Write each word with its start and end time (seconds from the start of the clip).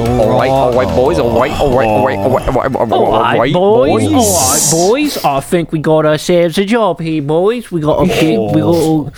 All 0.00 0.04
right, 0.04 0.18
all 0.18 0.38
right, 0.38 0.50
all 0.50 0.72
right, 0.74 0.96
boys. 0.96 1.18
All 1.18 1.38
right, 1.40 1.52
all 1.52 1.76
right, 1.76 1.86
all 1.86 2.06
right, 2.06 2.18
all 2.18 2.30
right, 2.30 2.48
all 2.48 2.52
right, 2.54 2.74
all 2.74 2.86
right, 2.86 2.92
All 2.92 3.22
right, 3.22 3.38
right, 3.38 3.52
boys. 3.52 4.04
All 4.12 4.52
right, 4.52 4.70
boys. 4.90 5.24
I 5.24 5.40
think 5.40 5.72
we 5.72 5.78
got 5.78 6.04
ourselves 6.04 6.58
a 6.58 6.64
job 6.64 7.00
here, 7.00 7.22
boys. 7.22 7.70
We 7.70 7.80
got 7.80 8.00
to 8.00 8.06
get. 8.06 8.38
We 8.38 8.60
got. 8.60 9.12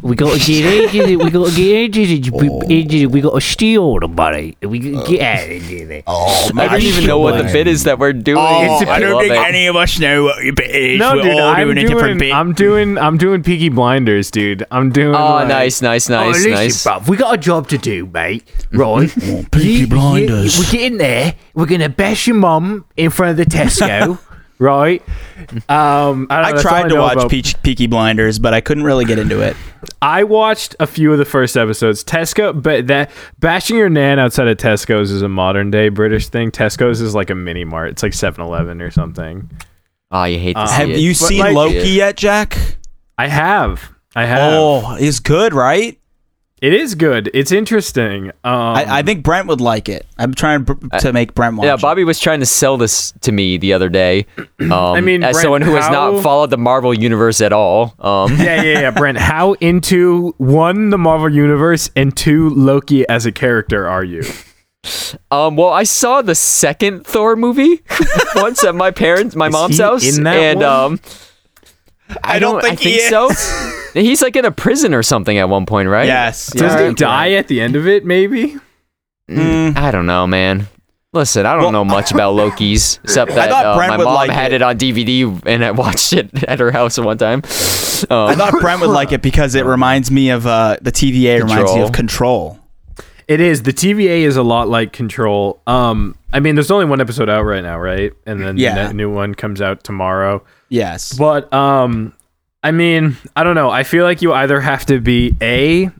We 0.00 0.14
got 0.14 0.38
to 0.38 0.46
get 0.46 0.94
into. 0.94 1.18
We 1.18 1.30
got 1.30 1.50
to 1.50 1.56
get 1.56 1.96
into 1.96 2.96
it. 2.96 3.10
We 3.10 3.20
got 3.20 3.34
to 3.34 3.40
steal 3.40 3.98
the 3.98 4.06
money. 4.06 4.56
We 4.62 4.78
got 4.78 5.04
to 5.04 5.10
get 5.12 5.20
out 5.20 5.50
of 5.56 5.88
there. 5.88 6.02
Oh, 6.06 6.50
I 6.56 6.68
don't 6.68 6.82
even 6.82 7.04
know 7.06 7.18
what 7.18 7.36
the 7.36 7.52
bit 7.52 7.66
is 7.66 7.82
that 7.84 7.98
we're 7.98 8.12
doing. 8.12 8.38
Oh, 8.38 8.84
I 8.86 9.00
don't 9.00 9.20
think 9.20 9.34
it. 9.34 9.38
any 9.46 9.66
of 9.66 9.74
us 9.74 9.98
know 9.98 10.24
what 10.24 10.42
your 10.44 10.54
bit 10.54 10.70
is. 10.70 10.98
No, 11.00 11.16
We're 11.16 11.22
dude, 11.22 11.32
all 11.40 11.48
I'm 11.48 11.66
doing 11.66 11.78
a 11.78 11.88
different 11.88 12.20
bit. 12.20 12.32
I'm 12.32 12.52
doing, 12.52 12.96
I'm 12.96 13.18
doing 13.18 13.42
Peaky 13.42 13.70
Blinders, 13.70 14.30
dude. 14.30 14.64
I'm 14.70 14.90
doing. 14.90 15.14
Oh, 15.16 15.18
like- 15.34 15.48
nice, 15.48 15.82
nice, 15.82 16.08
Oh, 16.08 16.14
nice, 16.14 16.36
listen, 16.36 16.50
nice. 16.52 16.84
bruv, 16.84 17.08
we 17.08 17.16
got 17.16 17.34
a 17.34 17.38
job 17.38 17.68
to 17.68 17.76
do, 17.78 18.06
mate. 18.06 18.48
Right? 18.72 19.12
Peaky 19.50 19.86
You- 20.14 20.22
you- 20.22 20.26
Blinders. 20.28 20.58
we 20.58 20.66
get 20.66 20.92
in 20.92 20.98
there. 20.98 21.34
We're 21.54 21.66
gonna 21.66 21.88
bash 21.88 22.26
your 22.26 22.36
mum 22.36 22.84
in 22.96 23.10
front 23.10 23.30
of 23.32 23.36
the 23.36 23.44
Tesco, 23.56 24.18
right? 24.58 25.02
Um, 25.38 25.48
I, 25.68 25.76
don't 25.76 26.28
know, 26.28 26.34
I 26.34 26.52
that's 26.52 26.64
all 26.64 26.70
tried 26.70 26.82
to 26.88 26.94
know 26.94 27.02
watch 27.02 27.12
about- 27.14 27.30
Peach, 27.30 27.60
Peaky 27.62 27.86
Blinders, 27.86 28.38
but 28.38 28.54
I 28.54 28.60
couldn't 28.60 28.84
really 28.84 29.04
get 29.04 29.18
into 29.18 29.40
it. 29.40 29.56
I 30.02 30.24
watched 30.24 30.74
a 30.80 30.86
few 30.86 31.12
of 31.12 31.18
the 31.18 31.24
first 31.24 31.56
episodes. 31.56 32.02
Tesco, 32.04 32.60
but 32.60 32.86
that 32.88 33.10
bashing 33.38 33.76
your 33.76 33.88
nan 33.88 34.18
outside 34.18 34.48
of 34.48 34.56
Tesco's 34.56 35.10
is 35.10 35.22
a 35.22 35.28
modern 35.28 35.70
day 35.70 35.88
British 35.88 36.28
thing. 36.28 36.50
Tesco's 36.50 37.00
is 37.00 37.14
like 37.14 37.30
a 37.30 37.34
mini 37.34 37.64
mart. 37.64 37.90
It's 37.90 38.02
like 38.02 38.12
7-Eleven 38.12 38.80
or 38.82 38.90
something. 38.90 39.48
Oh, 40.10 40.24
you 40.24 40.38
hate 40.38 40.56
to 40.56 40.66
see 40.66 40.74
Have 40.74 40.90
it. 40.90 40.98
you 40.98 41.10
But, 41.10 41.16
seen 41.16 41.38
like- 41.40 41.54
Loki 41.54 41.88
yet, 41.90 42.16
Jack? 42.16 42.56
I 43.18 43.26
have. 43.28 43.90
I 44.16 44.24
have. 44.24 44.52
Oh, 44.54 44.96
it's 44.98 45.20
good, 45.20 45.52
right? 45.54 45.97
It 46.60 46.72
is 46.72 46.96
good. 46.96 47.30
It's 47.34 47.52
interesting. 47.52 48.30
Um, 48.42 48.52
I, 48.52 48.98
I 48.98 49.02
think 49.02 49.22
Brent 49.22 49.46
would 49.46 49.60
like 49.60 49.88
it. 49.88 50.06
I'm 50.18 50.34
trying 50.34 50.64
to 50.64 51.12
make 51.12 51.34
Brent 51.34 51.56
watch. 51.56 51.64
Yeah, 51.64 51.74
it. 51.74 51.80
Bobby 51.80 52.02
was 52.02 52.18
trying 52.18 52.40
to 52.40 52.46
sell 52.46 52.76
this 52.76 53.12
to 53.20 53.30
me 53.30 53.58
the 53.58 53.72
other 53.72 53.88
day. 53.88 54.26
Um, 54.60 54.72
I 54.72 55.00
mean, 55.00 55.22
as 55.22 55.34
Brent, 55.34 55.44
someone 55.44 55.62
who 55.62 55.76
has 55.76 55.88
not 55.88 56.20
followed 56.20 56.50
the 56.50 56.58
Marvel 56.58 56.92
universe 56.92 57.40
at 57.40 57.52
all. 57.52 57.94
Um, 58.00 58.36
yeah, 58.36 58.60
yeah, 58.60 58.80
yeah, 58.80 58.90
Brent. 58.90 59.16
How 59.16 59.52
into 59.54 60.34
one 60.38 60.90
the 60.90 60.98
Marvel 60.98 61.32
universe 61.32 61.90
and 61.94 62.14
two 62.14 62.50
Loki 62.50 63.08
as 63.08 63.24
a 63.24 63.30
character 63.30 63.86
are 63.88 64.02
you? 64.02 64.24
um, 65.30 65.56
well, 65.56 65.68
I 65.68 65.84
saw 65.84 66.22
the 66.22 66.34
second 66.34 67.06
Thor 67.06 67.36
movie 67.36 67.82
once 68.34 68.64
at 68.64 68.74
my 68.74 68.90
parents, 68.90 69.36
my 69.36 69.48
mom's 69.48 69.76
he 69.76 69.82
house, 69.82 70.16
in 70.18 70.24
that 70.24 70.36
and 70.36 70.58
one? 70.58 70.68
um, 70.68 71.00
I 72.24 72.38
don't 72.40 72.60
think 72.60 72.72
I 72.72 72.76
think 72.76 72.94
he 72.94 73.00
is. 73.00 73.10
so. 73.10 73.30
He's 73.98 74.22
like 74.22 74.36
in 74.36 74.44
a 74.44 74.50
prison 74.50 74.94
or 74.94 75.02
something 75.02 75.36
at 75.38 75.48
one 75.48 75.66
point, 75.66 75.88
right? 75.88 76.06
Yes. 76.06 76.46
Doesn't 76.52 76.78
yeah. 76.80 76.88
he 76.88 76.94
die 76.94 77.32
at 77.32 77.48
the 77.48 77.60
end 77.60 77.76
of 77.76 77.86
it? 77.86 78.04
Maybe. 78.04 78.56
Mm. 79.28 79.76
I 79.76 79.90
don't 79.90 80.06
know, 80.06 80.26
man. 80.26 80.68
Listen, 81.12 81.46
I 81.46 81.54
don't 81.54 81.62
Well- 81.62 81.72
know 81.72 81.84
much 81.96 82.12
about 82.12 82.34
Loki's 82.34 83.00
except 83.02 83.34
that 83.34 83.50
uh, 83.50 83.76
my 83.76 83.96
mom 83.96 84.06
like 84.14 84.30
had 84.30 84.52
it. 84.52 84.56
it. 84.56 84.62
on 84.62 84.76
DVD 84.78 85.42
and 85.46 85.64
I 85.64 85.70
watched 85.72 86.12
it 86.12 86.44
at 86.44 86.58
her 86.60 86.70
house 86.70 86.98
at 86.98 87.04
one 87.04 87.18
time. 87.18 87.38
Um, 88.10 88.28
I 88.28 88.34
thought 88.34 88.54
Brent 88.60 88.80
would 88.80 88.90
like 88.90 89.12
it 89.12 89.22
because 89.22 89.54
it 89.54 89.64
reminds 89.64 90.10
me 90.10 90.30
of 90.30 90.46
uh, 90.46 90.76
the 90.80 90.92
TVA 90.92 91.40
reminds 91.42 91.74
me 91.74 91.80
of 91.82 91.92
Control. 91.92 92.58
It 93.26 93.40
is. 93.40 93.62
The 93.64 93.72
TVA 93.74 94.20
is 94.20 94.36
a 94.36 94.42
lot 94.42 94.68
like 94.68 94.92
Control. 94.92 95.60
Um, 95.66 96.14
I 96.32 96.40
mean, 96.40 96.54
there's 96.54 96.70
only 96.70 96.86
one 96.86 97.00
episode 97.00 97.28
out 97.28 97.42
right 97.42 97.62
now, 97.62 97.78
right? 97.78 98.12
And 98.26 98.40
then 98.40 98.56
Yeah. 98.56 98.88
the 98.88 98.94
new 98.94 99.10
one 99.12 99.34
comes 99.34 99.60
out 99.60 99.84
tomorrow. 99.84 100.42
Yes. 100.70 101.12
But 101.14 101.52
um, 101.52 102.14
I 102.62 102.72
mean, 102.72 103.16
I 103.36 103.44
don't 103.44 103.54
know. 103.54 103.70
I 103.70 103.84
feel 103.84 104.04
like 104.04 104.20
you 104.20 104.32
either 104.32 104.60
have 104.60 104.84
to 104.86 105.00
be 105.00 105.34
a 105.40 105.90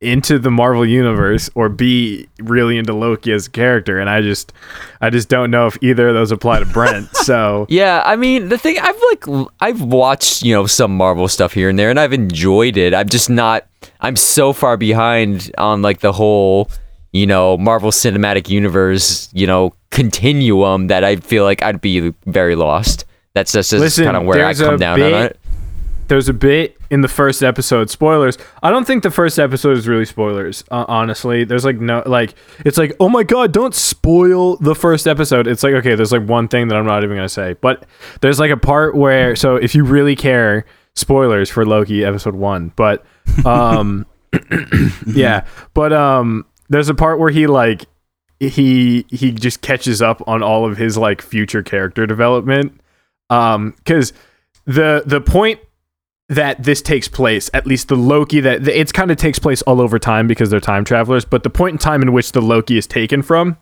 into 0.00 0.38
the 0.38 0.50
Marvel 0.50 0.86
universe 0.86 1.50
or 1.56 1.68
be 1.68 2.28
really 2.38 2.78
into 2.78 2.92
Loki 2.92 3.32
as 3.32 3.48
a 3.48 3.50
character, 3.50 3.98
and 3.98 4.08
I 4.08 4.20
just, 4.20 4.52
I 5.00 5.10
just 5.10 5.28
don't 5.28 5.50
know 5.50 5.66
if 5.66 5.76
either 5.82 6.08
of 6.08 6.14
those 6.14 6.30
apply 6.30 6.60
to 6.60 6.66
Brent. 6.66 7.08
So 7.28 7.66
Yeah, 7.68 8.02
I 8.06 8.16
mean 8.16 8.48
the 8.48 8.56
thing 8.56 8.78
I've 8.78 8.98
like 9.10 9.50
I've 9.60 9.82
watched 9.82 10.42
you 10.42 10.54
know 10.54 10.66
some 10.66 10.96
Marvel 10.96 11.28
stuff 11.28 11.52
here 11.52 11.68
and 11.68 11.78
there 11.78 11.90
and 11.90 12.00
I've 12.00 12.14
enjoyed 12.14 12.76
it. 12.78 12.94
I'm 12.94 13.08
just 13.08 13.28
not. 13.28 13.66
I'm 14.00 14.16
so 14.16 14.54
far 14.54 14.78
behind 14.78 15.52
on 15.58 15.82
like 15.82 16.00
the 16.00 16.12
whole 16.12 16.70
you 17.12 17.26
know 17.26 17.58
Marvel 17.58 17.90
Cinematic 17.90 18.48
Universe 18.48 19.28
you 19.34 19.46
know 19.46 19.74
continuum 19.90 20.86
that 20.86 21.04
I 21.04 21.16
feel 21.16 21.44
like 21.44 21.60
I'd 21.62 21.82
be 21.82 22.14
very 22.24 22.56
lost. 22.56 23.04
That's 23.34 23.52
just, 23.52 23.70
just 23.70 23.98
kind 23.98 24.16
of 24.16 24.24
where 24.24 24.46
I 24.46 24.54
come 24.54 24.78
down 24.78 25.02
on 25.02 25.12
it. 25.24 25.38
There's 26.08 26.28
a 26.28 26.32
bit 26.32 26.76
in 26.90 27.02
the 27.02 27.08
first 27.08 27.42
episode 27.42 27.90
spoilers. 27.90 28.38
I 28.62 28.70
don't 28.70 28.86
think 28.86 29.02
the 29.02 29.10
first 29.10 29.38
episode 29.38 29.76
is 29.76 29.86
really 29.86 30.04
spoilers 30.04 30.64
uh, 30.70 30.84
honestly. 30.88 31.44
There's 31.44 31.64
like 31.64 31.78
no 31.78 32.02
like 32.06 32.34
it's 32.64 32.78
like 32.78 32.96
oh 32.98 33.08
my 33.08 33.22
god 33.22 33.52
don't 33.52 33.74
spoil 33.74 34.56
the 34.56 34.74
first 34.74 35.06
episode. 35.06 35.46
It's 35.46 35.62
like 35.62 35.74
okay 35.74 35.94
there's 35.94 36.12
like 36.12 36.26
one 36.26 36.48
thing 36.48 36.68
that 36.68 36.76
i'm 36.76 36.86
not 36.86 37.04
even 37.04 37.16
gonna 37.16 37.28
say. 37.28 37.54
But 37.60 37.84
there's 38.20 38.40
like 38.40 38.50
a 38.50 38.56
part 38.56 38.96
where 38.96 39.36
so 39.36 39.56
if 39.56 39.74
you 39.74 39.84
really 39.84 40.16
care 40.16 40.64
spoilers 40.94 41.50
for 41.50 41.64
loki 41.64 42.04
episode 42.04 42.34
one. 42.34 42.72
But 42.74 43.04
um 43.44 44.06
yeah. 45.06 45.46
But 45.74 45.92
um 45.92 46.46
there's 46.70 46.88
a 46.88 46.94
part 46.94 47.18
where 47.18 47.30
he 47.30 47.46
like 47.46 47.84
he 48.40 49.04
he 49.10 49.32
just 49.32 49.60
catches 49.60 50.00
up 50.00 50.26
on 50.26 50.42
all 50.42 50.64
of 50.64 50.78
his 50.78 50.96
like 50.96 51.20
future 51.20 51.62
character 51.62 52.06
development. 52.06 52.80
Um 53.28 53.74
because 53.76 54.14
the 54.64 55.02
the 55.04 55.20
point 55.20 55.60
that 56.28 56.62
this 56.62 56.82
takes 56.82 57.08
place 57.08 57.48
at 57.54 57.66
least 57.66 57.88
the 57.88 57.96
loki 57.96 58.40
that 58.40 58.66
it's 58.68 58.92
kind 58.92 59.10
of 59.10 59.16
takes 59.16 59.38
place 59.38 59.62
all 59.62 59.80
over 59.80 59.98
time 59.98 60.26
because 60.26 60.50
they're 60.50 60.60
time 60.60 60.84
travelers 60.84 61.24
but 61.24 61.42
the 61.42 61.50
point 61.50 61.72
in 61.72 61.78
time 61.78 62.02
in 62.02 62.12
which 62.12 62.32
the 62.32 62.40
loki 62.42 62.76
is 62.76 62.86
taken 62.86 63.22
from 63.22 63.56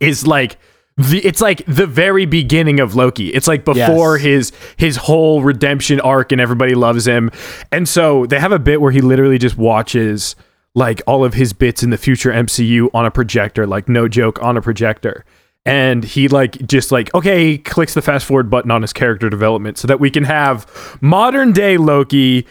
is 0.00 0.26
like 0.26 0.58
the 0.96 1.24
it's 1.24 1.40
like 1.40 1.64
the 1.66 1.86
very 1.86 2.26
beginning 2.26 2.80
of 2.80 2.96
Loki. 2.96 3.28
It's 3.28 3.46
like 3.46 3.64
before 3.64 4.16
Yes. 4.16 4.24
his 4.24 4.52
his 4.76 4.96
whole 4.96 5.42
redemption 5.42 6.00
arc 6.00 6.32
and 6.32 6.40
everybody 6.40 6.74
loves 6.74 7.06
him. 7.06 7.30
And 7.70 7.88
so 7.88 8.26
they 8.26 8.40
have 8.40 8.50
a 8.50 8.58
bit 8.58 8.80
where 8.80 8.90
he 8.90 9.00
literally 9.00 9.38
just 9.38 9.56
watches 9.56 10.34
like 10.74 11.00
all 11.06 11.24
of 11.24 11.34
his 11.34 11.52
bits 11.52 11.84
in 11.84 11.90
the 11.90 11.96
future 11.98 12.32
MCU 12.32 12.90
on 12.92 13.06
a 13.06 13.12
projector, 13.12 13.64
like 13.64 13.88
no 13.88 14.08
joke 14.08 14.42
on 14.42 14.56
a 14.56 14.60
projector. 14.60 15.24
And 15.68 16.04
he 16.04 16.28
like 16.28 16.66
just 16.66 16.90
like 16.90 17.14
okay, 17.14 17.44
he 17.50 17.58
clicks 17.58 17.94
the 17.94 18.02
fast 18.02 18.26
forward 18.26 18.50
button 18.50 18.70
on 18.70 18.82
his 18.82 18.92
character 18.92 19.28
development 19.28 19.78
so 19.78 19.86
that 19.86 20.00
we 20.00 20.10
can 20.10 20.24
have 20.24 20.66
modern 21.00 21.52
day 21.52 21.76
Loki 21.76 22.46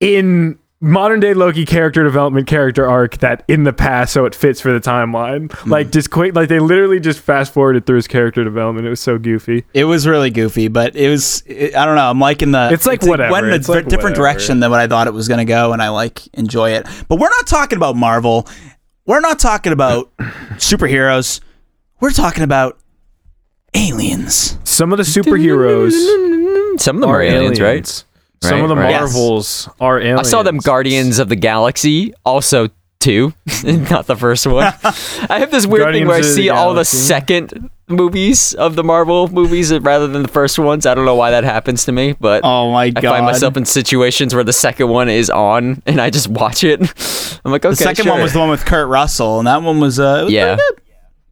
in 0.00 0.58
modern 0.80 1.18
day 1.18 1.34
Loki 1.34 1.64
character 1.64 2.04
development 2.04 2.46
character 2.46 2.86
arc 2.86 3.18
that 3.18 3.42
in 3.48 3.64
the 3.64 3.72
past 3.72 4.12
so 4.12 4.24
it 4.26 4.34
fits 4.34 4.60
for 4.60 4.72
the 4.72 4.80
timeline. 4.80 5.52
Hmm. 5.52 5.70
Like 5.70 5.90
just 5.90 6.10
quick 6.10 6.34
like 6.34 6.48
they 6.48 6.60
literally 6.60 7.00
just 7.00 7.20
fast 7.20 7.52
forwarded 7.52 7.86
through 7.86 7.96
his 7.96 8.06
character 8.06 8.44
development. 8.44 8.86
It 8.86 8.90
was 8.90 9.00
so 9.00 9.18
goofy. 9.18 9.64
It 9.74 9.84
was 9.84 10.06
really 10.06 10.30
goofy, 10.30 10.68
but 10.68 10.94
it 10.94 11.08
was 11.08 11.42
it, 11.46 11.74
I 11.74 11.84
don't 11.84 11.96
know. 11.96 12.10
I'm 12.10 12.20
liking 12.20 12.52
the. 12.52 12.70
It's 12.72 12.86
like 12.86 13.02
it 13.02 13.08
whatever, 13.08 13.32
went 13.32 13.46
in 13.46 13.52
a 13.52 13.56
it's 13.56 13.68
like 13.68 13.84
different 13.84 14.16
whatever. 14.16 14.16
direction 14.16 14.60
than 14.60 14.70
what 14.70 14.80
I 14.80 14.86
thought 14.86 15.06
it 15.06 15.14
was 15.14 15.26
going 15.26 15.38
to 15.38 15.44
go, 15.44 15.72
and 15.72 15.82
I 15.82 15.88
like 15.88 16.26
enjoy 16.34 16.72
it. 16.72 16.86
But 17.08 17.18
we're 17.18 17.30
not 17.30 17.46
talking 17.46 17.76
about 17.76 17.96
Marvel. 17.96 18.46
We're 19.06 19.20
not 19.20 19.38
talking 19.38 19.72
about 19.72 20.14
superheroes. 20.58 21.40
We're 22.00 22.10
talking 22.12 22.44
about 22.44 22.78
aliens. 23.74 24.58
Some 24.64 24.92
of 24.92 24.98
the 24.98 25.04
superheroes 25.04 25.92
Some 26.80 26.96
of 26.96 27.00
them 27.02 27.10
are, 27.10 27.20
aliens, 27.22 27.60
right? 27.60 27.86
Some 27.86 28.04
Right, 28.52 28.62
of 28.62 28.68
the 28.68 28.76
right. 28.76 28.90
Yes. 28.90 29.12
Marvels 29.12 29.68
are 29.80 29.98
aliens. 29.98 30.20
I 30.20 30.22
saw 30.22 30.42
them 30.44 30.58
Guardians 30.58 31.18
of 31.18 31.28
the 31.28 31.34
Galaxy 31.36 32.14
also 32.24 32.68
too, 33.00 33.32
not 33.64 34.06
the 34.06 34.16
first 34.16 34.46
one. 34.46 34.72
I 34.84 35.38
have 35.40 35.50
this 35.50 35.66
weird 35.66 35.92
thing 35.92 36.06
where 36.06 36.16
I 36.16 36.20
Guardians 36.20 36.26
of 36.30 36.36
the 36.36 36.42
see 36.42 36.48
all 36.50 36.74
the 36.74 36.84
second 36.84 37.70
movies 37.88 38.54
of 38.54 38.76
the 38.76 38.84
Marvel 38.84 39.28
movies 39.28 39.72
rather 39.72 40.06
than 40.06 40.22
the 40.22 40.28
first 40.28 40.58
ones. 40.58 40.86
I 40.86 40.94
don't 40.94 41.04
know 41.04 41.14
why 41.16 41.32
that 41.32 41.42
happens 41.42 41.84
to 41.86 41.92
me, 41.92 42.12
but 42.12 42.42
Oh 42.44 42.70
my 42.70 42.90
god, 42.90 43.04
I 43.04 43.08
find 43.08 43.24
myself 43.24 43.56
in 43.56 43.64
situations 43.64 44.34
where 44.34 44.44
the 44.44 44.52
second 44.52 44.88
one 44.88 45.08
is 45.08 45.30
on 45.30 45.82
and 45.86 46.00
I 46.00 46.10
just 46.10 46.28
watch 46.28 46.62
it. 46.62 46.80
I'm 47.44 47.50
like, 47.52 47.64
okay, 47.64 47.70
the 47.70 47.76
second 47.76 48.04
sure. 48.04 48.12
one 48.12 48.22
was 48.22 48.32
the 48.34 48.38
one 48.38 48.50
with 48.50 48.64
Kurt 48.64 48.88
Russell, 48.88 49.38
and 49.38 49.46
that 49.48 49.62
one 49.62 49.80
was 49.80 49.98
uh, 49.98 50.18
it 50.20 50.24
was 50.24 50.32
yeah, 50.32 50.54
pretty 50.56 50.62
good. 50.74 50.82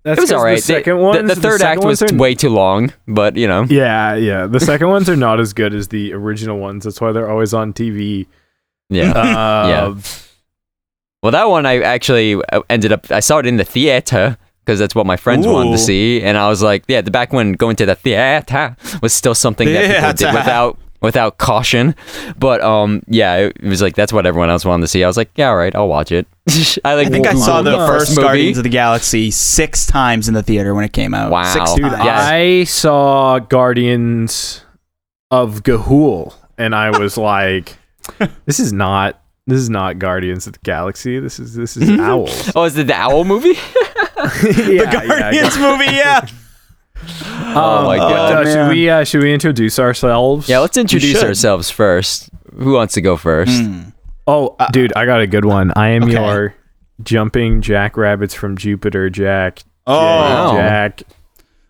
That's 0.07 0.19
it 0.19 0.23
was 0.23 0.33
all 0.33 0.45
right. 0.45 0.55
The 0.55 0.63
second 0.63 0.99
the, 0.99 1.03
one, 1.03 1.27
the 1.27 1.35
third 1.35 1.63
act 1.63 1.83
was 1.83 2.01
way 2.13 2.37
too 2.37 2.51
long, 2.51 2.93
but 3.09 3.35
you 3.37 3.49
know, 3.49 3.65
Yeah, 3.65 4.15
yeah. 4.15 4.47
The 4.47 4.61
second 4.71 4.89
ones 4.89 5.11
are 5.11 5.17
not 5.17 5.41
as 5.41 5.53
good 5.53 5.75
as 5.75 5.89
the 5.89 6.13
original 6.13 6.61
ones. 6.61 6.85
That's 6.85 7.01
why 7.01 7.11
they're 7.11 7.29
always 7.29 7.53
on 7.53 7.73
TV. 7.73 8.27
yeah. 8.89 9.11
Uh, 9.11 9.67
Yeah. 9.69 9.95
Well, 11.25 11.33
that 11.33 11.49
one 11.49 11.67
I 11.67 11.81
actually 11.81 12.41
uh, 12.53 12.63
ended 12.71 12.93
up. 12.93 13.11
I 13.11 13.19
saw 13.19 13.39
it 13.39 13.47
in 13.47 13.57
the 13.57 13.65
theater 13.65 14.39
because 14.65 14.79
that's 14.79 14.95
what 14.95 15.07
my 15.07 15.17
friends 15.17 15.45
wanted 15.45 15.73
to 15.73 15.79
see, 15.79 16.23
and 16.23 16.39
I 16.39 16.49
was 16.49 16.63
like, 16.63 16.85
yeah, 16.87 17.01
the 17.01 17.11
back 17.11 17.33
when 17.33 17.55
going 17.55 17.75
to 17.77 17.87
the 17.87 17.97
theater 17.97 18.77
was 19.03 19.13
still 19.13 19.35
something 19.35 19.67
that 19.73 19.97
people 19.97 20.13
did 20.13 20.33
without 20.39 20.79
without 21.01 21.39
caution. 21.39 21.95
But 22.39 22.61
um, 22.61 23.03
yeah, 23.07 23.37
it, 23.37 23.57
it 23.61 23.69
was 23.69 23.83
like 23.83 23.95
that's 23.95 24.13
what 24.13 24.27
everyone 24.27 24.51
else 24.51 24.65
wanted 24.65 24.83
to 24.83 24.89
see. 24.89 25.05
I 25.05 25.07
was 25.07 25.17
like, 25.17 25.31
yeah, 25.37 25.49
all 25.51 25.57
right, 25.57 25.75
I'll 25.75 25.89
watch 25.89 26.13
it. 26.13 26.27
I 26.85 26.95
like. 26.95 27.09
I 27.09 27.11
think 27.11 27.27
I 27.27 27.35
saw 27.35 27.63
the 27.63 27.77
first 27.77 28.11
movie. 28.11 28.23
Guardians 28.23 28.59
of 28.59 28.65
the 28.65 28.71
Galaxy 28.71 29.31
six 29.31 29.87
times 29.87 30.29
in 30.29 30.35
the 30.35 30.43
theater 30.43 30.75
when 30.75 30.85
it 30.85 30.93
came 30.93 31.15
out. 31.15 31.31
Wow. 31.31 31.45
Six 31.53 31.75
Dude, 31.75 31.85
times. 31.85 32.05
Yes. 32.05 32.29
I 32.31 32.65
saw 32.65 33.39
Guardians 33.39 34.65
of 35.31 35.63
Ga'Hoole, 35.63 36.35
and 36.57 36.75
I 36.75 36.97
was 36.97 37.17
like, 37.19 37.77
"This 38.45 38.61
is 38.61 38.73
not. 38.73 39.23
This 39.49 39.59
is 39.61 39.71
not 39.71 40.01
Guardians 40.01 40.49
of 40.49 40.55
the 40.55 40.59
Galaxy. 40.65 41.21
This 41.21 41.39
is 41.39 41.55
this 41.55 41.77
is 41.77 41.89
Owls." 42.01 42.53
Oh, 42.55 42.65
is 42.65 42.77
it 42.77 42.87
the 42.87 42.95
owl 42.95 43.25
movie? 43.25 43.55
the 43.55 44.89
Guardians 44.91 45.59
movie. 45.59 45.85
Yeah. 45.97 46.27
Oh 47.09 47.85
my 47.87 47.99
But, 47.99 48.09
god. 48.11 48.47
uh, 48.47 48.53
should 48.53 48.69
we 48.73 48.89
uh, 48.91 49.05
should 49.05 49.23
we 49.23 49.33
introduce 49.33 49.79
ourselves? 49.79 50.49
Yeah, 50.49 50.59
let's 50.61 50.77
introduce 50.77 51.23
ourselves 51.23 51.71
first. 51.71 52.31
Who 52.57 52.73
wants 52.73 52.95
to 52.95 53.01
go 53.01 53.17
first? 53.17 53.53
Oh, 54.27 54.57
dude, 54.73 54.93
I 54.97 55.07
got 55.07 55.21
a 55.21 55.27
good 55.27 55.45
one. 55.45 55.73
I 55.77 55.91
am 55.91 56.05
okay. 56.05 56.13
your 56.15 56.55
jumping 57.03 57.61
jackrabbits 57.63 58.35
from 58.35 58.57
Jupiter, 58.57 59.09
Jack. 59.11 59.61
Oh. 59.87 59.95
Wow. 59.97 60.53
Jack. 60.57 61.03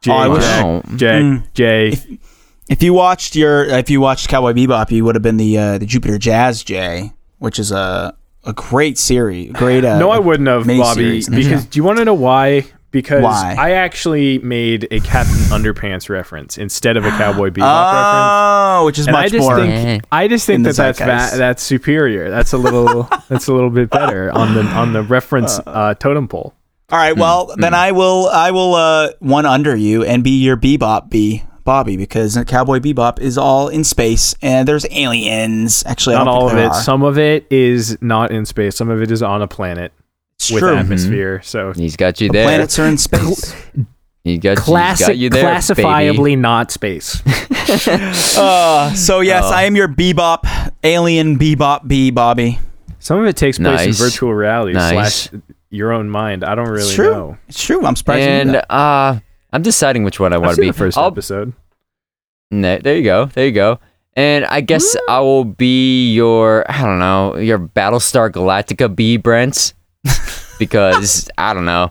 J, 0.00 0.11
Oh, 0.12 0.15
I 0.15 0.29
wish- 0.29 0.43
Jack, 0.43 0.65
Wow. 0.65 0.83
Jack, 0.97 1.23
Mm. 1.23 1.43
J. 1.55 2.19
If 2.69 2.82
you 2.82 2.94
watched 2.94 3.37
your, 3.37 3.65
if 3.65 3.91
you 3.91 4.00
watched 4.00 4.29
Cowboy 4.29 4.53
Bebop, 4.53 4.91
you 4.91 5.05
would 5.05 5.15
have 5.15 5.23
been 5.23 5.37
the 5.37 5.59
uh, 5.59 5.79
the 5.79 5.87
Jupiter 5.87 6.19
Jazz 6.19 6.62
J, 6.65 7.12
which 7.39 7.59
is 7.59 7.71
a 7.73 8.15
a 8.44 8.53
great 8.53 8.97
series. 8.99 9.53
Great. 9.53 9.85
Uh, 9.85 9.99
No, 9.99 10.11
I 10.11 10.19
wouldn't 10.19 10.49
have, 10.49 10.67
Bobby. 10.67 10.79
miniseries 11.21 11.29
in 11.29 11.35
the 11.35 11.43
Because 11.43 11.62
show. 11.65 11.69
do 11.71 11.79
you 11.79 11.85
want 11.85 11.99
to 11.99 12.05
know 12.05 12.15
why? 12.15 12.65
Because 12.96 13.22
Why? 13.22 13.54
I 13.58 13.72
actually 13.72 14.38
made 14.38 14.88
a 14.90 15.00
Captain 15.00 15.34
Underpants 15.50 16.08
reference 16.08 16.56
instead 16.56 16.96
of 16.96 17.04
a 17.04 17.10
Cowboy 17.10 17.50
Bebop 17.50 17.93
reference. 17.93 18.32
Oh, 18.81 18.82
which 18.87 18.98
is 18.98 19.06
And 19.06 19.14
I 19.14 19.22
much 19.25 19.32
just 19.32 19.43
more. 19.46 19.56
Think 19.58 20.04
I 20.10 20.28
just 20.28 20.46
think 20.46 20.64
that 20.64 20.76
that's 20.76 20.98
va- 20.98 21.37
that's 21.37 21.62
superior. 21.62 22.31
That's 22.31 22.54
a 22.54 22.56
little 22.56 23.02
that's 23.28 23.48
a 23.48 23.52
little 23.52 23.69
bit 23.69 23.90
better 23.90 24.32
on 24.32 24.54
the 24.54 24.62
on 24.62 24.94
the 24.94 25.02
reference 25.02 25.60
uh, 25.66 25.93
totem 25.93 26.26
pole. 26.26 26.54
All 26.88 26.98
right, 26.98 27.14
well 27.14 27.54
then 27.58 27.75
I 27.75 27.93
will 27.93 28.28
I 28.32 28.50
will 28.50 28.75
uh, 28.75 29.10
one 29.19 29.44
under 29.44 29.76
you 29.76 30.02
and 30.04 30.25
be 30.25 30.43
your 30.43 30.56
Bebop 30.56 31.10
B 31.10 31.43
Bobby 31.64 31.98
because 31.98 32.38
Cowboy 32.46 32.78
Bebop 32.78 33.20
is 33.20 33.37
all 33.37 33.69
in 33.69 33.84
space 33.84 34.34
and 34.40 34.66
there's 34.66 34.87
aliens. 34.90 35.82
Actually, 35.84 36.14
I 36.16 36.19
Not 36.20 36.25
don't 36.25 36.34
all 36.34 36.48
of 36.50 36.56
it. 36.56 36.66
are. 36.69 36.75
Some 36.82 37.02
of 37.02 37.19
it 37.19 37.46
is 37.50 37.98
not 38.00 38.31
in 38.31 38.46
space. 38.46 38.75
Some 38.76 38.88
of 38.88 39.02
it 39.02 39.10
is 39.10 39.22
on 39.22 39.43
a 39.43 39.48
planet 39.48 39.93
It's 40.46 40.52
with 40.52 40.60
true. 40.62 40.76
atmosphere. 40.76 41.40
So 41.43 41.72
He's 41.72 41.96
got 41.96 42.20
you 42.20 42.28
The 42.28 42.32
there. 42.34 42.46
planets 42.46 42.78
are 42.78 42.87
in 42.87 42.98
space. 42.98 43.54
He 44.25 44.38
got, 44.38 44.58
he's 44.58 44.64
Classic, 44.64 45.06
got 45.06 45.16
you 45.19 45.31
there, 45.31 45.43
classifiably 45.43 46.32
baby. 46.32 46.37
not 46.37 46.72
space. 46.72 47.22
uh, 48.37 48.93
so 48.94 49.20
yes, 49.20 49.44
I 49.44 49.64
am 49.64 49.76
your 49.76 49.87
Bebop 49.88 50.72
alien 50.82 51.38
Bebop 51.38 51.87
bee 51.87 52.10
Bobby. 52.10 52.58
some 52.98 53.20
of 53.20 53.26
it 53.26 53.37
takes 53.37 53.58
place 53.58 53.87
Nice. 53.87 54.00
in 54.00 54.04
virtual 54.04 54.34
reality 54.34 54.72
Nice. 54.72 55.28
slash 55.28 55.40
your 55.70 55.93
own 55.93 56.08
mind. 56.10 56.43
I 56.44 56.54
don't 56.56 56.69
really 56.69 56.82
It's 56.82 56.94
true. 56.94 57.10
know. 57.12 57.38
It's 57.48 57.62
true. 57.62 57.84
I'm 57.87 57.94
surprised. 57.96 58.26
And 58.28 58.54
that. 58.54 58.72
uh, 58.72 59.20
I'm 59.52 59.62
deciding 59.62 60.02
which 60.04 60.19
one 60.19 60.32
I 60.32 60.38
want 60.38 60.50
to 60.50 60.56
seen 60.56 60.64
be. 60.64 60.70
the 60.70 60.76
first 60.78 60.98
I'll- 60.98 61.06
episode. 61.08 61.52
No, 62.50 62.78
there 62.78 62.96
you 62.96 63.02
go. 63.04 63.26
There 63.26 63.46
you 63.46 63.52
go. 63.52 63.78
And 64.14 64.44
I 64.46 64.60
guess 64.60 64.96
I 65.08 65.20
will 65.20 65.44
be 65.44 66.12
your, 66.14 66.64
I 66.70 66.81
don't 66.82 66.98
know, 66.98 67.37
your 67.37 67.58
Battlestar 67.58 68.31
Galactica 68.31 68.94
B, 68.94 69.19
Brent. 69.19 69.75
because 70.58 71.29
I 71.38 71.55
don't 71.55 71.64
know. 71.64 71.91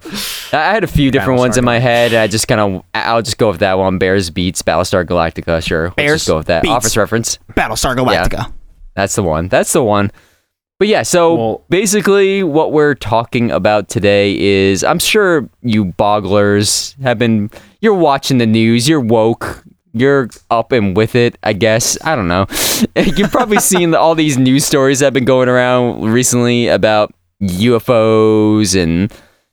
I 0.52 0.72
had 0.74 0.84
a 0.84 0.88
few 0.88 1.12
different 1.12 1.40
ones 1.40 1.58
in 1.58 1.66
my 1.66 1.80
head. 1.80 2.14
I 2.14 2.28
just 2.28 2.48
kind 2.48 2.62
of, 2.62 2.84
I'll 2.94 3.22
just 3.22 3.38
go 3.38 3.50
with 3.52 3.60
that 3.60 3.78
one. 3.78 3.98
Bears 3.98 4.30
beats 4.30 4.62
Battlestar 4.62 5.06
Galactica. 5.06 5.66
Sure. 5.66 5.86
Let's 5.86 5.96
Bears 5.96 6.22
just 6.22 6.28
go 6.28 6.38
with 6.38 6.48
that. 6.48 6.64
beats. 6.64 6.72
Office 6.74 6.98
reference. 6.98 7.40
Battlestar 7.54 7.96
Galactica. 7.96 8.52
That's 8.96 9.16
the 9.16 9.24
one. 9.24 9.48
That's 9.50 9.74
the 9.74 9.84
one. 9.84 10.12
But 10.78 10.90
yeah, 10.90 11.04
so 11.04 11.36
Well- 11.36 11.62
basically 11.70 12.44
what 12.44 12.72
we're 12.74 12.96
talking 12.96 13.50
about 13.52 13.88
today 13.88 14.38
is 14.38 14.84
I'm 14.84 15.00
sure 15.00 15.48
you 15.62 15.86
bogglers 15.86 17.00
have 17.02 17.18
been 17.18 17.50
you're 17.80 17.94
watching 17.94 18.40
the 18.40 18.46
news, 18.46 18.90
you're 18.90 19.00
woke, 19.00 19.64
you're 19.94 20.30
up 20.52 20.74
and 20.74 20.96
with 20.98 21.16
it, 21.16 21.38
I 21.44 21.54
guess. 21.54 21.98
I 22.04 22.16
don't 22.18 22.28
know. 22.28 22.46
You've 22.98 23.32
probably 23.32 23.60
seen 23.60 23.96
all 23.96 24.16
these 24.16 24.38
news 24.38 24.66
stories 24.66 25.00
that 25.00 25.06
have 25.06 25.14
been 25.14 25.24
going 25.24 25.48
around 25.48 26.02
recently 26.12 26.68
about 26.68 27.14
UFOs 27.42 28.82
and 28.82 29.12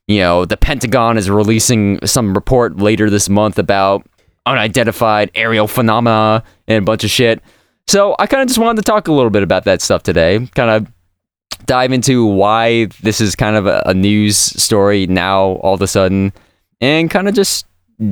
you 0.08 0.18
know, 0.18 0.44
the 0.44 0.56
Pentagon 0.56 1.16
is 1.16 1.30
releasing 1.30 2.04
some 2.04 2.34
report 2.34 2.76
later 2.76 3.08
this 3.08 3.28
month 3.28 3.58
about 3.58 4.04
unidentified 4.46 5.30
aerial 5.34 5.68
phenomena 5.68 6.42
and 6.66 6.82
a 6.82 6.84
bunch 6.84 7.04
of 7.04 7.10
shit. 7.10 7.42
So 7.86 8.16
I 8.18 8.26
kind 8.26 8.42
of 8.42 8.48
just 8.48 8.58
wanted 8.58 8.82
to 8.84 8.90
talk 8.90 9.08
a 9.08 9.12
little 9.12 9.30
bit 9.30 9.42
about 9.42 9.64
that 9.64 9.80
stuff 9.80 10.02
today. 10.02 10.46
Kind 10.54 10.70
of 10.70 10.92
dive 11.66 11.92
into 11.92 12.26
why 12.26 12.86
this 13.02 13.20
is 13.20 13.36
kind 13.36 13.56
of 13.56 13.66
a, 13.66 13.82
a 13.86 13.94
news 13.94 14.36
story 14.36 15.06
now 15.06 15.42
all 15.62 15.74
of 15.74 15.82
a 15.82 15.86
sudden, 15.86 16.32
and 16.80 17.10
kind 17.10 17.28
of 17.28 17.34
just 17.34 17.66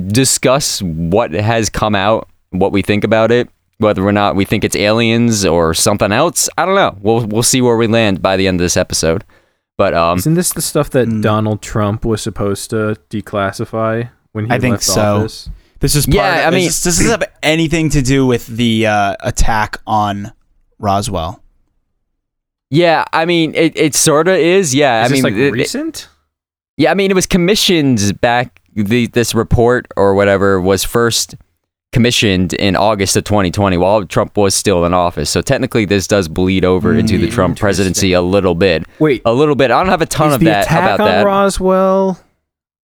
discuss 0.07 0.81
what 0.81 1.31
has 1.31 1.69
come 1.69 1.95
out, 1.95 2.29
what 2.51 2.71
we 2.71 2.81
think 2.81 3.03
about 3.03 3.31
it, 3.31 3.49
whether 3.77 4.05
or 4.05 4.11
not 4.11 4.35
we 4.35 4.45
think 4.45 4.63
it's 4.63 4.75
aliens 4.75 5.45
or 5.45 5.73
something 5.73 6.11
else. 6.11 6.49
I 6.57 6.65
don't 6.65 6.75
know. 6.75 6.97
We'll 7.01 7.25
we'll 7.25 7.43
see 7.43 7.61
where 7.61 7.77
we 7.77 7.87
land 7.87 8.21
by 8.21 8.37
the 8.37 8.47
end 8.47 8.59
of 8.59 8.65
this 8.65 8.77
episode. 8.77 9.23
But 9.77 9.93
um, 9.93 10.17
Isn't 10.19 10.35
this 10.35 10.53
the 10.53 10.61
stuff 10.61 10.89
that 10.91 11.07
Mm. 11.07 11.21
Donald 11.21 11.61
Trump 11.61 12.05
was 12.05 12.21
supposed 12.21 12.69
to 12.71 12.95
declassify 13.09 14.09
when 14.31 14.45
he 14.45 14.51
I 14.51 14.59
think 14.59 14.73
left 14.73 14.83
so. 14.83 15.01
office? 15.17 15.49
This 15.79 15.95
is 15.95 16.05
part 16.05 16.15
Yeah, 16.15 16.47
of, 16.47 16.53
I 16.53 16.57
mean- 16.57 16.65
this, 16.67 16.83
does 16.83 16.97
this 16.99 17.09
have 17.09 17.23
anything 17.41 17.89
to 17.91 18.01
do 18.03 18.25
with 18.27 18.45
the 18.47 18.85
uh, 18.85 19.15
attack 19.21 19.77
on 19.87 20.31
Roswell? 20.77 21.41
yeah, 22.69 23.03
I 23.11 23.25
mean, 23.25 23.53
it, 23.55 23.75
it 23.75 23.95
sort 23.95 24.27
of 24.27 24.35
is. 24.35 24.73
Yeah, 24.75 25.01
Is 25.03 25.05
I 25.05 25.07
this 25.09 25.23
mean, 25.23 25.33
like 25.33 25.39
it- 25.39 25.47
it- 25.47 25.51
recent? 25.53 26.07
Yeah, 26.77 26.91
I 26.91 26.93
mean, 26.93 27.11
it 27.11 27.15
was 27.15 27.25
commissioned 27.27 28.19
back. 28.21 28.61
The 28.73 29.07
this 29.07 29.35
report 29.35 29.87
or 29.97 30.13
whatever 30.15 30.59
was 30.61 30.83
first 30.85 31.35
commissioned 31.91 32.53
in 32.53 32.75
August 32.75 33.15
of 33.15 33.23
2020 33.25 33.77
while 33.77 34.05
Trump 34.05 34.37
was 34.37 34.55
still 34.55 34.85
in 34.85 34.93
office. 34.93 35.29
So 35.29 35.41
technically, 35.41 35.85
this 35.85 36.07
does 36.07 36.27
bleed 36.27 36.63
over 36.63 36.93
hmm, 36.93 36.99
into 36.99 37.17
the 37.17 37.29
Trump 37.29 37.59
presidency 37.59 38.13
a 38.13 38.21
little 38.21 38.55
bit. 38.55 38.85
Wait, 38.99 39.21
A 39.25 39.33
little 39.33 39.55
bit. 39.55 39.71
I 39.71 39.79
don't 39.79 39.89
have 39.89 40.01
a 40.01 40.05
ton 40.05 40.31
of 40.31 40.39
that 40.41 40.65
attack 40.65 40.95
about 40.95 40.99
on 41.01 41.07
that. 41.07 41.25
Roswell? 41.25 42.19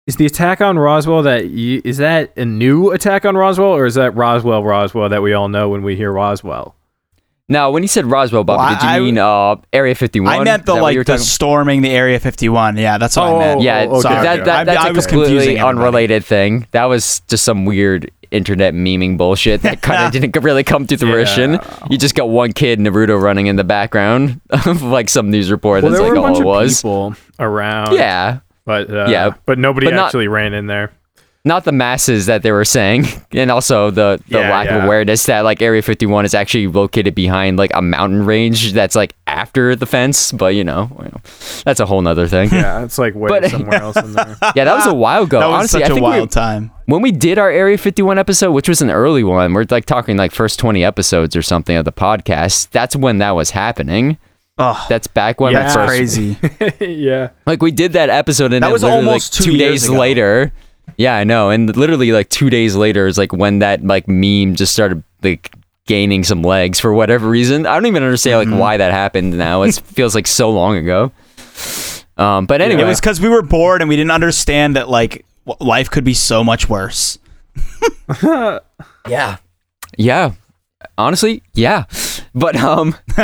Is 0.06 0.16
the 0.16 0.26
attack 0.26 0.60
on 0.60 0.78
Roswell 0.78 1.22
that 1.22 1.48
you, 1.48 1.80
is 1.82 1.96
that 1.96 2.36
a 2.36 2.44
new 2.44 2.90
attack 2.90 3.24
on 3.24 3.36
Roswell, 3.36 3.70
or 3.70 3.86
is 3.86 3.94
that 3.94 4.14
Roswell 4.14 4.62
Roswell 4.62 5.08
that 5.08 5.22
we 5.22 5.32
all 5.32 5.48
know 5.48 5.70
when 5.70 5.82
we 5.82 5.96
hear 5.96 6.12
Roswell? 6.12 6.76
Now, 7.48 7.70
when 7.70 7.82
you 7.82 7.88
said 7.88 8.06
Roswell, 8.06 8.42
Bobby, 8.44 8.60
Well, 8.62 8.74
did 8.74 8.82
you 8.82 8.88
I- 8.88 9.00
mean 9.00 9.18
uh, 9.18 9.56
Area 9.72 9.94
51? 9.94 10.32
I 10.40 10.44
meant 10.44 10.64
the 10.66 10.74
like 10.74 10.94
you 10.94 11.00
were 11.00 11.04
the 11.04 11.18
storming 11.18 11.82
the 11.82 11.90
Area 11.90 12.18
51. 12.18 12.76
Yeah, 12.78 12.96
that's 12.98 13.16
what 13.16 13.26
Oh, 13.26 13.36
I 13.36 13.38
meant. 13.38 13.60
Yeah, 13.62 13.80
okay, 13.88 14.00
Sorry. 14.00 14.22
that, 14.24 14.44
that, 14.46 14.64
that's 14.64 14.84
I 14.84 14.88
a 14.88 14.92
was 14.92 15.06
completely 15.06 15.34
confusing 15.34 15.58
everybody. 15.58 15.78
unrelated 15.78 16.24
thing. 16.24 16.66
That 16.70 16.84
was 16.84 17.20
just 17.28 17.44
some 17.44 17.64
weird 17.66 18.10
internet 18.30 18.74
memeing 18.74 19.16
bullshit 19.16 19.62
that 19.62 19.80
kind 19.82 20.04
of 20.06 20.12
didn't 20.20 20.42
really 20.42 20.64
come 20.64 20.86
to 20.86 20.96
fruition. 20.96 21.52
Yeah. 21.52 21.78
You 21.90 21.98
just 21.98 22.14
got 22.14 22.30
one 22.30 22.52
kid 22.52 22.78
Naruto 22.80 23.20
running 23.20 23.46
in 23.46 23.56
the 23.56 23.62
background 23.64 24.40
of 24.50 24.82
like 24.82 25.08
some 25.10 25.30
news 25.30 25.50
report. 25.50 25.82
Well, 25.82 25.92
that's 25.92 26.00
there 26.02 26.08
like 26.10 26.18
were 26.20 26.26
a 26.26 26.26
all 26.26 26.26
bunch 26.28 26.38
it 26.38 26.40
of 26.40 26.46
was. 26.46 26.78
people 26.78 27.14
around. 27.38 27.92
Yeah, 27.94 28.40
but 28.64 28.90
uh, 28.90 29.06
Yeah, 29.08 29.34
but 29.44 29.58
nobody 29.58 29.86
but 29.88 29.94
not- 29.94 30.06
actually 30.06 30.28
ran 30.28 30.54
in 30.54 30.66
there. 30.66 30.92
Not 31.46 31.64
the 31.64 31.72
masses 31.72 32.24
that 32.26 32.42
they 32.42 32.52
were 32.52 32.64
saying, 32.64 33.04
and 33.32 33.50
also 33.50 33.90
the 33.90 34.18
the 34.28 34.38
Yeah, 34.38 34.50
lack 34.50 34.68
of 34.70 34.84
awareness 34.84 35.26
that 35.26 35.40
like 35.42 35.60
Area 35.60 35.82
51 35.82 36.24
is 36.24 36.34
actually 36.34 36.66
located 36.68 37.14
behind 37.14 37.58
like 37.58 37.70
a 37.74 37.82
mountain 37.82 38.24
range 38.24 38.72
that's 38.72 38.96
like 38.96 39.14
after 39.26 39.76
the 39.76 39.84
fence. 39.86 40.32
But 40.32 40.54
you 40.54 40.64
know, 40.64 40.88
you 40.98 41.04
know, 41.04 41.20
that's 41.64 41.80
a 41.80 41.86
whole 41.86 42.00
nother 42.00 42.26
thing. 42.26 42.48
Yeah, 42.50 42.82
it's 42.84 42.96
like 42.98 43.14
way 43.14 43.28
But- 43.28 43.50
somewhere 43.50 43.82
else 43.82 43.96
in 43.96 44.12
there. 44.14 44.36
Yeah, 44.56 44.64
that 44.64 44.74
was 44.74 44.86
a 44.86 44.94
while 44.94 45.24
ago. 45.24 45.40
that 45.40 45.46
was 45.48 45.54
Honestly, 45.58 45.80
such 45.80 45.90
I 45.90 45.92
a 45.92 45.94
think 45.96 46.04
we- 46.06 46.10
wild 46.10 46.30
time. 46.30 46.70
when 46.86 47.02
we 47.02 47.10
did 47.12 47.38
our 47.38 47.50
Area 47.50 47.76
51 47.76 48.18
episode, 48.18 48.52
which 48.52 48.68
was 48.68 48.80
an 48.80 48.90
early 48.90 49.24
one, 49.24 49.52
we're 49.52 49.66
like 49.70 49.84
talking 49.84 50.16
like 50.16 50.32
first 50.32 50.58
20 50.58 50.82
episodes 50.84 51.36
or 51.36 51.42
something 51.42 51.76
of 51.76 51.84
the 51.84 51.92
podcast. 51.92 52.70
That's 52.70 52.96
when 52.96 53.18
that 53.18 53.32
was 53.32 53.50
happening. 53.50 54.16
Oh, 54.56 54.86
That's 54.88 55.08
back 55.08 55.40
when 55.40 55.52
that's 55.52 55.74
first, 55.74 55.88
crazy. 55.88 56.36
yeah, 56.80 57.30
like 57.44 57.60
we 57.60 57.72
did 57.72 57.94
that 57.94 58.08
episode 58.08 58.52
and 58.52 58.62
That 58.62 58.68
then 58.68 58.72
was 58.72 58.84
almost 58.84 59.34
like 59.34 59.44
two 59.44 59.50
two 59.52 59.58
days 59.58 59.86
ago. 59.88 59.98
later. 59.98 60.52
Yeah, 60.96 61.16
I 61.16 61.24
know. 61.24 61.50
And 61.50 61.76
literally 61.76 62.12
like 62.12 62.28
two 62.28 62.50
days 62.50 62.76
later 62.76 63.06
is 63.06 63.18
like 63.18 63.32
when 63.32 63.58
that 63.60 63.84
like 63.84 64.06
meme 64.08 64.54
just 64.54 64.72
started 64.72 65.02
like 65.22 65.52
gaining 65.86 66.24
some 66.24 66.42
legs 66.42 66.80
for 66.80 66.92
whatever 66.94 67.28
reason. 67.28 67.66
I 67.66 67.74
don't 67.74 67.86
even 67.86 68.02
understand 68.02 68.40
Mm-hmm. 68.46 68.52
like 68.52 68.60
why 68.60 68.76
that 68.78 68.92
happened 68.92 69.36
now. 69.36 69.62
It 69.62 69.74
feels 69.84 70.14
like 70.14 70.26
so 70.26 70.50
long 70.50 70.76
ago. 70.76 71.12
Um, 72.16 72.46
but 72.46 72.60
anyway, 72.60 72.82
It 72.82 72.86
was 72.86 73.00
because 73.00 73.20
we 73.20 73.28
were 73.28 73.42
bored 73.42 73.80
and 73.82 73.88
we 73.88 73.96
didn't 73.96 74.12
understand 74.12 74.76
that 74.76 74.88
like 74.88 75.24
w- 75.46 75.66
life 75.68 75.90
could 75.90 76.04
be 76.04 76.14
so 76.14 76.44
much 76.44 76.68
worse. 76.68 77.18
Yeah. 79.08 79.36
Yeah. 79.98 80.32
Honestly, 80.96 81.42
yeah. 81.54 81.84
But 82.34 82.56
um 82.56 82.94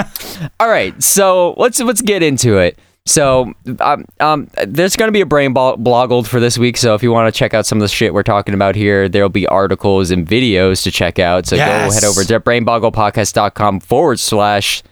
all 0.61 0.69
right, 0.69 1.01
so 1.03 1.55
let's 1.57 1.81
let's 1.81 2.03
get 2.03 2.23
into 2.23 2.59
it. 2.59 2.79
So 3.07 3.55
um, 3.81 4.05
um 4.21 4.49
there's 4.67 4.95
going 4.95 5.09
to 5.09 5.13
be 5.13 5.23
a 5.23 5.27
brain 5.27 5.53
ball- 5.53 5.77
bloggled 5.79 6.27
for 6.27 6.39
this 6.39 6.59
week, 6.59 6.77
so 6.77 6.95
if 6.95 7.03
you 7.03 7.11
want 7.11 7.33
to 7.33 7.37
check 7.37 7.55
out 7.55 7.67
some 7.67 7.79
of 7.79 7.83
the 7.83 7.89
shit 7.89 8.13
we're 8.15 8.23
talking 8.23 8.55
about 8.55 8.75
here, 8.77 9.09
there'll 9.09 9.29
be 9.31 9.47
articles 9.47 10.11
and 10.11 10.27
videos 10.27 10.83
to 10.85 10.91
check 10.91 11.19
out. 11.19 11.47
So 11.47 11.57
Yes. 11.57 11.89
go 11.89 11.95
head 11.95 12.05
over 12.05 12.23
to 12.25 12.39
brainboggledpodcast.com 12.41 13.81
forward 13.81 14.21
slash 14.21 14.83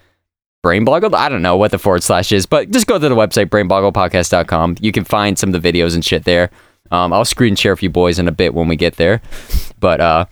brainboggled. 0.64 1.14
I 1.14 1.28
don't 1.28 1.42
know 1.42 1.56
what 1.56 1.70
the 1.70 1.78
forward 1.78 2.02
slash 2.02 2.32
is, 2.32 2.46
but 2.46 2.70
just 2.70 2.86
go 2.86 2.98
to 2.98 3.08
the 3.08 3.14
website 3.14 3.46
brainboggledpodcast.com. 3.50 4.76
You 4.80 4.90
can 4.90 5.04
find 5.04 5.38
some 5.38 5.54
of 5.54 5.62
the 5.62 5.72
videos 5.72 5.94
and 5.94 6.04
shit 6.04 6.24
there. 6.24 6.50
Um, 6.90 7.12
I'll 7.12 7.24
screen 7.26 7.54
share 7.54 7.76
for 7.76 7.84
you 7.84 7.90
boys 7.90 8.18
in 8.18 8.26
a 8.26 8.32
bit 8.32 8.54
when 8.54 8.66
we 8.68 8.74
get 8.76 8.96
there. 8.96 9.20
But 9.78 10.00
uh 10.00 10.24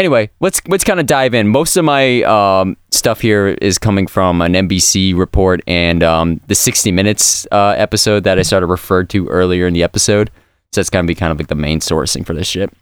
anyway, 0.00 0.30
let's 0.40 0.60
let's 0.66 0.82
kind 0.82 0.98
of 0.98 1.06
dive 1.06 1.34
in. 1.34 1.46
Most 1.48 1.76
of 1.76 1.84
my 1.84 2.22
um, 2.22 2.76
stuff 2.90 3.20
here 3.20 3.48
is 3.48 3.78
coming 3.78 4.06
from 4.06 4.40
an 4.40 4.54
NBC 4.54 5.16
report 5.16 5.60
and 5.66 6.02
um, 6.02 6.40
the 6.48 6.54
60 6.54 6.90
Minutes 6.90 7.46
uh, 7.52 7.74
episode 7.76 8.24
that 8.24 8.38
I 8.38 8.42
sort 8.42 8.64
of 8.64 8.70
referred 8.70 9.08
to 9.10 9.28
earlier 9.28 9.66
in 9.66 9.74
the 9.74 9.84
episode. 9.84 10.30
So 10.72 10.80
that's 10.80 10.90
gonna 10.90 11.06
be 11.06 11.14
kind 11.14 11.30
of 11.30 11.38
like 11.38 11.48
the 11.48 11.54
main 11.54 11.80
sourcing 11.80 12.26
for 12.26 12.34
this 12.34 12.48
shit. 12.48 12.72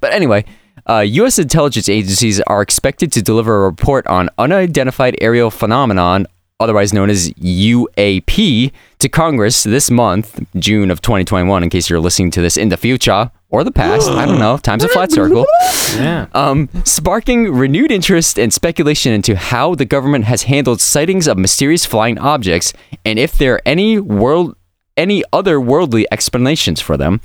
But 0.00 0.12
anyway, 0.12 0.44
uh, 0.88 1.00
U.S. 1.00 1.38
intelligence 1.38 1.88
agencies 1.88 2.40
are 2.40 2.62
expected 2.62 3.12
to 3.12 3.22
deliver 3.22 3.62
a 3.62 3.68
report 3.68 4.06
on 4.06 4.30
unidentified 4.38 5.16
aerial 5.20 5.50
phenomenon, 5.50 6.26
otherwise 6.62 6.92
known 6.92 7.10
as 7.10 7.30
UAP, 7.32 8.72
to 8.98 9.08
Congress 9.08 9.64
this 9.64 9.90
month, 9.90 10.40
June 10.56 10.90
of 10.90 11.02
2021. 11.02 11.62
In 11.62 11.70
case 11.70 11.90
you're 11.90 12.00
listening 12.00 12.30
to 12.30 12.40
this 12.40 12.56
in 12.56 12.68
the 12.68 12.76
future 12.76 13.30
or 13.50 13.64
the 13.64 13.72
past, 13.72 14.08
I 14.08 14.24
don't 14.26 14.38
know. 14.38 14.56
Time's 14.56 14.84
a 14.84 14.88
flat 14.88 15.10
circle. 15.12 15.46
Yeah. 15.92 16.28
Um, 16.32 16.70
sparking 16.84 17.52
renewed 17.52 17.92
interest 17.92 18.38
and 18.38 18.50
speculation 18.50 19.12
into 19.12 19.36
how 19.36 19.74
the 19.74 19.84
government 19.84 20.24
has 20.24 20.44
handled 20.44 20.80
sightings 20.80 21.28
of 21.28 21.36
mysterious 21.36 21.84
flying 21.84 22.18
objects 22.18 22.72
and 23.04 23.18
if 23.18 23.36
there 23.36 23.56
are 23.56 23.62
any 23.66 23.98
world 23.98 24.56
any 24.96 25.22
other 25.34 25.60
worldly 25.60 26.06
explanations 26.10 26.80
for 26.80 26.96
them. 26.96 27.20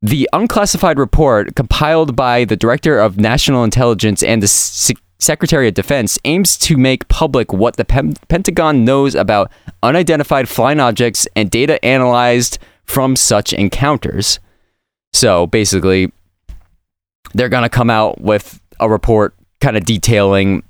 The 0.00 0.28
unclassified 0.32 0.98
report 0.98 1.54
compiled 1.54 2.14
by 2.14 2.44
the 2.44 2.56
Director 2.56 2.98
of 2.98 3.18
National 3.18 3.64
Intelligence 3.64 4.22
and 4.22 4.42
the 4.42 4.48
Se- 4.48 4.94
Secretary 5.18 5.68
of 5.68 5.74
Defense 5.74 6.18
aims 6.24 6.56
to 6.58 6.76
make 6.76 7.08
public 7.08 7.52
what 7.52 7.76
the 7.76 7.84
Pen- 7.84 8.14
Pentagon 8.28 8.84
knows 8.84 9.14
about 9.14 9.50
unidentified 9.82 10.48
flying 10.48 10.80
objects 10.80 11.26
and 11.36 11.50
data 11.50 11.82
analyzed 11.84 12.58
from 12.84 13.16
such 13.16 13.52
encounters. 13.52 14.38
So 15.12 15.46
basically, 15.46 16.12
they're 17.32 17.48
going 17.48 17.62
to 17.62 17.68
come 17.68 17.90
out 17.90 18.20
with 18.20 18.60
a 18.80 18.88
report 18.88 19.34
kind 19.60 19.76
of 19.76 19.84
detailing 19.84 20.62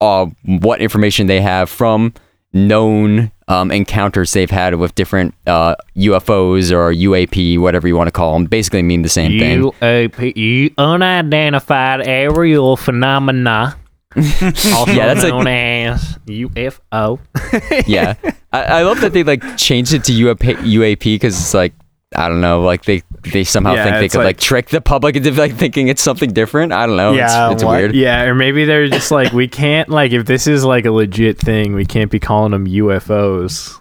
uh, 0.00 0.26
what 0.44 0.80
information 0.80 1.26
they 1.26 1.40
have 1.40 1.68
from 1.68 2.14
known 2.52 3.30
um, 3.48 3.70
encounters 3.70 4.32
they've 4.32 4.50
had 4.50 4.74
with 4.76 4.94
different 4.94 5.34
uh, 5.46 5.74
UFOs 5.96 6.70
or 6.72 6.92
UAP, 6.92 7.58
whatever 7.58 7.88
you 7.88 7.96
want 7.96 8.08
to 8.08 8.12
call 8.12 8.34
them. 8.34 8.44
Basically, 8.46 8.82
mean 8.82 9.02
the 9.02 9.08
same 9.08 9.38
thing. 9.38 9.62
UAP, 9.62 10.74
unidentified 10.78 12.06
aerial 12.06 12.76
phenomena. 12.76 13.76
also 14.16 14.92
Yeah, 14.92 15.06
that's 15.06 15.22
like- 15.22 15.32
known 15.32 15.46
as 15.46 16.18
UFO. 16.26 17.18
yeah, 17.86 18.14
I, 18.52 18.62
I 18.62 18.82
love 18.82 19.00
that 19.00 19.12
they 19.14 19.22
like 19.24 19.56
changed 19.56 19.94
it 19.94 20.04
to 20.04 20.12
UAP 20.12 20.56
UAP 20.56 21.02
because 21.04 21.38
it's 21.38 21.54
like 21.54 21.72
I 22.14 22.28
don't 22.28 22.42
know, 22.42 22.60
like 22.62 22.84
they 22.84 23.02
they 23.24 23.44
somehow 23.44 23.74
Yeah, 23.74 23.84
think 23.84 23.96
they 23.98 24.08
could 24.08 24.18
like, 24.18 24.26
like- 24.26 24.38
trick 24.40 24.68
the 24.70 24.80
public 24.80 25.16
into 25.16 25.30
like 25.32 25.54
thinking 25.54 25.88
it's 25.88 26.02
something 26.02 26.32
different. 26.32 26.72
I 26.72 26.86
don't 26.86 26.96
know. 26.96 27.12
Yeah, 27.12 27.52
it's, 27.52 27.62
it's 27.62 27.64
weird. 27.70 27.94
Yeah, 27.94 28.22
or 28.24 28.34
maybe 28.34 28.64
they're 28.64 28.88
just 28.88 29.10
like, 29.10 29.32
we 29.32 29.48
can't, 29.48 29.88
like, 29.88 30.12
if 30.12 30.26
this 30.26 30.46
is 30.46 30.64
like 30.64 30.84
a 30.86 30.90
legit 30.90 31.38
thing, 31.38 31.74
we 31.74 31.84
can't 31.84 32.10
be 32.10 32.18
calling 32.18 32.52
them 32.52 32.66
UFOs. 32.66 33.78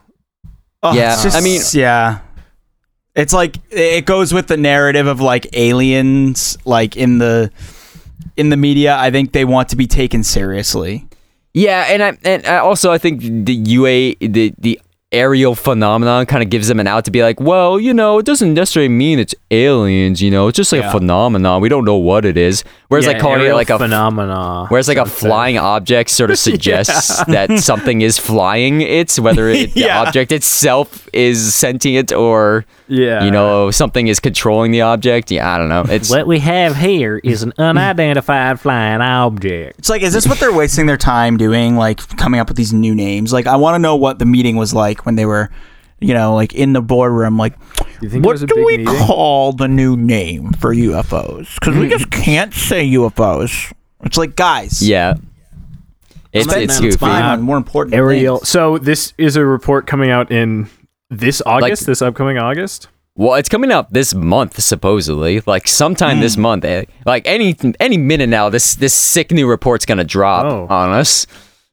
Oh, 0.83 0.93
Yeah, 0.93 1.21
just- 1.21 1.35
I 1.37 1.41
mean- 1.41 1.61
yeah. 1.73 2.19
It's 3.13 3.33
like 3.33 3.57
it 3.71 4.05
goes 4.05 4.33
with 4.33 4.47
the 4.47 4.55
narrative 4.55 5.05
of 5.05 5.19
like 5.19 5.45
aliens, 5.53 6.57
like 6.63 6.95
in 6.95 7.17
the 7.17 7.51
in 8.37 8.47
the 8.47 8.55
media. 8.55 8.95
I 8.97 9.11
think 9.11 9.33
they 9.33 9.43
want 9.43 9.67
to 9.69 9.75
be 9.75 9.85
taken 9.85 10.23
seriously. 10.23 11.09
Yeah, 11.53 11.87
and 11.89 12.01
I 12.01 12.17
and 12.23 12.45
I 12.45 12.59
also 12.59 12.89
I 12.89 12.97
think 12.99 13.19
the 13.21 13.53
UA 13.53 14.15
the 14.21 14.53
the 14.57 14.79
aerial 15.11 15.55
phenomenon 15.55 16.25
kind 16.25 16.41
of 16.41 16.49
gives 16.49 16.69
them 16.69 16.79
an 16.79 16.87
out 16.87 17.03
to 17.05 17.11
be 17.11 17.21
like, 17.21 17.39
well, 17.39 17.77
you 17.79 17.93
know, 17.93 18.17
it 18.19 18.25
doesn't 18.25 18.53
necessarily 18.53 18.87
mean 18.87 19.19
it's 19.19 19.35
aliens. 19.51 20.21
You 20.21 20.31
know, 20.31 20.47
it's 20.47 20.55
just 20.55 20.71
like 20.71 20.81
Yeah. 20.81 20.87
a 20.89 20.91
phenomenon. 20.91 21.59
We 21.61 21.67
don't 21.67 21.83
know 21.83 21.97
what 21.97 22.23
it 22.23 22.37
is. 22.37 22.63
Whereas 22.87 23.05
Yeah, 23.05 23.13
like 23.13 23.21
calling 23.21 23.41
it 23.45 23.53
like 23.53 23.69
a 23.69 23.77
phenomena. 23.77 24.67
Whereas 24.69 24.87
like 24.87 24.97
a 24.97 25.05
flying 25.05 25.57
object 25.57 26.09
sort 26.11 26.31
of 26.31 26.39
suggests 26.49 27.23
that 27.25 27.59
something 27.59 28.01
is 28.01 28.17
flying 28.17 28.81
It's 28.81 29.19
whether 29.19 29.49
it, 29.49 29.73
the 29.75 29.89
object 29.89 30.31
itself 30.31 31.09
is 31.13 31.53
sentient 31.53 32.13
or 32.13 32.65
Yeah. 32.87 33.23
you 33.25 33.31
know 33.31 33.69
something 33.71 34.07
is 34.07 34.21
controlling 34.21 34.71
the 34.71 34.81
object. 34.81 35.29
Yeah, 35.29 35.53
I 35.53 35.57
don't 35.57 35.67
know. 35.69 35.83
It's 35.89 36.09
What 36.09 36.25
we 36.27 36.39
have 36.39 36.77
here 36.77 37.19
is 37.21 37.43
an 37.43 37.51
unidentified 37.57 38.61
flying 38.61 39.01
object. 39.01 39.77
It's 39.79 39.89
like, 39.89 40.03
is 40.03 40.13
this 40.13 40.25
what 40.25 40.39
they're 40.39 40.53
wasting 40.53 40.85
their 40.85 40.95
time 40.97 41.35
doing? 41.35 41.75
Like 41.75 41.99
coming 42.17 42.39
up 42.39 42.47
with 42.47 42.55
these 42.55 42.71
new 42.71 42.95
names? 42.95 43.33
Like, 43.33 43.45
I 43.47 43.57
want 43.57 43.75
to 43.75 43.79
know 43.79 43.97
what 43.97 44.19
the 44.19 44.25
meeting 44.25 44.55
was 44.55 44.73
like 44.73 45.00
when 45.05 45.15
they 45.15 45.25
were, 45.25 45.49
you 45.99 46.13
know, 46.13 46.35
like 46.35 46.53
in 46.53 46.73
the 46.73 46.81
boardroom. 46.81 47.37
Like, 47.37 47.53
You 48.01 48.09
think 48.09 48.23
it 48.23 48.27
what 48.27 48.39
do 48.39 48.65
we 48.65 48.77
meeting? 48.77 48.85
call 48.87 49.53
the 49.53 49.67
new 49.67 49.95
name 49.97 50.53
for 50.53 50.73
UFOs? 50.73 51.53
Because 51.55 51.77
we 51.77 51.89
just 51.89 52.09
can't 52.11 52.53
say 52.53 52.85
UFOs. 52.91 53.71
It's 54.03 54.17
like, 54.17 54.35
guys, 54.35 54.81
yeah. 54.87 55.13
It's 56.33 56.49
spend 56.49 56.63
it's 56.63 56.77
time 56.77 56.89
goofy. 56.89 57.05
on 57.05 57.41
more 57.41 57.57
important 57.57 57.93
Aerial. 57.93 58.37
things. 58.37 58.49
So 58.49 58.77
this 58.77 59.13
is 59.17 59.35
a 59.35 59.45
report 59.45 59.85
coming 59.85 60.09
out 60.11 60.31
in 60.31 60.69
this 61.09 61.41
August, 61.45 61.81
Like- 61.83 61.87
this 61.87 62.01
upcoming 62.01 62.37
August. 62.37 62.87
Well, 63.15 63.35
it's 63.35 63.49
coming 63.49 63.73
out 63.73 63.91
this 63.91 64.13
month 64.15 64.57
supposedly, 64.61 65.41
like 65.45 65.67
sometime 65.67 66.21
this 66.21 66.37
month. 66.37 66.63
eh, 66.63 66.85
Like 67.05 67.27
any 67.27 67.57
any 67.81 67.97
minute 67.97 68.29
now, 68.29 68.47
this 68.47 68.73
this 68.75 68.93
sick 68.93 69.31
new 69.31 69.47
report's 69.49 69.85
gonna 69.85 70.05
drop 70.05 70.45
Oh. 70.45 70.65
on 70.73 70.91
us, 70.91 71.27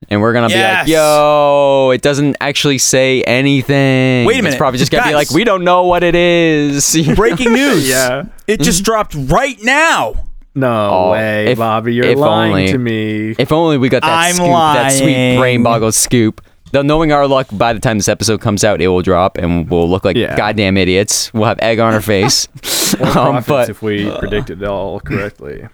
and 0.09 0.21
we're 0.21 0.33
gonna 0.33 0.49
Yes. 0.49 0.87
be 0.87 0.93
like, 0.93 1.01
"Yo, 1.01 1.91
it 1.95 2.03
doesn't 2.03 2.37
actually 2.41 2.79
say 2.79 3.23
anything." 3.23 4.27
Wait 4.27 4.35
a 4.35 4.37
minute, 4.37 4.39
It's 4.39 4.43
minute. 4.45 4.59
probably 4.59 4.79
just 4.79 4.93
gonna 4.93 5.09
be 5.09 5.15
like, 5.15 5.31
"We 5.31 5.45
don't 5.45 5.65
know 5.65 5.85
what 5.85 6.03
it 6.03 6.15
is." 6.15 6.97
Breaking 7.17 7.53
news. 7.53 7.89
Yeah. 7.89 8.25
It 8.47 8.61
just 8.61 8.85
dropped 8.85 9.15
right 9.17 9.59
now. 9.63 10.15
No 10.55 10.91
Oh, 10.93 11.11
way, 11.13 11.49
if- 11.53 11.59
Bobby. 11.59 11.95
You're 11.95 12.07
if 12.07 12.19
lying 12.19 12.51
only. 12.53 12.69
to 12.73 12.79
me. 12.79 13.35
If 13.39 13.53
only 13.53 13.79
we 13.79 13.89
got 13.89 14.03
that 14.03 14.11
I'm 14.13 14.35
scoop, 14.35 14.47
that 14.49 14.93
sweet 14.93 15.37
brain 15.39 15.63
boggled 15.63 15.95
scoop. 15.95 16.41
Though 16.73 16.83
knowing 16.83 17.13
our 17.13 17.27
luck, 17.27 17.47
by 17.53 17.73
the 17.73 17.81
time 17.81 17.97
this 17.97 18.09
episode 18.09 18.41
comes 18.43 18.63
out, 18.63 18.83
it 18.83 18.89
will 18.89 19.01
drop, 19.03 19.39
and 19.39 19.71
we'll 19.71 19.89
look 19.89 20.05
like 20.05 20.17
Yeah. 20.17 20.37
goddamn 20.37 20.77
idiots. 20.77 21.33
We'll 21.33 21.45
have 21.47 21.59
egg 21.63 21.79
on 21.79 21.95
our 21.95 22.01
face. 22.01 22.47
Um, 23.01 23.45
but 23.47 23.69
if 23.69 23.83
we 23.83 24.11
predicted 24.19 24.63
it 24.63 24.69
all 24.69 24.99
correctly. 25.01 25.67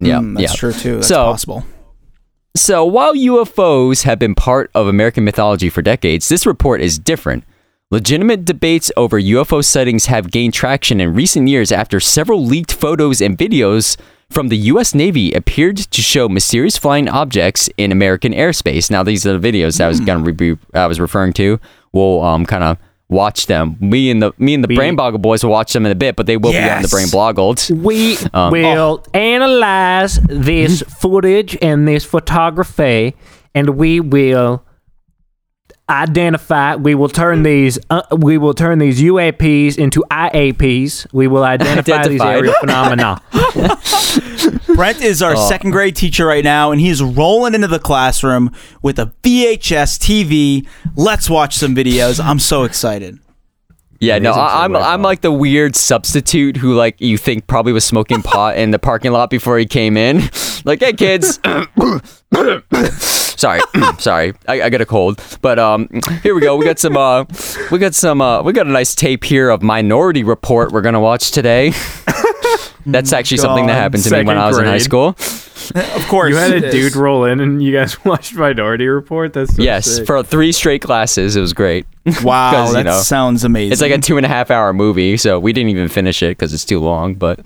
yeah, 0.00 0.16
Mm, 0.18 0.34
that's 0.38 0.52
yeah. 0.54 0.56
true 0.56 0.72
too. 0.72 0.94
That's 0.96 1.08
So- 1.08 1.24
possible. 1.24 1.64
So, 2.58 2.84
while 2.84 3.14
UFOs 3.14 4.02
have 4.02 4.18
been 4.18 4.34
part 4.34 4.68
of 4.74 4.88
American 4.88 5.22
mythology 5.22 5.70
for 5.70 5.80
decades, 5.80 6.28
this 6.28 6.44
report 6.44 6.80
is 6.80 6.98
different. 6.98 7.44
Legitimate 7.92 8.44
debates 8.44 8.90
over 8.96 9.20
UFO 9.20 9.64
sightings 9.64 10.06
have 10.06 10.32
gained 10.32 10.54
traction 10.54 11.00
in 11.00 11.14
recent 11.14 11.46
years 11.46 11.70
after 11.70 12.00
several 12.00 12.44
leaked 12.44 12.72
photos 12.72 13.20
and 13.20 13.38
videos 13.38 13.96
from 14.28 14.48
the 14.48 14.56
U.S. 14.56 14.92
Navy 14.92 15.32
appeared 15.32 15.76
to 15.76 16.02
show 16.02 16.28
mysterious 16.28 16.76
flying 16.76 17.08
objects 17.08 17.70
in 17.76 17.92
American 17.92 18.32
airspace. 18.32 18.90
Now, 18.90 19.04
these 19.04 19.24
are 19.24 19.38
the 19.38 19.52
videos 19.52 19.80
I 19.80 19.86
was 19.86 20.00
going 20.00 20.24
to 20.24 20.32
be 20.32 20.58
I 20.74 20.88
was 20.88 20.98
referring 20.98 21.34
to. 21.34 21.60
We'll 21.92 22.22
um, 22.22 22.44
kind 22.44 22.64
of 22.64 22.76
watch 23.08 23.46
them. 23.46 23.76
Me 23.80 24.10
and 24.10 24.22
the 24.22 24.32
me 24.38 24.54
and 24.54 24.62
the 24.62 24.68
Brain 24.74 24.96
Boggle 24.96 25.18
boys 25.18 25.42
will 25.44 25.50
watch 25.50 25.72
them 25.72 25.86
in 25.86 25.92
a 25.92 25.94
bit, 25.94 26.16
but 26.16 26.26
they 26.26 26.36
will 26.36 26.52
be 26.52 26.58
on 26.58 26.82
the 26.82 26.88
Brain 26.88 27.08
Boggled. 27.10 27.68
We 27.70 28.18
Um, 28.34 28.52
will 28.52 29.04
analyze 29.14 30.20
this 30.28 30.82
footage 30.82 31.56
and 31.62 31.86
this 31.88 32.04
photography, 32.04 33.14
and 33.54 33.70
we 33.70 34.00
will 34.00 34.62
identify. 35.90 36.76
We 36.76 36.94
will 36.94 37.08
turn 37.08 37.42
these. 37.42 37.78
Uh, 37.90 38.02
we 38.16 38.38
will 38.38 38.54
turn 38.54 38.78
these 38.78 39.00
UAPs 39.00 39.78
into 39.78 40.04
IAPs. 40.10 41.06
We 41.12 41.26
will 41.28 41.44
identify 41.56 42.08
these 42.08 42.20
Identified. 42.20 42.36
area 42.36 42.52
phenomena. 42.60 43.22
Brent 44.74 45.00
is 45.02 45.22
our 45.22 45.34
Oh. 45.36 45.48
second 45.48 45.70
grade 45.72 45.96
teacher 45.96 46.26
right 46.26 46.44
now, 46.44 46.70
and 46.72 46.80
he's 46.80 47.02
rolling 47.02 47.54
into 47.54 47.66
the 47.68 47.78
classroom 47.78 48.50
with 48.82 48.98
a 48.98 49.12
VHS 49.22 49.98
TV. 49.98 50.66
Let's 50.96 51.28
watch 51.28 51.56
some 51.56 51.74
videos. 51.74 52.22
I'm 52.22 52.38
so 52.38 52.64
excited. 52.64 53.18
Yeah, 54.00 54.18
no, 54.18 54.32
I, 54.32 54.64
I'm 54.64 54.76
I'm 54.76 55.02
like 55.02 55.22
the 55.22 55.32
weird 55.32 55.74
substitute 55.74 56.56
who 56.56 56.74
like 56.74 57.00
you 57.00 57.18
think 57.18 57.46
probably 57.48 57.72
was 57.72 57.84
smoking 57.84 58.22
pot 58.22 58.56
in 58.56 58.70
the 58.70 58.78
parking 58.78 59.10
lot 59.10 59.28
before 59.28 59.58
he 59.58 59.66
came 59.66 59.96
in. 59.96 60.22
Like, 60.64 60.80
hey 60.80 60.92
kids, 60.92 61.38
sorry, 63.38 63.60
sorry, 63.98 64.34
I, 64.48 64.62
I 64.62 64.70
got 64.70 64.80
a 64.80 64.86
cold, 64.86 65.22
but 65.40 65.58
um, 65.58 65.88
here 66.22 66.34
we 66.34 66.40
go. 66.40 66.56
We 66.56 66.64
got 66.64 66.80
some 66.80 66.96
uh, 66.96 67.24
we 67.70 67.78
got 67.78 67.94
some 67.94 68.20
uh, 68.20 68.42
we 68.42 68.52
got 68.52 68.66
a 68.66 68.70
nice 68.70 68.94
tape 68.96 69.22
here 69.22 69.50
of 69.50 69.62
Minority 69.62 70.24
Report. 70.24 70.72
We're 70.72 70.80
gonna 70.82 71.00
watch 71.00 71.30
today. 71.30 71.72
That's 72.86 73.12
actually 73.12 73.38
something 73.38 73.66
that 73.68 73.74
happened 73.74 74.02
to 74.02 74.10
me 74.10 74.24
when 74.24 74.36
I 74.36 74.48
was 74.48 74.58
in 74.58 74.64
high 74.64 74.78
school. 74.78 75.16
Of 75.96 76.06
course, 76.08 76.30
You 76.30 76.36
had 76.36 76.52
a 76.52 76.70
dude 76.70 76.94
roll 76.96 77.24
in 77.24 77.40
and 77.40 77.62
you 77.62 77.72
guys 77.72 78.02
watched 78.04 78.34
Minority 78.34 78.86
Report? 78.86 79.32
That's 79.32 79.54
so 79.56 79.62
yes, 79.62 79.86
sick. 79.96 80.06
for 80.06 80.22
three 80.22 80.52
straight 80.52 80.82
classes, 80.82 81.36
it 81.36 81.40
was 81.40 81.52
great. 81.52 81.86
Wow, 82.22 82.52
'Cause, 82.52 82.68
you 82.70 82.74
that 82.74 82.84
know, 82.84 83.00
sounds 83.00 83.44
amazing. 83.44 83.72
It's 83.72 83.82
like 83.82 83.92
a 83.92 83.98
two 83.98 84.16
and 84.16 84.24
a 84.24 84.28
half 84.30 84.50
hour 84.50 84.72
movie, 84.72 85.16
so 85.18 85.38
we 85.38 85.52
didn't 85.52 85.68
even 85.70 85.88
finish 85.88 86.22
it 86.22 86.30
because 86.38 86.54
it's 86.54 86.64
too 86.64 86.80
long. 86.80 87.14
But 87.14 87.40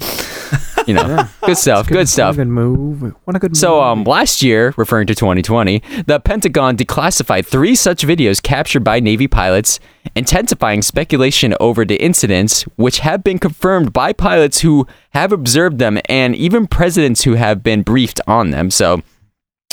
you 0.87 0.95
know, 0.95 1.29
good 1.45 1.57
stuff. 1.57 1.87
Good 1.89 2.09
stuff. 2.09 2.37
Good 2.37 2.49
move. 2.49 3.15
What 3.25 3.37
a 3.37 3.39
good 3.39 3.57
So, 3.57 3.75
move. 3.77 3.83
um, 3.83 4.05
last 4.05 4.43
year, 4.43 4.75
referring 4.77 5.07
to 5.09 5.15
2020, 5.15 5.83
the 6.07 6.21
Pentagon 6.21 6.77
declassified 6.77 7.47
three 7.47 7.75
such 7.75 8.05
videos 8.07 8.43
captured 8.43 8.85
by 8.85 9.01
Navy 9.01 9.29
pilots, 9.29 9.81
intensifying 10.15 10.83
speculation 10.83 11.55
over 11.61 11.85
the 11.85 11.97
incidents, 12.03 12.63
which 12.77 12.99
have 13.01 13.23
been 13.25 13.39
confirmed 13.39 13.93
by 13.93 14.13
pilots 14.13 14.61
who 14.61 14.87
have 15.11 15.33
observed 15.33 15.79
them 15.79 15.99
and 16.09 16.35
even 16.37 16.67
presidents 16.67 17.25
who 17.25 17.35
have 17.35 17.63
been 17.63 17.83
briefed 17.83 18.21
on 18.27 18.51
them. 18.51 18.71
So, 18.71 19.03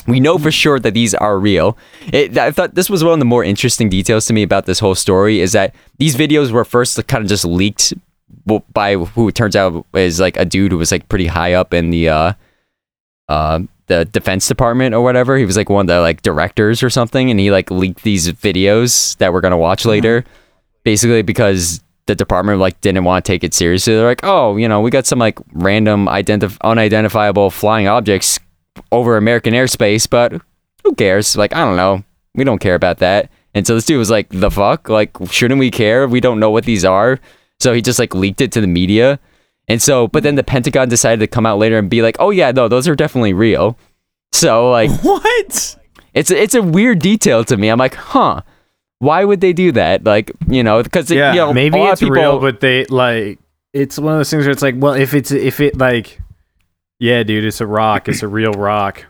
We 0.07 0.19
know 0.19 0.37
for 0.39 0.49
sure 0.49 0.79
that 0.79 0.93
these 0.93 1.13
are 1.13 1.37
real. 1.37 1.77
It, 2.11 2.35
I 2.37 2.51
thought 2.51 2.73
this 2.73 2.89
was 2.89 3.03
one 3.03 3.13
of 3.13 3.19
the 3.19 3.25
more 3.25 3.43
interesting 3.43 3.89
details 3.89 4.25
to 4.27 4.33
me 4.33 4.41
about 4.43 4.65
this 4.65 4.79
whole 4.79 4.95
story 4.95 5.39
is 5.39 5.51
that 5.51 5.75
these 5.99 6.15
videos 6.15 6.51
were 6.51 6.65
first 6.65 7.05
kind 7.07 7.21
of 7.23 7.29
just 7.29 7.45
leaked 7.45 7.93
by 8.73 8.95
who 8.95 9.27
it 9.27 9.35
turns 9.35 9.55
out 9.55 9.85
is 9.93 10.19
like 10.19 10.37
a 10.37 10.45
dude 10.45 10.71
who 10.71 10.77
was 10.77 10.91
like 10.91 11.07
pretty 11.09 11.27
high 11.27 11.53
up 11.53 11.73
in 11.73 11.89
the 11.89 12.09
uh, 12.09 12.33
uh, 13.27 13.59
the 13.87 14.05
defense 14.05 14.47
department 14.47 14.95
or 14.95 15.01
whatever. 15.01 15.37
He 15.37 15.45
was 15.45 15.57
like 15.57 15.69
one 15.69 15.81
of 15.81 15.87
the 15.87 16.01
like 16.01 16.21
directors 16.21 16.81
or 16.81 16.89
something, 16.89 17.29
and 17.29 17.39
he 17.39 17.51
like 17.51 17.69
leaked 17.69 18.03
these 18.03 18.31
videos 18.33 19.17
that 19.17 19.33
we're 19.33 19.41
gonna 19.41 19.57
watch 19.57 19.85
later, 19.85 20.23
basically 20.83 21.21
because 21.21 21.81
the 22.09 22.15
department 22.15 22.59
like 22.59 22.81
didn't 22.81 23.03
want 23.03 23.23
to 23.23 23.31
take 23.31 23.43
it 23.43 23.53
seriously. 23.53 23.93
They're 23.93 24.05
like, 24.05 24.23
oh, 24.23 24.57
you 24.57 24.67
know, 24.67 24.81
we 24.81 24.89
got 24.89 25.05
some 25.05 25.19
like 25.19 25.37
random 25.53 26.07
identif- 26.07 26.57
unidentifiable 26.61 27.51
flying 27.51 27.87
objects 27.87 28.39
over 28.91 29.15
American 29.15 29.53
airspace, 29.53 30.09
but 30.09 30.41
who 30.83 30.95
cares? 30.95 31.35
Like, 31.35 31.55
I 31.55 31.63
don't 31.63 31.75
know. 31.75 32.03
We 32.33 32.43
don't 32.43 32.59
care 32.59 32.75
about 32.75 32.97
that. 32.97 33.29
And 33.53 33.65
so 33.65 33.75
this 33.75 33.85
dude 33.85 33.99
was 33.99 34.09
like, 34.09 34.29
the 34.29 34.49
fuck? 34.49 34.89
Like, 34.89 35.15
shouldn't 35.29 35.59
we 35.59 35.71
care? 35.71 36.07
We 36.07 36.19
don't 36.19 36.39
know 36.39 36.49
what 36.49 36.65
these 36.65 36.85
are. 36.85 37.19
So 37.59 37.73
he 37.73 37.81
just 37.81 37.99
like 37.99 38.13
leaked 38.15 38.41
it 38.41 38.51
to 38.53 38.61
the 38.61 38.67
media. 38.67 39.19
And 39.67 39.81
so, 39.81 40.07
but 40.07 40.23
then 40.23 40.35
the 40.35 40.43
Pentagon 40.43 40.89
decided 40.89 41.19
to 41.19 41.27
come 41.27 41.45
out 41.45 41.59
later 41.59 41.77
and 41.77 41.89
be 41.89 42.01
like, 42.01 42.15
oh 42.19 42.31
yeah, 42.31 42.51
no, 42.51 42.67
those 42.67 42.87
are 42.87 42.95
definitely 42.95 43.33
real. 43.33 43.77
So 44.31 44.71
like, 44.71 44.91
What? 45.01 45.77
it's 46.13 46.31
a, 46.31 46.41
it's 46.41 46.55
a 46.55 46.61
weird 46.61 46.99
detail 46.99 47.43
to 47.45 47.57
me. 47.57 47.69
I'm 47.69 47.79
like, 47.79 47.95
huh? 47.95 48.41
Why 48.99 49.23
would 49.23 49.41
they 49.41 49.53
do 49.53 49.71
that? 49.73 50.03
Like, 50.03 50.31
you 50.47 50.63
know, 50.63 50.83
because 50.83 51.09
yeah, 51.09 51.31
you 51.31 51.39
know, 51.39 51.53
maybe 51.53 51.79
it's 51.79 52.01
people, 52.01 52.15
real, 52.15 52.39
but 52.39 52.59
they 52.59 52.85
like 52.85 53.39
it's 53.71 53.97
one 53.97 54.13
of 54.13 54.19
those 54.19 54.29
things 54.29 54.43
where 54.43 54.51
it's 54.51 54.61
like, 54.61 54.75
well, 54.77 54.93
if 54.93 55.13
it's 55.13 55.31
if 55.31 55.61
it 55.61 55.77
like, 55.77 56.19
yeah, 56.99 57.23
dude, 57.23 57.45
it's 57.45 57.61
a 57.61 57.67
rock, 57.67 58.09
it's 58.09 58.23
a 58.23 58.27
real 58.27 58.51
rock. 58.51 59.05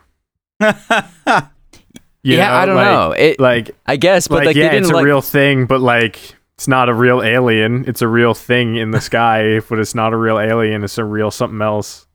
Yeah, 2.22 2.54
I 2.54 2.66
don't 2.66 2.76
like, 2.76 2.86
know. 2.86 3.12
It, 3.12 3.40
Like, 3.40 3.70
I 3.86 3.96
guess, 3.96 4.28
but 4.28 4.36
like, 4.36 4.46
like, 4.48 4.56
yeah, 4.56 4.72
it's 4.72 4.90
a 4.90 5.02
real 5.02 5.22
thing, 5.22 5.66
but 5.66 5.80
like, 5.80 6.34
it's 6.60 6.68
not 6.68 6.90
a 6.90 6.94
real 6.94 7.22
alien. 7.22 7.86
It's 7.88 8.02
a 8.02 8.06
real 8.06 8.34
thing 8.34 8.76
in 8.76 8.90
the 8.90 9.00
sky, 9.10 9.60
but 9.66 9.78
it's 9.78 9.94
not 9.94 10.12
a 10.12 10.16
real 10.18 10.38
alien. 10.38 10.84
It's 10.84 10.98
a 10.98 11.04
real 11.04 11.30
something 11.30 11.62
else. 11.62 12.06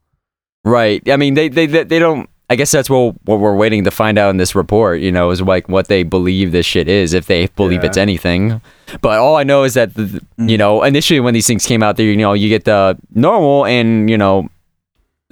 Right. 0.64 1.02
I 1.10 1.16
mean, 1.16 1.34
they 1.34 1.48
they 1.48 1.66
they, 1.66 1.98
don't. 1.98 2.30
I 2.48 2.54
guess 2.54 2.70
that's 2.70 2.88
what 2.88 3.16
what 3.24 3.40
we're 3.40 3.56
waiting 3.56 3.82
to 3.82 3.90
find 3.90 4.18
out 4.18 4.30
in 4.30 4.36
this 4.36 4.54
report. 4.54 5.00
You 5.00 5.10
know, 5.10 5.30
is 5.32 5.42
like 5.42 5.68
what 5.68 5.88
they 5.88 6.04
believe 6.04 6.52
this 6.52 6.64
shit 6.64 6.86
is, 6.86 7.12
if 7.12 7.26
they 7.26 7.48
believe 7.56 7.82
Yeah. 7.82 7.88
it's 7.88 7.96
anything. 7.96 8.60
But 9.00 9.18
all 9.18 9.34
I 9.34 9.42
know 9.42 9.64
is 9.64 9.74
that 9.74 9.94
the, 9.94 10.24
you 10.38 10.56
know, 10.56 10.84
initially 10.84 11.18
when 11.18 11.34
these 11.34 11.48
things 11.48 11.66
came 11.66 11.82
out, 11.82 11.96
there, 11.96 12.06
you 12.06 12.16
know, 12.16 12.32
you 12.32 12.48
get 12.48 12.66
the 12.66 12.96
normal 13.12 13.66
and 13.66 14.08
you 14.08 14.16
know, 14.16 14.48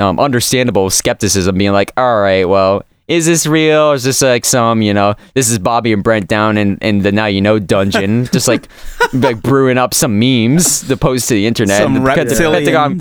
um, 0.01 0.19
understandable 0.19 0.91
skepticism, 0.91 1.57
being 1.57 1.71
like, 1.71 1.93
all 1.97 2.21
right, 2.21 2.49
well. 2.49 2.83
Is 3.07 3.27
this 3.27 3.47
real? 3.47 3.81
Or 3.91 3.95
is 3.95 4.05
this 4.05 4.23
like 4.23 4.45
some, 4.47 4.81
you 4.81 4.95
know, 4.95 5.15
this 5.35 5.51
is 5.51 5.59
Bobby 5.59 5.93
and 5.93 6.03
Brent 6.03 6.27
down 6.27 6.57
in, 6.57 6.79
in 6.79 7.01
the 7.01 7.13
now 7.13 7.27
you 7.27 7.41
know 7.43 7.59
dungeon, 7.59 8.25
just 8.33 8.49
like 8.49 8.67
like 9.13 9.43
brewing 9.43 9.77
up 9.79 9.93
some 9.93 10.19
memes 10.19 10.87
to 10.89 10.97
post 10.97 11.29
to 11.29 11.35
the 11.35 11.47
internet. 11.47 11.83
Some 11.83 11.97
And 11.97 12.07
the 12.07 12.15
Pent- 12.15 12.31
Pentagon, 12.39 13.01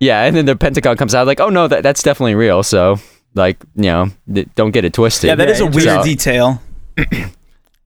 yeah, 0.00 0.24
and 0.24 0.36
then 0.36 0.46
the 0.46 0.56
Pentagon 0.56 0.96
comes 0.96 1.14
out 1.14 1.26
like, 1.28 1.38
oh 1.40 1.48
no, 1.48 1.68
that, 1.68 1.82
that's 1.84 2.02
definitely 2.02 2.34
real. 2.34 2.62
So 2.64 2.96
like, 3.34 3.62
you 3.76 3.84
know, 3.84 4.08
th- 4.32 4.48
don't 4.56 4.72
get 4.72 4.84
it 4.84 4.92
twisted. 4.92 5.28
Yeah, 5.28 5.36
that 5.36 5.48
is 5.48 5.60
a 5.60 5.66
weird 5.66 5.84
So, 5.84 6.02
detail. 6.02 6.60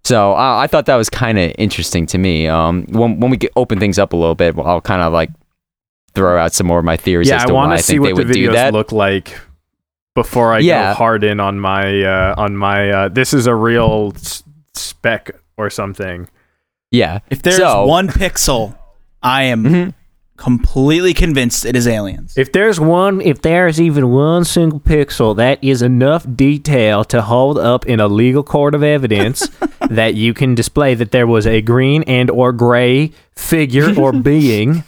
so 0.05 0.33
uh, 0.33 0.57
I 0.59 0.67
thought 0.67 0.87
that 0.87 0.97
was 0.97 1.11
kind 1.11 1.39
of 1.39 1.53
interesting 1.59 2.07
to 2.07 2.19
me. 2.19 2.49
Um, 2.49 2.85
when 2.89 3.21
when 3.21 3.31
we 3.31 3.37
get, 3.37 3.53
open 3.57 3.79
things 3.79 3.99
up 3.99 4.13
a 4.13 4.17
little 4.17 4.35
bit, 4.35 4.59
I'll 4.59 4.81
kind 4.81 5.03
of 5.03 5.13
like 5.13 5.31
throw 6.15 6.39
out 6.39 6.55
some 6.55 6.67
more 6.67 6.79
of 6.79 6.85
my 6.85 6.97
theories 6.97 7.29
yeah, 7.29 7.37
as 7.37 7.43
I 7.43 7.47
to 7.49 7.55
want 7.55 7.69
why 7.69 7.75
I 7.75 7.77
to 7.79 7.83
see 7.83 7.93
think 7.95 8.05
they 8.05 8.13
what 8.15 8.23
the 8.23 8.25
would 8.29 8.33
do 8.33 8.49
videos 8.49 8.53
that. 8.55 8.73
look 8.73 8.93
like 8.93 9.39
before 10.23 10.53
I 10.53 10.59
Yeah. 10.59 10.91
go 10.91 10.95
hard 11.05 11.23
in 11.25 11.39
on 11.41 11.61
my 11.61 12.03
uh, 12.15 12.35
on 12.45 12.57
my. 12.57 12.79
Uh, 12.91 13.09
this 13.09 13.33
is 13.33 13.47
a 13.47 13.55
real 13.55 14.13
s- 14.17 14.43
spec 14.75 15.31
or 15.57 15.71
something. 15.71 16.29
yeah, 16.91 17.19
If 17.31 17.43
there's 17.43 17.57
So- 17.59 17.85
one 17.87 18.09
pixel, 18.09 18.75
I 19.23 19.43
am 19.55 19.65
Mhm. 19.65 19.95
completely 20.37 21.13
convinced 21.15 21.65
it 21.67 21.75
is 21.77 21.87
aliens. 21.87 22.35
If 22.37 22.53
there's 22.53 22.79
one, 22.81 23.21
if 23.21 23.43
there's 23.43 23.81
even 23.81 24.05
one 24.11 24.45
single 24.45 24.81
pixel, 24.81 25.37
that 25.37 25.59
is 25.63 25.83
enough 25.83 26.25
detail 26.37 27.05
to 27.13 27.23
hold 27.23 27.59
up 27.59 27.85
in 27.87 27.99
a 28.01 28.09
legal 28.09 28.43
court 28.43 28.75
of 28.75 28.83
evidence 28.83 29.49
that 30.01 30.15
you 30.15 30.33
can 30.35 30.55
display 30.55 30.95
that 30.95 31.11
there 31.11 31.27
was 31.27 31.47
a 31.47 31.61
green 31.61 32.03
and 32.05 32.31
or 32.31 32.53
gray 32.53 33.11
figure 33.37 33.93
or 33.99 34.13
being 34.33 34.85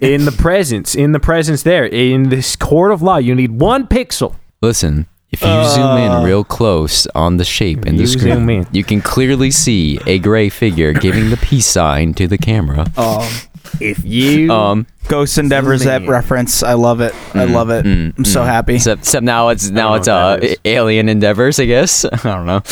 in 0.00 0.24
the 0.24 0.32
presence, 0.32 0.94
in 0.94 1.12
the 1.12 1.20
presence 1.20 1.62
there, 1.62 1.84
in 1.86 2.28
this 2.30 2.56
court 2.56 2.90
of 2.92 3.00
law. 3.02 3.18
You 3.18 3.34
need 3.34 3.52
one 3.60 3.86
pixel. 3.86 4.32
Listen, 4.60 5.06
if 5.30 5.42
you 5.42 5.64
zoom 5.68 5.98
in 5.98 6.24
real 6.24 6.42
close 6.44 7.06
on 7.14 7.36
the 7.36 7.44
shape 7.44 7.86
in 7.86 7.96
the 7.96 8.02
You 8.02 8.06
screen, 8.08 8.34
zoom 8.34 8.50
in. 8.50 8.66
you 8.72 8.82
can 8.82 9.00
clearly 9.00 9.50
see 9.50 9.98
a 10.06 10.18
gray 10.18 10.48
figure 10.48 10.92
giving 10.92 11.30
the 11.30 11.36
peace 11.36 11.66
sign 11.66 12.14
to 12.14 12.26
the 12.26 12.38
camera. 12.38 12.86
Oh, 12.96 13.20
If 13.80 14.04
you 14.04 14.50
Um, 14.50 14.86
Ghost 15.08 15.38
Endeavors 15.38 15.84
that 15.84 16.06
reference. 16.08 16.62
I 16.62 16.72
love 16.72 17.00
it. 17.00 17.14
I 17.34 17.44
love 17.44 17.70
it. 17.70 17.84
mm, 17.84 18.16
I'm 18.18 18.24
so 18.24 18.42
mm. 18.42 18.46
happy. 18.46 18.74
except, 18.76 19.02
except 19.02 19.24
now 19.24 19.48
it's 19.50 19.70
now 19.70 19.94
it's 19.94 20.08
what 20.08 20.42
uh 20.42 20.54
alien 20.64 21.08
endeavors, 21.08 21.60
I 21.60 21.66
guess. 21.66 22.04
I 22.12 22.16
don't 22.16 22.46
know. 22.46 22.62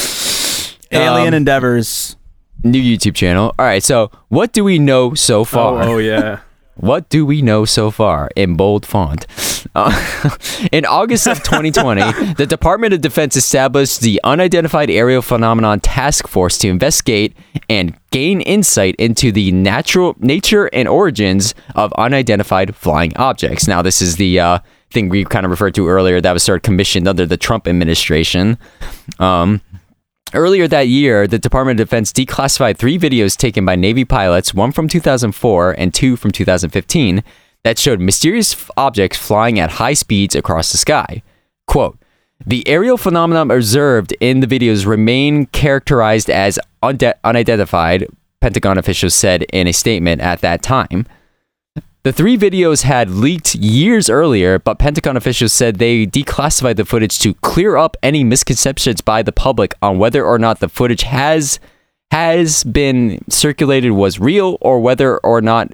Alien 0.92 1.28
Um, 1.28 1.34
Endeavors. 1.34 2.16
new 2.64 2.80
YouTube 2.80 3.14
channel. 3.14 3.54
All 3.58 3.64
right, 3.66 3.82
so 3.82 4.10
what 4.28 4.52
do 4.52 4.64
we 4.64 4.78
know 4.78 5.14
so 5.14 5.44
far? 5.44 5.82
Oh, 5.82 5.92
oh 5.94 5.98
yeah. 5.98 6.40
What 6.76 7.08
do 7.08 7.24
we 7.24 7.40
know 7.40 7.64
so 7.64 7.90
far 7.90 8.30
in 8.36 8.54
bold 8.54 8.84
font? 8.84 9.26
Uh, 9.74 10.36
in 10.72 10.84
August 10.84 11.26
of 11.26 11.42
2020, 11.42 12.34
the 12.34 12.46
Department 12.46 12.92
of 12.92 13.00
Defense 13.00 13.34
established 13.34 14.00
the 14.00 14.20
Unidentified 14.24 14.90
Aerial 14.90 15.22
Phenomenon 15.22 15.80
Task 15.80 16.28
Force 16.28 16.58
to 16.58 16.68
investigate 16.68 17.34
and 17.70 17.98
gain 18.10 18.42
insight 18.42 18.94
into 18.96 19.32
the 19.32 19.52
natural 19.52 20.14
nature 20.18 20.66
and 20.66 20.86
origins 20.86 21.54
of 21.74 21.92
unidentified 21.94 22.76
flying 22.76 23.16
objects. 23.16 23.66
Now, 23.66 23.80
this 23.80 24.02
is 24.02 24.16
the 24.16 24.38
uh, 24.38 24.58
thing 24.90 25.08
we 25.08 25.24
kind 25.24 25.46
of 25.46 25.50
referred 25.50 25.74
to 25.76 25.88
earlier 25.88 26.20
that 26.20 26.32
was 26.32 26.42
sort 26.42 26.56
of 26.56 26.62
commissioned 26.62 27.08
under 27.08 27.24
the 27.24 27.36
Trump 27.38 27.66
administration. 27.66 28.58
Um, 29.18 29.62
Earlier 30.34 30.66
that 30.68 30.88
year, 30.88 31.28
the 31.28 31.38
Department 31.38 31.78
of 31.78 31.86
Defense 31.86 32.12
declassified 32.12 32.76
three 32.76 32.98
videos 32.98 33.36
taken 33.36 33.64
by 33.64 33.76
Navy 33.76 34.04
pilots, 34.04 34.52
one 34.52 34.72
from 34.72 34.88
2004 34.88 35.72
and 35.78 35.94
two 35.94 36.16
from 36.16 36.32
2015, 36.32 37.22
that 37.62 37.78
showed 37.78 38.00
mysterious 38.00 38.68
objects 38.76 39.18
flying 39.18 39.60
at 39.60 39.72
high 39.72 39.94
speeds 39.94 40.34
across 40.34 40.72
the 40.72 40.78
sky. 40.78 41.22
Quote, 41.66 41.96
the 42.44 42.66
aerial 42.68 42.96
phenomenon 42.96 43.50
observed 43.50 44.14
in 44.20 44.40
the 44.40 44.46
videos 44.46 44.84
remain 44.84 45.46
characterized 45.46 46.28
as 46.28 46.58
unde- 46.82 47.14
unidentified, 47.24 48.06
Pentagon 48.40 48.78
officials 48.78 49.14
said 49.14 49.44
in 49.52 49.66
a 49.66 49.72
statement 49.72 50.20
at 50.20 50.40
that 50.40 50.60
time. 50.60 51.06
The 52.06 52.12
three 52.12 52.38
videos 52.38 52.84
had 52.84 53.10
leaked 53.10 53.56
years 53.56 54.08
earlier, 54.08 54.60
but 54.60 54.78
Pentagon 54.78 55.16
officials 55.16 55.52
said 55.52 55.80
they 55.80 56.06
declassified 56.06 56.76
the 56.76 56.84
footage 56.84 57.18
to 57.18 57.34
clear 57.34 57.76
up 57.76 57.96
any 58.00 58.22
misconceptions 58.22 59.00
by 59.00 59.24
the 59.24 59.32
public 59.32 59.74
on 59.82 59.98
whether 59.98 60.24
or 60.24 60.38
not 60.38 60.60
the 60.60 60.68
footage 60.68 61.02
has 61.02 61.58
has 62.12 62.62
been 62.62 63.24
circulated 63.28 63.90
was 63.90 64.20
real 64.20 64.56
or 64.60 64.78
whether 64.78 65.18
or 65.18 65.40
not 65.40 65.72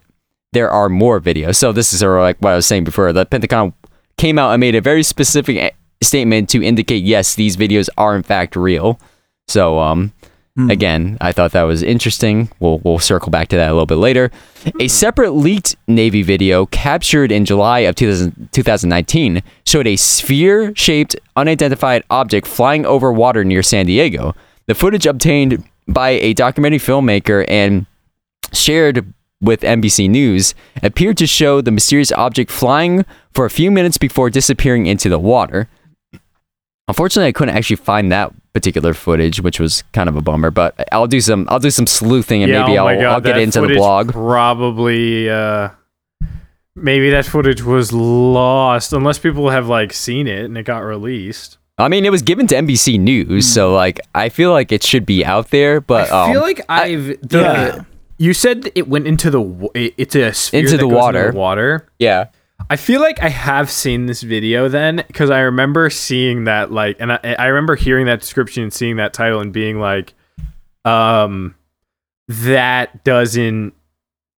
there 0.52 0.70
are 0.70 0.88
more 0.88 1.20
videos. 1.20 1.56
So 1.56 1.70
this 1.70 1.92
is 1.92 1.98
sort 1.98 2.16
of 2.16 2.22
like 2.22 2.38
what 2.38 2.54
I 2.54 2.56
was 2.56 2.64
saying 2.64 2.84
before. 2.84 3.12
The 3.12 3.26
Pentagon 3.26 3.74
came 4.16 4.38
out 4.38 4.52
and 4.52 4.60
made 4.60 4.74
a 4.74 4.80
very 4.80 5.02
specific 5.02 5.58
eh, 5.58 5.70
statement 6.00 6.48
to 6.48 6.64
indicate 6.64 7.04
yes, 7.04 7.34
these 7.34 7.58
videos 7.58 7.90
are 7.98 8.16
in 8.16 8.22
fact 8.22 8.56
real. 8.56 8.98
So 9.48 9.80
um 9.80 10.14
Hmm. 10.56 10.70
again, 10.70 11.16
I 11.20 11.32
thought 11.32 11.52
that 11.52 11.62
was 11.62 11.82
interesting. 11.82 12.50
We'll 12.60 12.78
we'll 12.80 12.98
circle 12.98 13.30
back 13.30 13.48
to 13.48 13.56
that 13.56 13.70
a 13.70 13.72
little 13.72 13.86
bit 13.86 13.96
later. 13.96 14.30
A 14.66 14.70
hmm. 14.70 14.86
separate 14.86 15.30
leaked 15.30 15.76
Navy 15.88 16.22
video 16.22 16.66
captured 16.66 17.32
in 17.32 17.46
July 17.46 17.80
of 17.80 17.94
2000, 17.94 18.50
2019 18.52 19.42
showed 19.64 19.86
a 19.86 19.96
sphere-shaped 19.96 21.16
unidentified 21.36 22.04
object 22.10 22.46
flying 22.46 22.84
over 22.84 23.10
water 23.12 23.44
near 23.44 23.62
San 23.62 23.86
Diego. 23.86 24.34
The 24.66 24.74
footage 24.74 25.06
obtained 25.06 25.64
by 25.88 26.10
a 26.10 26.34
documentary 26.34 26.78
filmmaker 26.78 27.44
and 27.48 27.86
shared 28.52 29.12
with 29.40 29.62
NBC 29.62 30.08
News 30.08 30.54
appeared 30.82 31.16
to 31.16 31.26
show 31.26 31.60
the 31.60 31.72
mysterious 31.72 32.12
object 32.12 32.50
flying 32.50 33.04
for 33.32 33.44
a 33.46 33.50
few 33.50 33.70
minutes 33.70 33.98
before 33.98 34.30
disappearing 34.30 34.86
into 34.86 35.08
the 35.08 35.18
water. 35.18 35.68
Unfortunately, 36.88 37.28
I 37.28 37.32
couldn't 37.32 37.56
actually 37.56 37.76
find 37.76 38.10
that 38.12 38.32
particular 38.52 38.92
footage, 38.92 39.40
which 39.40 39.58
was 39.60 39.82
kind 39.92 40.08
of 40.08 40.16
a 40.16 40.20
bummer. 40.20 40.50
But 40.50 40.74
I'll 40.92 41.06
do 41.06 41.20
some 41.20 41.46
I'll 41.48 41.58
do 41.60 41.70
some 41.70 41.86
sleuthing 41.86 42.42
and 42.42 42.50
yeah, 42.52 42.64
maybe 42.66 42.78
oh 42.78 42.86
I'll, 42.86 42.96
God, 43.00 43.12
I'll 43.12 43.20
get 43.20 43.38
into 43.38 43.60
the 43.60 43.74
blog. 43.74 44.10
Probably, 44.12 45.30
uh, 45.30 45.70
maybe 46.74 47.10
that 47.10 47.24
footage 47.26 47.62
was 47.62 47.92
lost 47.92 48.92
unless 48.92 49.18
people 49.18 49.50
have 49.50 49.68
like 49.68 49.92
seen 49.92 50.26
it 50.26 50.44
and 50.44 50.56
it 50.58 50.64
got 50.64 50.78
released. 50.80 51.58
I 51.78 51.88
mean, 51.88 52.04
it 52.04 52.10
was 52.10 52.22
given 52.22 52.46
to 52.48 52.54
NBC 52.54 52.98
News, 53.00 53.46
Hmm. 53.46 53.52
so 53.54 53.74
like 53.74 54.00
I 54.14 54.28
feel 54.28 54.50
like 54.52 54.72
it 54.72 54.82
should 54.82 55.06
be 55.06 55.24
out 55.24 55.50
there. 55.50 55.80
But 55.80 56.10
I 56.12 56.30
feel 56.32 56.40
um, 56.40 56.46
like 56.46 56.60
I've 56.68 57.06
the, 57.22 57.40
yeah. 57.40 57.84
you 58.18 58.34
said 58.34 58.70
it 58.74 58.88
went 58.88 59.06
into 59.06 59.30
the 59.30 59.70
it- 59.74 59.94
it's 59.96 60.14
a 60.14 60.32
sphere 60.32 60.60
Into 60.60 60.72
that 60.72 60.76
the 60.78 60.88
goes 60.88 60.92
water. 60.96 61.20
Into 61.20 61.32
the 61.32 61.38
water. 61.38 61.88
yeah, 61.98 62.26
I 62.70 62.76
feel 62.76 63.00
like 63.00 63.22
I 63.22 63.28
have 63.28 63.70
seen 63.70 64.06
this 64.06 64.22
video 64.22 64.68
then 64.68 65.04
because 65.06 65.30
I 65.30 65.40
remember 65.40 65.90
seeing 65.90 66.44
that 66.44 66.72
like, 66.72 66.96
and 67.00 67.12
I, 67.12 67.36
I 67.38 67.46
remember 67.46 67.74
hearing 67.76 68.06
that 68.06 68.20
description 68.20 68.62
and 68.62 68.72
seeing 68.72 68.96
that 68.96 69.12
title 69.12 69.40
and 69.40 69.52
being 69.52 69.78
like, 69.78 70.14
um, 70.84 71.54
that 72.28 73.04
doesn't 73.04 73.74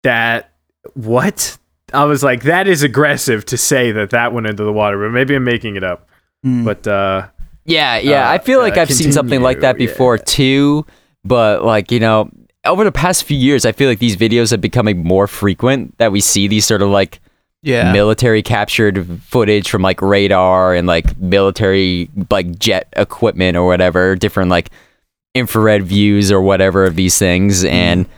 that 0.03 0.51
what 0.93 1.57
I 1.93 2.05
was 2.05 2.23
like 2.23 2.43
that 2.43 2.67
is 2.67 2.83
aggressive 2.83 3.45
to 3.45 3.57
say 3.57 3.91
that 3.91 4.09
that 4.09 4.33
went 4.33 4.47
into 4.47 4.63
the 4.63 4.73
water, 4.73 4.99
but 4.99 5.11
maybe 5.11 5.35
I'm 5.35 5.43
making 5.43 5.75
it 5.75 5.83
up. 5.83 6.07
Hmm. 6.43 6.65
But 6.65 6.87
uh, 6.87 7.27
Yeah, 7.65 7.97
yeah. 7.97 8.29
Uh, 8.29 8.33
I 8.33 8.37
feel 8.39 8.59
like 8.59 8.77
uh, 8.77 8.81
I've 8.81 8.91
seen 8.91 9.11
something 9.11 9.41
like 9.41 9.61
that 9.61 9.73
continue, 9.73 9.87
before 9.87 10.17
too, 10.17 10.85
but 11.23 11.63
like, 11.63 11.91
you 11.91 11.99
know, 11.99 12.29
over 12.65 12.83
the 12.83 12.91
past 12.91 13.23
few 13.23 13.37
years, 13.37 13.65
I 13.65 13.71
feel 13.71 13.89
like 13.89 13.99
these 13.99 14.15
videos 14.15 14.51
have 14.51 14.61
becoming 14.61 15.03
more 15.03 15.27
frequent 15.27 15.97
that 15.97 16.11
we 16.11 16.21
see 16.21 16.47
these 16.47 16.65
sort 16.65 16.81
of 16.81 16.89
like 16.89 17.19
Yeah. 17.63 17.91
military 17.91 18.43
captured 18.43 19.21
footage 19.23 19.69
from 19.69 19.81
like 19.81 20.01
radar 20.01 20.75
and 20.75 20.85
like 20.85 21.17
military 21.17 22.09
like 22.29 22.59
jet 22.59 22.87
equipment 22.95 23.57
or 23.57 23.65
whatever, 23.65 24.15
different 24.15 24.49
like 24.49 24.69
infrared 25.33 25.83
views 25.83 26.31
or 26.31 26.41
whatever 26.41 26.85
of 26.85 26.95
these 26.95 27.17
things 27.17 27.63
mm-hmm. 27.63 27.73
and 27.73 28.09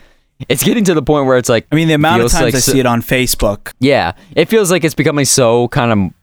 it's 0.49 0.63
getting 0.63 0.83
to 0.83 0.93
the 0.93 1.01
point 1.01 1.27
where 1.27 1.37
it's 1.37 1.47
like 1.47 1.65
I 1.71 1.75
mean, 1.75 1.87
the 1.87 1.93
amount 1.93 2.21
of 2.21 2.31
times 2.31 2.43
like 2.43 2.55
I 2.55 2.59
so- 2.59 2.73
see 2.73 2.79
it 2.79 2.85
on 2.85 3.01
Facebook. 3.01 3.71
yeah, 3.79 4.13
it 4.35 4.49
feels 4.49 4.69
like 4.69 4.83
it's 4.83 4.95
becoming 4.95 5.25
so 5.25 5.69
kind 5.69 5.91
of 5.91 6.13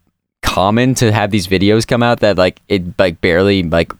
common 0.43 0.95
to 0.97 1.13
have 1.13 1.31
these 1.31 1.47
videos 1.47 1.87
come 1.87 2.03
out 2.03 2.21
that 2.21 2.37
like 2.37 2.61
it 2.69 2.99
like 2.99 3.21
barely 3.21 3.63
like 3.63 3.93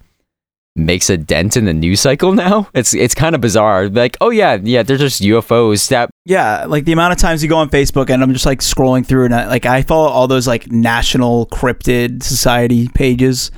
makes 0.75 1.11
a 1.11 1.17
dent 1.17 1.57
in 1.57 1.65
the 1.67 1.73
news 1.73 2.01
cycle 2.01 2.33
now. 2.33 2.69
It's 2.75 2.95
it's 2.95 3.15
kind 3.15 3.35
of 3.35 3.41
bizarre. 3.41 3.89
Like, 3.89 4.17
oh 4.21 4.31
yeah, 4.31 4.59
yeah, 4.63 4.83
they're 4.83 4.97
just 4.97 5.23
UFOs 5.23 5.89
that 5.89 6.11
Yeah, 6.25 6.65
like 6.67 6.85
the 6.85 6.93
amount 6.93 7.13
of 7.13 7.19
times 7.19 7.43
you 7.43 7.49
go 7.49 7.59
on 7.59 7.71
Facebook 7.71 8.11
and 8.11 8.23
I'm 8.23 8.33
just 8.33 8.47
like 8.47 8.61
scrolling 8.61 9.05
through 9.07 9.27
and 9.27 9.35
I, 9.35 9.47
like 9.47 9.67
I 9.67 9.83
follow 9.83 10.09
all 10.09 10.29
those 10.29 10.47
like 10.47 10.71
National 10.71 11.47
Cryptid 11.47 12.23
Society 12.23 12.89
pages 12.89 13.51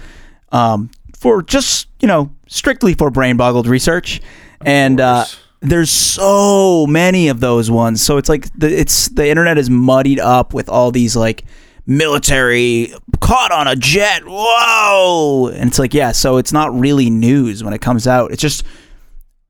um, 0.52 0.90
for 1.16 1.42
just 1.42 1.88
you 2.00 2.08
know 2.08 2.32
strictly 2.48 2.94
for 2.94 3.10
brain 3.10 3.36
boggled 3.36 3.66
research, 3.66 4.20
and 4.60 5.00
uh, 5.00 5.24
there's 5.60 5.90
so 5.90 6.86
many 6.86 7.28
of 7.28 7.40
those 7.40 7.70
ones. 7.70 8.02
So 8.02 8.16
it's 8.16 8.28
like 8.28 8.52
the 8.58 8.68
it's 8.68 9.08
the 9.08 9.28
internet 9.28 9.58
is 9.58 9.70
muddied 9.70 10.20
up 10.20 10.52
with 10.54 10.68
all 10.68 10.90
these 10.90 11.16
like 11.16 11.44
military 11.86 12.92
caught 13.20 13.52
on 13.52 13.66
a 13.68 13.76
jet. 13.76 14.22
Whoa! 14.26 15.48
And 15.54 15.68
it's 15.68 15.78
like 15.78 15.94
yeah, 15.94 16.12
so 16.12 16.36
it's 16.36 16.52
not 16.52 16.74
really 16.78 17.10
news 17.10 17.62
when 17.64 17.72
it 17.74 17.80
comes 17.80 18.06
out. 18.06 18.30
It's 18.32 18.42
just 18.42 18.64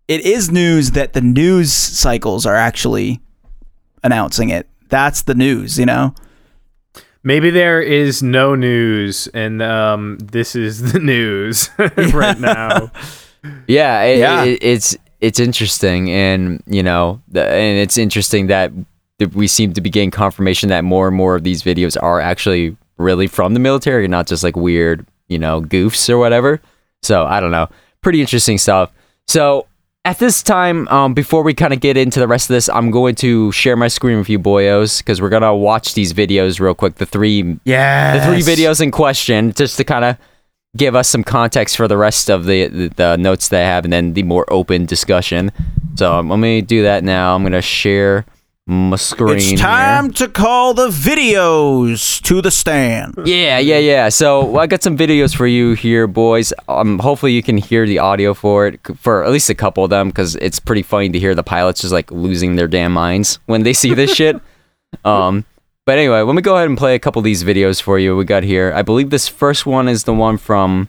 it 0.08 0.20
is 0.22 0.50
news 0.50 0.92
that 0.92 1.12
the 1.12 1.20
news 1.20 1.72
cycles 1.72 2.44
are 2.46 2.56
actually 2.56 3.20
announcing 4.02 4.50
it. 4.50 4.68
That's 4.88 5.22
the 5.22 5.34
news, 5.34 5.78
you 5.78 5.86
know. 5.86 6.14
maybe 7.22 7.50
there 7.50 7.80
is 7.80 8.22
no 8.22 8.54
news, 8.54 9.28
and 9.28 9.62
um, 9.62 10.18
this 10.18 10.54
is 10.54 10.92
the 10.92 10.98
news 11.00 11.70
right 11.78 12.38
now. 12.40 12.90
Yeah, 13.66 14.02
it, 14.02 14.18
Yeah. 14.18 14.44
It, 14.44 14.58
it's 14.62 14.96
it's 15.20 15.40
interesting, 15.40 16.10
and 16.10 16.62
you 16.66 16.82
know, 16.82 17.22
the, 17.28 17.42
and 17.46 17.78
it's 17.78 17.96
interesting 17.96 18.48
that 18.48 18.72
th- 18.74 18.86
we 19.26 19.46
seem 19.46 19.72
to 19.74 19.80
be 19.80 19.90
getting 19.90 20.10
confirmation 20.10 20.68
that 20.70 20.84
more 20.84 21.08
and 21.08 21.16
more 21.16 21.34
of 21.34 21.42
these 21.44 21.62
videos 21.62 21.96
are 22.02 22.20
actually 22.20 22.76
really 22.98 23.26
from 23.26 23.54
the 23.54 23.60
military, 23.60 24.04
and 24.04 24.10
not 24.10 24.26
just 24.26 24.44
like 24.44 24.56
weird, 24.56 25.06
you 25.28 25.38
know, 25.38 25.60
goofs 25.60 26.08
or 26.08 26.18
whatever. 26.18 26.60
So 27.02 27.24
I 27.26 27.40
don't 27.40 27.50
know, 27.50 27.68
pretty 28.02 28.20
interesting 28.20 28.58
stuff. 28.58 28.90
So 29.26 29.66
at 30.06 30.18
this 30.18 30.42
time, 30.42 30.86
um, 30.88 31.14
before 31.14 31.42
we 31.42 31.54
kind 31.54 31.72
of 31.72 31.80
get 31.80 31.96
into 31.96 32.20
the 32.20 32.28
rest 32.28 32.50
of 32.50 32.54
this, 32.54 32.68
I'm 32.68 32.90
going 32.90 33.14
to 33.16 33.50
share 33.52 33.74
my 33.76 33.88
screen 33.88 34.18
with 34.18 34.28
you, 34.28 34.38
boyos, 34.38 34.98
because 34.98 35.20
we're 35.20 35.30
gonna 35.30 35.54
watch 35.56 35.94
these 35.94 36.12
videos 36.12 36.60
real 36.60 36.74
quick. 36.74 36.96
The 36.96 37.06
three 37.06 37.58
Yeah. 37.64 38.18
the 38.18 38.24
three 38.26 38.40
videos 38.42 38.80
in 38.80 38.90
question, 38.90 39.52
just 39.54 39.76
to 39.78 39.84
kind 39.84 40.04
of 40.04 40.16
give 40.76 40.94
us 40.94 41.08
some 41.08 41.24
context 41.24 41.76
for 41.76 41.86
the 41.88 41.96
rest 41.96 42.28
of 42.28 42.46
the, 42.46 42.66
the 42.68 42.88
the 42.96 43.16
notes 43.16 43.48
that 43.48 43.62
I 43.62 43.66
have, 43.66 43.84
and 43.84 43.92
then 43.92 44.12
the 44.12 44.24
more 44.24 44.44
open 44.52 44.86
discussion. 44.86 45.52
So 45.96 46.12
um, 46.12 46.28
let 46.28 46.38
me 46.38 46.60
do 46.60 46.82
that 46.82 47.02
now. 47.04 47.34
I'm 47.34 47.42
gonna 47.42 47.62
share 47.62 48.26
It's 48.66 49.12
here. 49.44 49.58
time 49.58 50.10
to 50.12 50.26
call 50.26 50.72
the 50.72 50.88
videos 50.88 52.22
to 52.22 52.40
the 52.40 52.50
stand. 52.50 53.14
Yeah, 53.24 53.58
yeah, 53.58 53.78
yeah. 53.78 54.08
So 54.08 54.56
I 54.56 54.66
got 54.66 54.82
some 54.82 54.96
videos 54.96 55.36
for 55.36 55.46
you 55.46 55.74
here, 55.74 56.06
boys. 56.06 56.52
Um, 56.66 56.98
hopefully 56.98 57.32
you 57.32 57.42
can 57.42 57.58
hear 57.58 57.86
the 57.86 57.98
audio 57.98 58.32
for 58.32 58.68
it, 58.68 58.80
for 58.96 59.22
at 59.22 59.30
least 59.30 59.50
a 59.50 59.54
couple 59.54 59.84
of 59.84 59.90
them, 59.90 60.08
because 60.08 60.36
it's 60.36 60.58
pretty 60.60 60.80
funny 60.82 61.10
to 61.10 61.18
hear 61.18 61.34
the 61.34 61.42
pilots 61.42 61.82
just 61.82 61.92
like 61.92 62.10
losing 62.10 62.56
their 62.56 62.66
damn 62.68 62.92
minds 62.92 63.38
when 63.44 63.64
they 63.64 63.72
see 63.72 63.92
this 63.94 64.12
shit. 64.14 64.40
Um, 65.04 65.44
but 65.86 65.98
anyway, 65.98 66.20
let 66.20 66.36
me 66.36 66.40
go 66.40 66.54
ahead 66.54 66.68
and 66.68 66.78
play 66.78 66.94
a 66.94 67.00
couple 67.00 67.18
of 67.18 67.24
these 67.24 67.42
videos 67.42 67.82
for 67.82 67.98
you. 67.98 68.14
We 68.16 68.24
got 68.24 68.44
here. 68.44 68.72
I 68.76 68.82
believe 68.82 69.10
this 69.10 69.26
first 69.26 69.66
one 69.66 69.88
is 69.88 70.04
the 70.04 70.14
one 70.14 70.38
from 70.38 70.88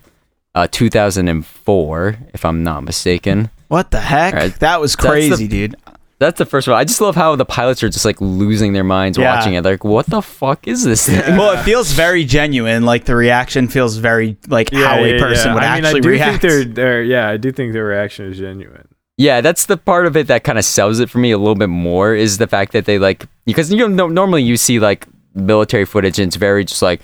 uh, 0.54 0.68
2004, 0.70 2.18
if 2.36 2.46
I'm 2.46 2.64
not 2.64 2.84
mistaken. 2.84 3.50
What 3.68 3.90
the 3.90 4.00
heck? 4.02 4.36
Right. 4.36 4.54
That 4.60 4.80
was 4.80 4.92
That's 4.96 5.02
the- 5.04 5.10
crazy, 5.10 5.48
dude. 5.48 5.76
That's 6.18 6.38
the 6.38 6.46
first 6.46 6.68
one. 6.68 6.78
I 6.78 6.86
just 6.86 7.02
love 7.02 7.16
how 7.16 7.36
the 7.36 7.44
pilots 7.46 7.84
are 7.84 7.90
just 7.90 8.06
like 8.06 8.20
losing 8.22 8.72
their 8.74 8.84
minds 8.86 9.18
Yeah. 9.18 9.36
watching 9.36 9.54
it. 9.56 9.64
They're 9.64 9.74
like, 9.74 9.84
what 9.84 10.06
the 10.06 10.22
fuck 10.22 10.66
is 10.68 10.84
this 10.84 11.08
thing? 11.08 11.36
Well, 11.38 11.52
it 11.60 11.64
feels 11.64 11.92
very 11.92 12.24
genuine. 12.24 12.84
Like 12.84 13.04
the 13.06 13.16
reaction 13.16 13.68
feels 13.68 13.98
very 13.98 14.38
like 14.48 14.72
how 14.72 15.04
a 15.04 15.20
person 15.20 15.54
would 15.54 15.64
I 15.64 15.76
mean, 15.76 15.86
actually 15.86 16.00
I 16.00 16.02
do 16.02 16.10
react. 16.10 16.42
think 16.42 16.42
they're, 16.42 16.64
they're 16.64 17.04
yeah, 17.04 17.30
I 17.30 17.38
do 17.38 17.52
think 17.52 17.74
their 17.74 17.86
reaction 17.86 18.32
is 18.32 18.38
genuine. 18.38 18.88
Yeah, 19.18 19.42
that's 19.42 19.66
the 19.66 19.78
part 19.78 20.06
of 20.08 20.16
it 20.18 20.28
that 20.28 20.44
kind 20.44 20.58
of 20.58 20.66
sells 20.66 21.00
it 21.00 21.10
for 21.10 21.18
me 21.20 21.32
a 21.32 21.38
little 21.38 21.56
bit 21.56 21.70
more 21.70 22.14
is 22.16 22.38
the 22.38 22.48
fact 22.48 22.72
that 22.74 22.86
they 22.86 22.98
like 23.00 23.26
because 23.46 23.72
you 23.72 23.88
know 23.88 24.08
normally 24.08 24.44
you 24.44 24.58
see 24.58 24.80
like 24.80 25.08
military 25.34 25.86
footage 25.86 26.18
and 26.20 26.28
it's 26.28 26.36
very 26.38 26.64
just 26.66 26.82
like 26.82 27.02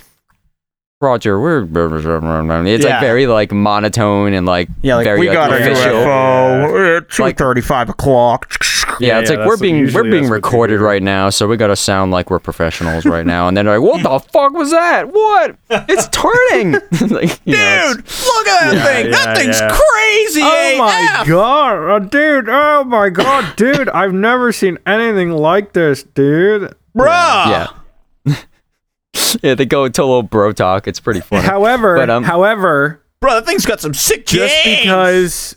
Roger, 1.02 1.40
we're 1.40 1.64
it's 1.64 2.86
Yeah. 2.86 2.92
like 2.92 3.02
very 3.02 3.26
like 3.28 3.52
monotone 3.52 4.34
and 4.34 4.46
like 4.46 4.70
yeah, 4.82 4.96
like 4.98 5.06
very 5.06 5.20
we 5.20 5.30
like, 5.30 5.36
got 5.36 5.52
a 5.52 5.56
official. 5.56 5.92
UFO 5.94 6.98
at 6.98 7.10
two 7.10 7.24
Like- 7.24 7.38
thirty-five 7.38 7.90
o'clock. 7.90 8.54
Yeah, 9.00 9.08
Yeah, 9.08 9.20
it's 9.20 9.32
yeah, 9.32 9.38
like 9.38 9.46
we're 9.48 9.54
that's 9.54 9.62
being 9.62 9.76
we're 9.76 9.82
usually 9.82 10.04
being 10.12 10.24
that's 10.24 10.30
what 10.32 10.36
they 10.44 10.48
recorded 10.48 10.78
do. 10.78 10.84
right 10.84 11.02
now, 11.02 11.30
so 11.32 11.48
we 11.48 11.58
gotta 11.58 11.76
sound 11.76 12.12
like 12.12 12.30
we're 12.30 12.40
professionals 12.40 13.06
right 13.06 13.26
now. 13.26 13.48
And 13.48 13.58
then 13.58 13.66
they're 13.66 13.80
like, 13.80 13.90
"What 13.90 14.04
the 14.04 14.30
fuck 14.32 14.54
was 14.54 14.70
that? 14.72 15.12
What? 15.12 15.56
It's 15.70 16.08
turning, 16.10 16.74
like, 17.10 17.40
you 17.46 17.56
know, 17.58 17.92
it's- 17.92 17.96
Dude, 17.96 18.26
look 18.36 18.48
at 18.48 18.60
that 18.60 18.74
Yeah, 18.76 18.84
thing. 18.86 19.06
yeah, 19.08 19.12
that 19.12 19.38
thing's 19.38 19.60
yeah. 19.60 19.70
crazy. 19.70 20.42
Oh 20.44 20.76
my 20.78 21.24
god, 21.28 21.90
uh, 21.90 22.00
dude! 22.00 22.48
Oh 22.50 22.84
my 22.84 23.10
god, 23.10 23.56
dude! 23.56 23.90
I've 23.90 24.14
never 24.14 24.52
seen 24.52 24.78
anything 24.86 25.32
like 25.32 25.74
this, 25.74 26.04
dude. 26.04 26.76
Bruh. 26.96 27.08
yeah, 27.50 27.68
yeah. 29.44 29.56
They 29.56 29.66
go 29.66 29.86
into 29.86 30.02
a 30.02 30.06
little 30.06 30.24
bro 30.24 30.52
talk. 30.52 30.88
It's 30.88 31.00
pretty 31.00 31.22
funny. 31.22 31.44
However, 31.48 31.96
But, 31.96 32.10
um, 32.10 32.24
however, 32.24 33.04
Bro, 33.22 33.36
that 33.36 33.46
thing's 33.46 33.66
got 33.66 33.80
some 33.80 33.94
sick 33.94 34.26
just 34.26 34.54
games. 34.64 34.82
because 34.82 35.56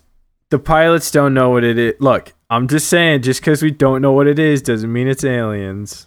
the 0.51 0.59
pilots 0.59 1.11
don't 1.11 1.33
know 1.35 1.51
what 1.51 1.64
it 1.64 1.79
is, 1.79 1.95
look, 1.99 2.33
I'm 2.51 2.69
just 2.69 2.88
saying, 2.88 3.23
just 3.23 3.40
because 3.40 3.62
we 3.62 3.71
don't 3.71 4.03
know 4.03 4.12
what 4.12 4.27
it 4.27 4.38
is, 4.38 4.61
doesn't 4.61 4.93
mean 4.93 5.09
it's 5.09 5.25
aliens. 5.25 6.07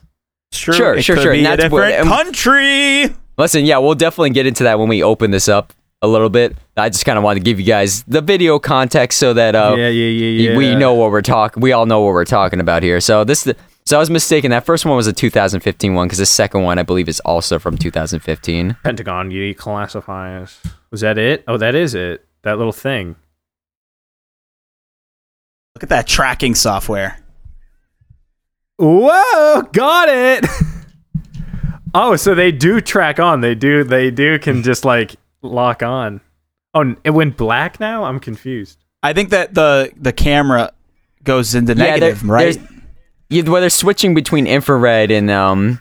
It's 0.52 0.60
true. 0.62 0.74
Sure, 0.76 0.94
it 0.94 1.02
sure, 1.02 1.16
could 1.16 1.24
sure. 1.24 1.32
Be 1.34 1.40
And 1.40 1.48
a 1.48 1.58
that's 1.58 1.72
what- 1.72 1.88
different 1.88 2.00
and- 2.02 2.10
country. 2.10 3.16
Listen, 3.40 3.66
yeah, 3.66 3.78
we'll 3.80 3.96
definitely 3.96 4.30
get 4.32 4.46
into 4.46 4.64
that 4.64 4.80
when 4.80 4.88
we 4.88 5.02
open 5.04 5.32
this 5.32 5.48
up 5.50 5.74
a 6.02 6.08
little 6.08 6.30
bit. 6.30 6.56
I 6.76 6.90
just 6.90 7.06
kind 7.06 7.18
of 7.18 7.24
wanted 7.24 7.40
to 7.40 7.44
give 7.44 7.60
you 7.60 7.66
guys 7.66 8.04
the 8.04 8.22
video 8.22 8.58
context 8.60 9.20
so 9.20 9.34
that 9.34 9.56
uh, 9.56 9.76
yeah, 9.78 9.90
yeah, 9.90 10.10
yeah, 10.10 10.50
yeah. 10.52 10.58
we 10.58 10.76
know 10.76 10.94
what 10.94 11.12
we're 11.12 11.22
talking. 11.22 11.62
We 11.62 11.72
all 11.72 11.86
know 11.88 12.02
what 12.02 12.14
we're 12.14 12.24
talking 12.26 12.60
about 12.60 12.82
here. 12.84 13.00
So 13.02 13.24
this, 13.24 13.52
so 13.88 13.96
I 13.96 14.00
was 14.00 14.10
mistaken. 14.10 14.52
That 14.52 14.66
first 14.66 14.86
one 14.86 14.96
was 14.98 15.08
a 15.08 15.14
2015 15.14 15.94
one 15.94 16.08
because 16.08 16.18
the 16.20 16.26
second 16.26 16.64
one 16.64 16.78
I 16.78 16.84
believe 16.84 17.08
is 17.08 17.20
also 17.22 17.58
from 17.58 17.78
2015. 17.78 18.76
Pentagon 18.84 19.30
declassifies. 19.30 20.58
Was 20.92 21.02
that 21.02 21.18
it? 21.18 21.44
Oh, 21.48 21.58
that 21.58 21.74
is 21.74 21.96
it. 21.96 22.26
That 22.44 22.58
little 22.58 22.74
thing. 22.74 23.16
Look 25.76 25.84
at 25.84 25.90
that 25.90 26.08
tracking 26.08 26.54
software. 26.56 27.20
Whoa, 28.78 29.62
got 29.74 30.10
it. 30.10 30.46
oh, 31.94 32.16
so 32.16 32.36
they 32.36 32.52
do 32.52 32.82
track 32.82 33.20
on. 33.20 33.42
They 33.42 33.56
do. 33.56 33.84
They 33.84 34.12
do 34.12 34.38
can 34.40 34.64
just 34.64 34.86
like 34.86 35.16
lock 35.42 35.82
on. 35.82 36.22
Oh, 36.74 36.96
it 37.04 37.12
went 37.12 37.38
black 37.38 37.80
now. 37.80 38.04
I'm 38.04 38.20
confused. 38.20 38.84
I 39.02 39.14
think 39.14 39.30
that 39.30 39.54
the 39.54 39.92
the 39.96 40.12
camera 40.14 40.72
goes 41.24 41.56
into 41.56 41.74
Yeah, 41.74 41.84
negative, 41.84 42.22
there- 42.22 42.30
right? 42.32 42.58
There's- 43.30 43.46
Yeah, 43.46 43.52
where 43.52 43.62
they're 43.62 43.70
switching 43.70 44.14
between 44.14 44.48
infrared 44.48 45.12
and 45.12 45.30
um 45.32 45.80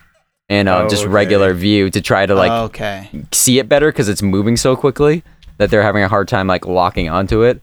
and 0.49 0.69
uh, 0.69 0.83
Oh, 0.85 0.89
just 0.89 1.03
okay. 1.05 1.11
regular 1.13 1.55
view 1.55 1.91
to 1.91 2.01
try 2.01 2.25
to 2.27 2.35
like 2.35 2.51
okay. 2.71 3.09
see 3.33 3.59
it 3.59 3.69
better 3.69 3.91
because 3.91 4.09
it's 4.09 4.23
moving 4.23 4.57
so 4.57 4.77
quickly 4.77 5.23
that 5.59 5.71
they're 5.71 5.83
having 5.83 6.03
a 6.05 6.09
hard 6.09 6.29
time 6.29 6.47
like 6.47 6.67
locking 6.67 7.09
onto 7.09 7.43
it. 7.43 7.61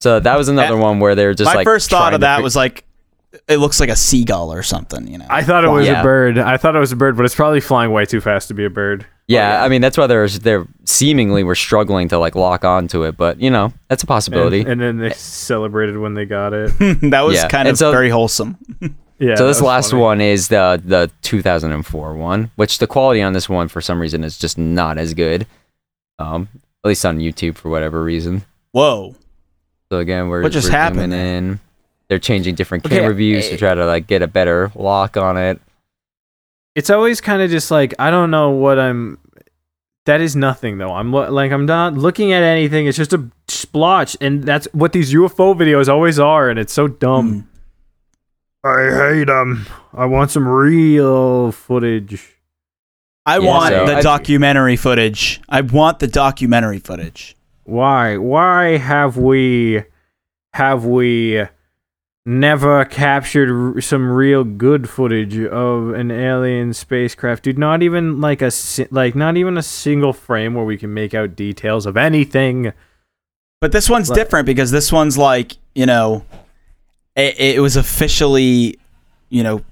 So 0.00 0.18
that 0.20 0.36
was 0.38 0.48
another 0.48 0.76
one 0.76 0.98
where 1.00 1.14
they're 1.14 1.34
just 1.34 1.48
My 1.48 1.54
like 1.56 1.64
first 1.64 1.90
thought 1.90 2.14
of 2.14 2.20
that 2.20 2.36
fi- 2.38 2.42
was 2.42 2.54
like, 2.56 2.84
it 3.48 3.58
looks 3.58 3.78
like 3.80 3.88
a 3.90 3.96
seagull 3.96 4.52
or 4.52 4.62
something. 4.62 5.06
You 5.06 5.18
know. 5.18 5.26
I 5.28 5.42
thought 5.42 5.64
it 5.64 5.68
was 5.68 5.86
Yeah. 5.86 6.00
a 6.00 6.02
bird. 6.02 6.38
I 6.38 6.56
thought 6.56 6.74
it 6.74 6.78
was 6.80 6.92
a 6.92 6.96
bird, 6.96 7.16
but 7.16 7.24
it's 7.24 7.34
probably 7.34 7.60
flying 7.60 7.90
way 7.92 8.04
too 8.06 8.20
fast 8.20 8.48
to 8.48 8.54
be 8.54 8.64
a 8.64 8.70
bird. 8.70 9.06
yeah, 9.28 9.62
I 9.62 9.68
mean 9.68 9.80
that's 9.82 9.98
why 9.98 10.06
they're 10.06 10.26
they're 10.28 10.66
seemingly 10.84 11.44
were 11.44 11.54
struggling 11.54 12.08
to 12.08 12.18
like 12.18 12.34
lock 12.34 12.64
onto 12.64 13.02
it, 13.04 13.16
but 13.16 13.40
you 13.40 13.50
know 13.50 13.72
that's 13.88 14.02
a 14.02 14.06
And, 14.06 14.08
possibility. 14.08 14.60
and 14.62 14.80
then 14.80 14.96
they 14.98 15.10
celebrated 15.10 15.98
when 15.98 16.14
they 16.14 16.24
got 16.24 16.52
it. 16.54 16.72
that 17.10 17.20
was 17.22 17.34
Yeah, 17.36 17.48
kind 17.48 17.68
and 17.68 17.74
of 17.74 17.78
so- 17.78 17.90
very 17.92 18.08
wholesome. 18.10 18.56
Yeah. 19.18 19.34
so 19.34 19.46
this 19.46 19.60
last 19.60 19.90
funny. 19.90 20.02
one 20.02 20.20
is 20.20 20.48
the 20.48 20.80
the 20.84 21.10
2004 21.22 22.14
one, 22.14 22.50
which 22.56 22.78
the 22.78 22.86
quality 22.86 23.20
on 23.22 23.32
this 23.32 23.48
one 23.48 23.68
for 23.68 23.80
some 23.80 24.00
reason 24.00 24.22
is 24.24 24.38
just 24.38 24.56
not 24.58 24.96
as 24.98 25.14
good. 25.14 25.46
Um, 26.18 26.48
at 26.84 26.88
least 26.88 27.04
on 27.04 27.18
YouTube 27.18 27.56
for 27.56 27.68
whatever 27.68 28.02
reason. 28.02 28.44
Whoa. 28.72 29.14
So 29.90 29.98
again, 29.98 30.28
we're 30.28 30.42
What 30.42 30.52
just 30.52 30.68
we're 30.68 30.72
happened 30.76 31.12
zooming 31.12 31.26
in. 31.36 31.60
They're 32.08 32.18
changing 32.18 32.54
different 32.54 32.86
Okay, 32.86 32.98
camera 32.98 33.14
views 33.14 33.46
eh, 33.46 33.50
to 33.50 33.56
try 33.56 33.74
to 33.74 33.84
like 33.86 34.06
get 34.06 34.22
a 34.22 34.26
better 34.26 34.70
lock 34.74 35.16
on 35.16 35.36
it. 35.36 35.60
It's 36.74 36.90
always 36.90 37.20
kind 37.20 37.42
of 37.42 37.50
just 37.50 37.70
like 37.70 37.94
I 37.98 38.10
don't 38.10 38.30
know 38.30 38.50
what 38.50 38.78
I'm. 38.78 39.18
That 40.06 40.20
is 40.20 40.34
nothing 40.36 40.78
though. 40.78 40.92
I'm 40.92 41.12
lo- 41.12 41.30
like 41.30 41.52
I'm 41.52 41.66
not 41.66 41.94
looking 41.94 42.32
at 42.32 42.42
anything. 42.42 42.86
It's 42.86 42.96
just 42.96 43.12
a 43.12 43.28
splotch, 43.48 44.16
and 44.20 44.42
that's 44.44 44.66
what 44.72 44.92
these 44.92 45.12
UFO 45.12 45.54
videos 45.54 45.88
always 45.88 46.18
are, 46.18 46.48
and 46.48 46.58
it's 46.58 46.72
so 46.72 46.88
dumb. 46.88 47.48
I 48.64 48.90
hate 49.14 49.24
them. 49.28 49.66
I 49.94 50.06
want 50.06 50.30
some 50.30 50.46
real 50.46 51.52
footage. 51.52 52.36
I 53.24 53.38
Yeah, 53.38 53.46
want 53.46 53.74
so 53.74 53.86
the 53.86 53.96
I- 53.96 54.00
documentary 54.00 54.76
footage. 54.76 55.40
I 55.48 55.60
want 55.60 55.98
the 56.00 56.06
documentary 56.08 56.78
footage. 56.78 57.36
Why? 57.64 58.16
Why 58.16 58.78
have 58.78 59.16
we 59.16 59.82
have 60.54 60.84
we 60.84 61.44
never 62.26 62.84
captured 62.86 63.74
r- 63.76 63.80
some 63.80 64.10
real 64.10 64.44
good 64.44 64.88
footage 64.88 65.38
of 65.38 65.90
an 65.90 66.10
alien 66.10 66.72
spacecraft? 66.72 67.44
Dude, 67.44 67.58
not 67.58 67.82
even 67.82 68.20
like 68.20 68.40
a 68.42 68.50
si- 68.50 68.86
like 68.90 69.14
not 69.14 69.36
even 69.36 69.56
a 69.58 69.62
single 69.62 70.12
frame 70.14 70.54
where 70.54 70.64
we 70.64 70.76
can 70.78 70.92
make 70.94 71.14
out 71.14 71.36
details 71.36 71.84
of 71.86 71.96
anything. 71.96 72.72
But 73.60 73.72
this 73.72 73.88
one's 73.90 74.08
Like- 74.08 74.16
different 74.18 74.46
because 74.46 74.70
this 74.70 74.90
one's 74.90 75.18
like, 75.18 75.56
you 75.74 75.84
know, 75.86 76.24
it, 77.18 77.56
it 77.56 77.60
was 77.60 77.76
officially, 77.76 78.78
you 79.28 79.42
know, 79.42 79.62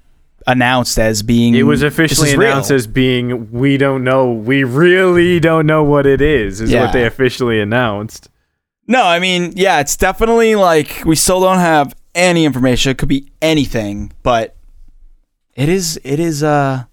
announced 0.45 0.97
as 0.99 1.23
being. 1.23 1.55
It 1.55 1.63
was 1.63 1.81
officially 1.83 2.29
is 2.29 2.37
real. 2.37 2.51
announced 2.51 2.71
as 2.71 2.87
being 2.87 3.51
we 3.51 3.77
don't 3.77 4.03
know. 4.03 4.31
We 4.31 4.63
really 4.63 5.39
don't 5.39 5.65
know 5.65 5.83
what 5.83 6.05
it 6.05 6.21
is. 6.21 6.61
Is 6.61 6.71
Yeah. 6.71 6.83
what 6.83 6.93
they 6.93 7.05
officially 7.05 7.59
announced. 7.59 8.29
No, 8.87 9.03
I 9.03 9.19
mean, 9.19 9.53
yeah, 9.55 9.79
it's 9.81 9.97
definitely 9.97 10.55
like 10.55 11.03
we 11.05 11.15
still 11.15 11.41
don't 11.41 11.59
have 11.59 11.93
any 12.15 12.45
information. 12.45 12.91
It 12.91 12.97
could 12.97 13.09
be 13.09 13.29
anything, 13.41 14.13
but 14.23 14.55
it 15.55 15.67
is. 15.69 15.99
It 16.03 16.19
is. 16.19 16.43
Uh, 16.43 16.85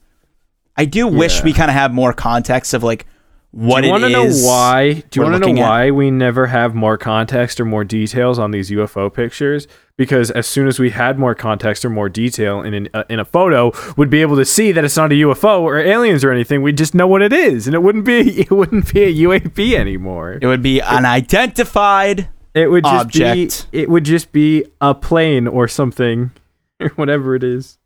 I 0.77 0.85
do 0.87 1.07
wish 1.07 1.39
Yeah. 1.39 1.45
we 1.45 1.53
kind 1.53 1.71
of 1.71 1.77
have 1.77 1.93
more 1.93 2.13
context 2.13 2.75
of 2.75 2.83
like 2.83 3.07
what 3.55 3.83
Do 3.83 3.87
you 3.87 3.93
want 3.93 4.03
to 4.05 4.11
know 4.11 4.29
why? 4.29 4.93
Do 5.11 5.21
you 5.21 5.25
we're 5.25 5.31
want 5.31 5.35
to 5.35 5.39
know 5.39 5.47
looking 5.47 5.59
at. 5.61 5.69
why 5.69 5.91
we 5.93 6.11
never 6.11 6.49
have 6.49 6.75
more 6.75 6.99
context 6.99 7.61
or 7.61 7.65
more 7.65 7.85
details 7.85 8.37
on 8.39 8.51
these 8.51 8.69
UFO 8.71 9.13
pictures? 9.15 9.69
Because 9.97 10.33
as 10.33 10.49
soon 10.49 10.67
as 10.67 10.81
we 10.81 10.91
had 10.91 11.21
more 11.21 11.37
context 11.37 11.85
or 11.85 11.91
more 11.91 12.09
detail 12.09 12.63
in 12.63 12.75
an, 12.75 12.89
uh, 12.93 13.05
in 13.09 13.21
a 13.21 13.25
photo, 13.25 13.71
we'd 13.97 14.11
be 14.11 14.23
able 14.23 14.35
to 14.37 14.45
see 14.45 14.73
that 14.73 14.85
it's 14.85 14.97
not 14.97 15.13
a 15.13 15.15
UFO 15.15 15.61
or 15.61 15.79
aliens 15.79 16.25
or 16.25 16.33
anything. 16.33 16.63
We'd 16.63 16.77
just 16.77 16.97
know 16.97 17.07
what 17.07 17.23
it 17.23 17.33
is, 17.33 17.69
and 17.69 17.77
it 17.77 17.79
wouldn't 17.83 18.05
be 18.05 18.41
it 18.41 18.51
wouldn't 18.51 18.93
be 18.93 19.05
a 19.05 19.15
UAP 19.15 19.75
anymore. 19.75 20.37
It 20.43 20.47
would 20.47 20.63
be 20.63 20.83
unidentified. 20.83 22.29
It 22.55 22.71
would 22.71 22.85
just 22.85 23.07
Object. 23.07 23.71
be 23.71 23.79
it 23.79 23.89
would 23.91 24.05
just 24.05 24.33
be 24.33 24.65
a 24.81 24.95
plane 24.95 25.47
or 25.47 25.69
something, 25.69 26.33
or 26.81 26.89
whatever 26.91 27.35
it 27.37 27.45
is. 27.45 27.79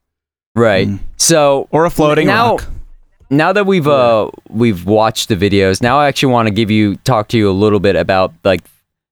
Right. 0.55 0.89
Mm. 0.89 1.01
So 1.17 1.69
Or 1.71 1.85
a 1.85 1.91
floating 1.91 2.27
now, 2.27 2.53
rock. 2.53 2.65
Now 3.31 3.53
that 3.53 3.67
we've 3.67 3.87
uh 3.87 4.31
we've 4.49 4.87
watched 4.87 5.29
the 5.29 5.37
videos, 5.37 5.83
now 5.83 5.99
I 5.99 6.07
actually 6.09 6.33
want 6.33 6.49
to 6.49 6.55
give 6.55 6.71
you 6.71 6.97
talk 7.05 7.29
to 7.29 7.37
you 7.39 7.51
a 7.51 7.53
little 7.53 7.81
bit 7.81 7.97
about 7.97 8.33
like 8.45 8.63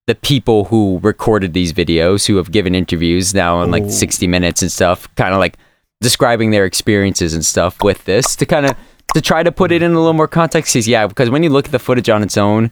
the 0.07 0.15
people 0.15 0.65
who 0.67 1.01
recorded 1.03 1.53
these 1.53 1.73
videos, 1.73 2.27
who 2.27 2.37
have 2.37 2.53
given 2.53 2.75
interviews 2.75 3.35
now 3.35 3.63
in 3.63 3.71
like 3.73 3.91
60 3.91 4.27
minutes 4.29 4.63
and 4.63 4.71
stuff, 4.71 5.13
kind 5.17 5.35
of 5.35 5.41
like 5.41 5.57
describing 6.01 6.51
their 6.51 6.65
experiences 6.65 7.35
and 7.35 7.45
stuff 7.45 7.83
with 7.83 8.05
this 8.05 8.37
to 8.37 8.47
kind 8.47 8.67
of 8.67 8.77
to 9.15 9.21
try 9.21 9.43
to 9.43 9.51
put 9.51 9.73
it 9.73 9.83
in 9.83 9.93
a 9.93 9.99
little 9.99 10.13
more 10.13 10.29
context. 10.29 10.75
'cause, 10.75 10.87
yeah, 10.87 11.07
because 11.07 11.31
when 11.31 11.43
you 11.43 11.49
look 11.51 11.67
at 11.67 11.73
the 11.73 11.79
footage 11.79 12.09
on 12.09 12.23
its 12.23 12.37
own, 12.37 12.71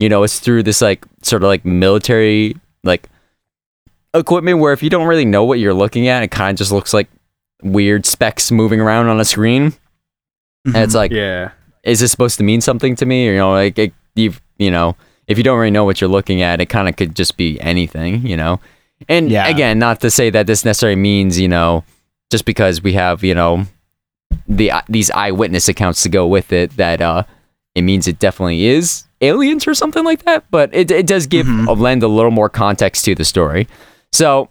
you 0.00 0.08
know, 0.08 0.22
it's 0.24 0.38
through 0.40 0.62
this 0.64 0.80
like 0.82 1.04
sort 1.22 1.42
of 1.42 1.48
like 1.48 1.64
military 1.64 2.56
like 2.82 3.08
equipment 4.14 4.58
where 4.58 4.72
if 4.72 4.82
you 4.82 4.90
don't 4.90 5.06
really 5.06 5.24
know 5.24 5.44
what 5.44 5.58
you're 5.58 5.74
looking 5.74 6.08
at, 6.08 6.22
it 6.22 6.30
kind 6.30 6.54
of 6.54 6.58
just 6.58 6.72
looks 6.72 6.92
like 6.92 7.08
weird 7.62 8.04
specks 8.06 8.50
moving 8.50 8.80
around 8.80 9.06
on 9.08 9.20
a 9.20 9.24
screen. 9.24 9.72
And 10.64 10.76
it's 10.76 10.94
like, 10.94 11.10
Yeah, 11.10 11.50
is 11.82 12.00
this 12.00 12.10
supposed 12.10 12.38
to 12.38 12.44
mean 12.44 12.60
something 12.60 12.94
to 12.96 13.06
me? 13.06 13.28
Or, 13.28 13.32
you 13.32 13.38
know, 13.38 13.52
like 13.52 13.78
it, 13.78 13.92
you, 14.14 14.32
you 14.58 14.70
know, 14.70 14.96
if 15.26 15.38
you 15.38 15.44
don't 15.44 15.58
really 15.58 15.70
know 15.70 15.84
what 15.84 16.00
you're 16.00 16.10
looking 16.10 16.42
at, 16.42 16.60
it 16.60 16.66
kind 16.66 16.88
of 16.88 16.96
could 16.96 17.14
just 17.16 17.36
be 17.36 17.60
anything, 17.60 18.26
you 18.26 18.36
know. 18.36 18.60
And 19.08 19.30
Yeah. 19.30 19.48
again, 19.48 19.78
not 19.78 20.00
to 20.00 20.10
say 20.10 20.30
that 20.30 20.46
this 20.46 20.64
necessarily 20.64 20.96
means, 20.96 21.38
you 21.38 21.48
know, 21.48 21.84
just 22.30 22.44
because 22.44 22.82
we 22.82 22.92
have, 22.94 23.24
you 23.24 23.34
know, 23.34 23.66
the 24.48 24.72
these 24.88 25.10
eyewitness 25.10 25.68
accounts 25.68 26.02
to 26.04 26.08
go 26.08 26.26
with 26.26 26.52
it, 26.52 26.76
that 26.76 27.00
uh, 27.00 27.24
it 27.74 27.82
means 27.82 28.06
it 28.06 28.18
definitely 28.18 28.64
is 28.66 29.04
aliens 29.20 29.66
or 29.66 29.74
something 29.74 30.04
like 30.04 30.24
that. 30.24 30.44
But 30.50 30.72
it 30.74 30.90
it 30.90 31.06
does 31.06 31.26
give 31.26 31.46
Mhm. 31.46 31.66
a 31.68 31.72
lend 31.72 32.02
a 32.02 32.08
little 32.08 32.30
more 32.30 32.48
context 32.48 33.04
to 33.06 33.14
the 33.14 33.24
story. 33.24 33.66
So 34.12 34.48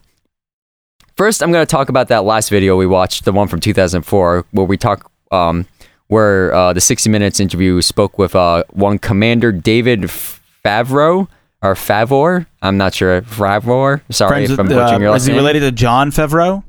first, 1.15 1.41
I'm 1.41 1.51
going 1.51 1.65
to 1.65 1.69
talk 1.69 1.89
about 1.89 2.07
that 2.09 2.23
last 2.25 2.49
video 2.49 2.75
we 2.75 2.85
watched, 2.87 3.25
the 3.25 3.31
one 3.31 3.47
from 3.47 3.59
2004, 3.59 4.45
where 4.51 4.65
we 4.65 4.77
talk, 4.77 5.09
um, 5.31 5.65
where 6.11 6.53
uh, 6.53 6.73
the 6.73 6.81
60 6.81 7.09
Minutes 7.09 7.39
interview 7.39 7.81
spoke 7.81 8.17
with 8.17 8.35
uh, 8.35 8.65
one 8.71 8.99
Commander 8.99 9.53
David 9.53 10.01
Favreau 10.01 11.29
or 11.61 11.73
Favor. 11.73 12.45
I'm 12.61 12.75
not 12.75 12.93
sure. 12.93 13.21
Favor. 13.21 14.03
Sorry 14.09 14.29
Friends 14.29 14.51
if 14.51 14.59
I'm 14.59 14.67
with, 14.67 14.75
butchering 14.75 14.99
your 15.03 15.11
uh, 15.11 15.13
last 15.13 15.21
is 15.21 15.27
he 15.27 15.31
name. 15.31 15.37
related 15.41 15.61
to 15.61 15.71
Jon 15.71 16.11
Favreau? 16.11 16.65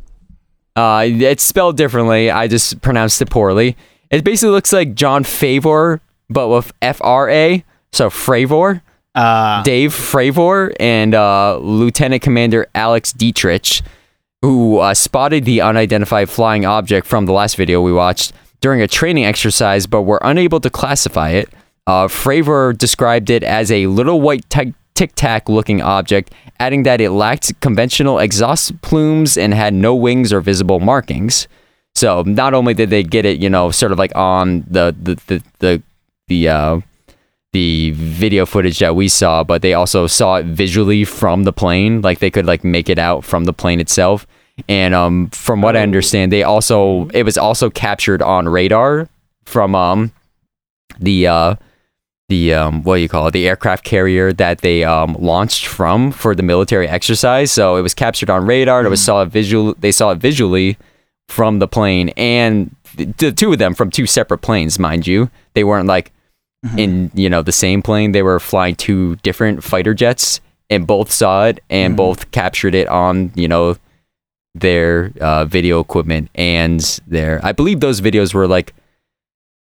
Uh, 0.76 1.06
it's 1.08 1.42
spelled 1.42 1.76
differently. 1.76 2.30
I 2.30 2.46
just 2.46 2.80
pronounced 2.82 3.20
it 3.20 3.30
poorly. 3.30 3.76
It 4.12 4.22
basically 4.22 4.52
looks 4.52 4.72
like 4.72 4.94
John 4.94 5.24
Favor, 5.24 6.00
but 6.30 6.46
with 6.46 6.72
F 6.80 7.00
R 7.02 7.28
A. 7.28 7.64
So 7.92 8.10
Fravor. 8.10 8.80
Uh, 9.16 9.64
Dave 9.64 9.92
Fravor 9.92 10.72
and 10.78 11.16
uh, 11.16 11.58
Lieutenant 11.58 12.22
Commander 12.22 12.68
Alex 12.76 13.12
Dietrich, 13.12 13.80
who 14.40 14.78
uh, 14.78 14.94
spotted 14.94 15.44
the 15.44 15.60
unidentified 15.62 16.30
flying 16.30 16.64
object 16.64 17.08
from 17.08 17.26
the 17.26 17.32
last 17.32 17.56
video 17.56 17.82
we 17.82 17.92
watched 17.92 18.32
during 18.62 18.80
a 18.80 18.88
training 18.88 19.26
exercise, 19.26 19.86
but 19.86 20.02
were 20.02 20.20
unable 20.22 20.60
to 20.60 20.70
classify 20.70 21.30
it. 21.30 21.50
Uh, 21.86 22.06
Fravor 22.06 22.76
described 22.78 23.28
it 23.28 23.42
as 23.42 23.70
a 23.70 23.88
little 23.88 24.22
white 24.22 24.48
tic 24.48 24.72
tac 25.16 25.48
looking 25.48 25.82
object, 25.82 26.32
adding 26.60 26.84
that 26.84 27.00
it 27.00 27.10
lacked 27.10 27.60
conventional 27.60 28.18
exhaust 28.20 28.80
plumes 28.82 29.36
and 29.36 29.52
had 29.52 29.74
no 29.74 29.94
wings 29.94 30.32
or 30.32 30.40
visible 30.40 30.78
markings. 30.80 31.48
So 31.94 32.22
not 32.22 32.54
only 32.54 32.72
did 32.72 32.88
they 32.90 33.02
get 33.02 33.26
it, 33.26 33.40
you 33.40 33.50
know, 33.50 33.70
sort 33.70 33.92
of 33.92 33.98
like 33.98 34.14
on 34.16 34.64
the 34.68 34.94
the 34.98 35.20
the 35.26 35.42
the, 35.58 35.82
the 36.28 36.48
uh, 36.48 36.80
the 37.52 37.90
video 37.90 38.46
footage 38.46 38.78
that 38.78 38.94
we 38.94 39.08
saw, 39.08 39.44
but 39.44 39.60
they 39.60 39.74
also 39.74 40.06
saw 40.06 40.36
it 40.36 40.46
visually 40.46 41.04
from 41.04 41.42
the 41.42 41.52
plane. 41.52 42.00
Like 42.00 42.20
they 42.20 42.30
could 42.30 42.46
like 42.46 42.64
make 42.64 42.88
it 42.88 42.98
out 42.98 43.24
from 43.24 43.44
the 43.44 43.52
plane 43.52 43.80
itself. 43.80 44.26
And 44.68 44.94
um, 44.94 45.28
from 45.30 45.62
what 45.62 45.76
I 45.76 45.80
understand, 45.80 46.30
they 46.32 46.42
also 46.42 47.08
it 47.08 47.24
was 47.24 47.38
also 47.38 47.70
captured 47.70 48.22
on 48.22 48.48
radar 48.48 49.08
from 49.44 49.74
um 49.74 50.12
the 51.00 51.26
uh 51.26 51.54
the 52.28 52.54
um 52.54 52.82
what 52.82 52.96
do 52.96 53.02
you 53.02 53.08
call 53.08 53.26
it 53.26 53.32
the 53.32 53.48
aircraft 53.48 53.84
carrier 53.84 54.32
that 54.32 54.58
they 54.58 54.84
um 54.84 55.16
launched 55.18 55.66
from 55.66 56.12
for 56.12 56.34
the 56.34 56.42
military 56.42 56.86
exercise. 56.88 57.50
So 57.50 57.76
it 57.76 57.82
was 57.82 57.94
captured 57.94 58.30
on 58.30 58.46
radar. 58.46 58.80
and 58.80 58.86
It 58.86 58.90
was 58.90 59.02
saw 59.02 59.22
it 59.22 59.26
visual. 59.26 59.74
They 59.78 59.92
saw 59.92 60.10
it 60.10 60.18
visually 60.18 60.76
from 61.28 61.58
the 61.58 61.68
plane 61.68 62.10
and 62.10 62.74
the, 62.94 63.06
the 63.06 63.32
two 63.32 63.52
of 63.52 63.58
them 63.58 63.74
from 63.74 63.90
two 63.90 64.06
separate 64.06 64.38
planes, 64.38 64.78
mind 64.78 65.06
you. 65.06 65.30
They 65.54 65.64
weren't 65.64 65.88
like 65.88 66.12
in 66.76 67.10
you 67.14 67.28
know 67.28 67.42
the 67.42 67.50
same 67.52 67.82
plane 67.82 68.12
they 68.12 68.22
were 68.22 68.38
flying 68.38 68.76
two 68.76 69.16
different 69.16 69.64
fighter 69.64 69.94
jets 69.94 70.40
and 70.70 70.86
both 70.86 71.10
saw 71.10 71.46
it 71.46 71.58
and 71.68 71.96
both 71.96 72.30
captured 72.30 72.72
it 72.74 72.86
on 72.86 73.32
you 73.34 73.48
know 73.48 73.76
their 74.54 75.12
uh, 75.20 75.44
video 75.44 75.80
equipment 75.80 76.28
and 76.34 77.00
their 77.06 77.40
i 77.44 77.52
believe 77.52 77.80
those 77.80 78.00
videos 78.00 78.34
were 78.34 78.46
like 78.46 78.74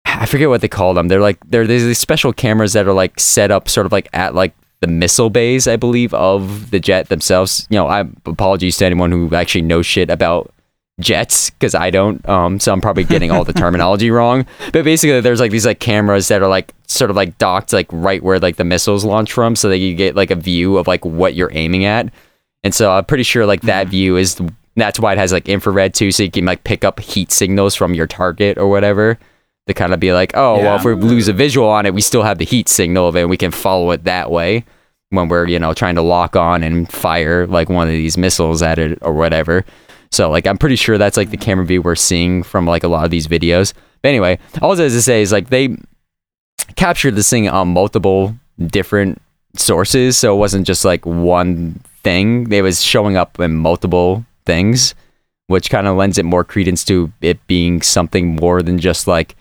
i 0.05 0.25
forget 0.25 0.49
what 0.49 0.61
they 0.61 0.67
call 0.67 0.93
them 0.93 1.07
they're 1.07 1.21
like 1.21 1.39
they're 1.49 1.65
there's 1.65 1.83
these 1.83 1.97
special 1.97 2.31
cameras 2.31 2.73
that 2.73 2.87
are 2.87 2.93
like 2.93 3.19
set 3.19 3.49
up 3.49 3.67
sort 3.67 3.85
of 3.85 3.91
like 3.91 4.07
at 4.13 4.35
like 4.35 4.53
the 4.81 4.87
missile 4.87 5.31
bays 5.31 5.67
i 5.67 5.75
believe 5.75 6.13
of 6.13 6.69
the 6.69 6.79
jet 6.79 7.09
themselves 7.09 7.65
you 7.71 7.77
know 7.77 7.87
i 7.87 8.01
apologies 8.25 8.77
to 8.77 8.85
anyone 8.85 9.11
who 9.11 9.33
actually 9.33 9.63
knows 9.63 9.85
shit 9.85 10.09
about 10.09 10.51
jets 10.99 11.49
because 11.49 11.75
I 11.75 11.89
don't. 11.89 12.27
Um, 12.27 12.59
so 12.59 12.71
I'm 12.71 12.81
probably 12.81 13.03
getting 13.03 13.31
all 13.31 13.43
the 13.43 13.53
terminology 13.61 14.11
wrong. 14.11 14.45
But 14.71 14.83
basically, 14.83 15.19
there's 15.21 15.39
like 15.39 15.51
these 15.51 15.65
like 15.65 15.79
cameras 15.79 16.27
that 16.29 16.41
are 16.41 16.47
like 16.47 16.73
sort 16.87 17.09
of 17.09 17.15
like 17.15 17.37
docked 17.37 17.73
like 17.73 17.87
right 17.91 18.23
where 18.23 18.39
like 18.39 18.55
the 18.55 18.63
missiles 18.63 19.03
launch 19.03 19.31
from, 19.33 19.55
so 19.55 19.69
that 19.69 19.77
you 19.77 19.95
get 19.95 20.15
like 20.15 20.31
a 20.31 20.35
view 20.35 20.77
of 20.77 20.87
like 20.87 21.03
what 21.05 21.35
you're 21.35 21.51
aiming 21.53 21.85
at. 21.85 22.11
And 22.63 22.73
so 22.73 22.91
I'm 22.91 23.05
pretty 23.05 23.23
sure 23.23 23.45
like 23.45 23.61
that 23.61 23.87
view 23.87 24.17
is 24.17 24.39
that's 24.75 24.99
why 24.99 25.13
it 25.13 25.17
has 25.17 25.31
like 25.31 25.47
infrared 25.47 25.93
too, 25.93 26.11
so 26.11 26.23
you 26.23 26.31
can 26.31 26.45
like 26.45 26.63
pick 26.63 26.83
up 26.83 26.99
heat 26.99 27.31
signals 27.31 27.75
from 27.75 27.93
your 27.93 28.07
target 28.07 28.57
or 28.57 28.67
whatever. 28.67 29.17
To 29.67 29.73
kind 29.73 29.95
of 29.95 29.99
be 29.99 30.13
like, 30.13 30.31
oh 30.35 30.59
well, 30.59 30.75
if 30.75 30.83
we 30.83 30.93
lose 30.93 31.27
a 31.27 31.33
visual 31.33 31.67
on 31.67 31.87
it, 31.87 31.93
we 31.95 32.01
still 32.01 32.21
have 32.21 32.37
the 32.37 32.45
heat 32.45 32.69
signal 32.69 33.07
of 33.07 33.15
it, 33.15 33.21
and 33.21 33.29
we 33.31 33.37
can 33.37 33.49
follow 33.49 33.89
it 33.91 34.03
that 34.03 34.29
way 34.29 34.63
when 35.09 35.27
we're 35.27 35.47
you 35.47 35.57
know 35.57 35.73
trying 35.73 35.95
to 35.95 36.03
lock 36.03 36.35
on 36.35 36.61
and 36.61 36.91
fire 36.91 37.47
like 37.47 37.67
one 37.69 37.87
of 37.87 37.93
these 37.93 38.17
missiles 38.17 38.61
at 38.61 38.77
it 38.77 38.99
or 39.01 39.13
whatever. 39.13 39.65
So 40.11 40.29
like 40.29 40.45
I'm 40.45 40.57
pretty 40.57 40.75
sure 40.75 40.97
that's 40.97 41.17
like 41.17 41.31
the 41.31 41.37
camera 41.37 41.65
view 41.65 41.81
we're 41.81 41.95
seeing 41.95 42.43
from 42.43 42.67
like 42.67 42.83
a 42.83 42.87
lot 42.87 43.05
of 43.05 43.11
these 43.11 43.27
videos. 43.27 43.73
But 44.03 44.09
anyway, 44.09 44.37
all 44.61 44.79
I 44.79 44.83
was 44.83 44.93
to 44.93 45.01
say 45.01 45.23
is 45.23 45.31
like 45.31 45.49
they 45.49 45.75
captured 46.75 47.15
this 47.15 47.29
thing 47.29 47.49
on 47.49 47.69
multiple 47.69 48.35
different 48.59 49.21
sources, 49.55 50.15
so 50.15 50.35
it 50.35 50.37
wasn't 50.37 50.67
just 50.67 50.85
like 50.85 51.05
one 51.05 51.81
thing. 52.03 52.51
It 52.51 52.61
was 52.61 52.83
showing 52.83 53.17
up 53.17 53.39
in 53.39 53.55
multiple 53.55 54.25
things, 54.45 54.95
which 55.47 55.69
kind 55.69 55.87
of 55.87 55.95
lends 55.97 56.17
it 56.17 56.25
more 56.25 56.43
credence 56.43 56.83
to 56.85 57.11
it 57.21 57.45
being 57.47 57.81
something 57.81 58.35
more 58.35 58.61
than 58.61 58.79
just 58.79 59.07
like, 59.07 59.35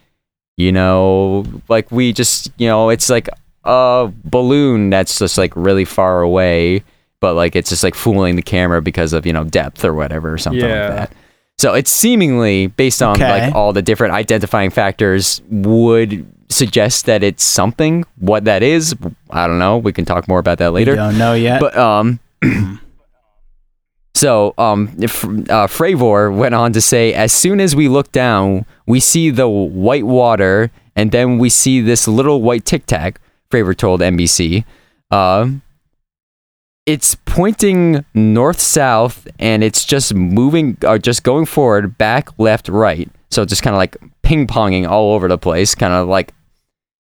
you 0.57 0.71
know, 0.73 1.45
like 1.69 1.91
we 1.91 2.13
just, 2.13 2.51
you 2.59 2.67
know, 2.69 2.91
it's 2.91 3.09
like 3.11 3.29
a 3.65 4.11
balloon 4.25 4.91
that's 4.91 5.19
just 5.19 5.39
like 5.39 5.53
really 5.57 5.85
far 5.85 6.21
away, 6.23 6.83
but 7.21 7.35
like 7.35 7.57
it's 7.57 7.71
just 7.71 7.83
like 7.83 7.95
fooling 7.95 8.37
the 8.37 8.43
camera 8.43 8.83
because 8.83 9.13
of, 9.13 9.25
you 9.27 9.33
know, 9.33 9.45
depth 9.45 9.85
or 9.85 9.95
whatever 9.95 10.33
or 10.33 10.39
something 10.39 10.61
Yeah. 10.63 10.89
like 10.89 10.97
that. 11.11 11.13
So 11.57 11.73
it's 11.75 11.91
seemingly 11.91 12.67
based 12.67 13.01
on 13.03 13.17
Okay. 13.17 13.29
like 13.47 13.55
all 13.55 13.73
the 13.73 13.81
different 13.83 14.13
identifying 14.13 14.71
factors 14.71 15.41
would 15.51 16.27
suggest 16.51 17.07
that 17.07 17.23
it's 17.23 17.43
something. 17.45 18.05
What 18.19 18.45
that 18.45 18.63
is, 18.63 18.95
I 19.31 19.47
don't 19.47 19.59
know. 19.61 19.79
We 19.79 19.93
can 19.93 20.05
talk 20.05 20.29
more 20.29 20.39
about 20.41 20.59
that 20.59 20.73
We 20.73 20.81
later. 20.81 20.95
don't 20.97 21.17
know 21.17 21.33
yet. 21.35 21.61
But 21.61 21.77
um, 21.77 22.19
so 24.15 24.55
um, 24.59 24.95
if, 24.99 25.25
uh, 25.25 25.67
Fravor 25.67 26.35
went 26.35 26.55
on 26.55 26.73
to 26.73 26.81
say, 26.81 27.13
as 27.13 27.33
soon 27.33 27.61
as 27.61 27.75
we 27.75 27.89
look 27.89 28.13
down, 28.13 28.65
we 28.87 29.01
see 29.01 29.31
the 29.31 29.49
white 29.49 30.07
water, 30.07 30.71
and 30.95 31.11
then 31.11 31.39
we 31.39 31.49
see 31.51 31.81
this 31.81 32.07
little 32.07 32.41
white 32.41 32.65
tic 32.65 32.87
tac. 32.87 33.21
Fravor 33.51 33.77
told 33.77 34.01
NBC. 34.01 34.65
Um, 35.11 35.63
it's 36.87 37.17
pointing 37.25 38.05
north 38.15 38.61
south, 38.61 39.27
and 39.39 39.65
it's 39.65 39.85
just 39.85 40.15
moving, 40.15 40.77
or 40.87 40.99
just 40.99 41.25
going 41.25 41.47
forward, 41.47 41.99
back, 41.99 42.29
left, 42.39 42.69
right. 42.69 43.11
So 43.31 43.45
just 43.45 43.63
kind 43.63 43.75
of 43.75 43.79
like 43.79 43.97
ping 44.23 44.47
ponging 44.47 44.89
all 44.89 45.13
over 45.15 45.27
the 45.27 45.39
place, 45.39 45.75
kind 45.75 45.93
of 45.93 46.07
like 46.07 46.33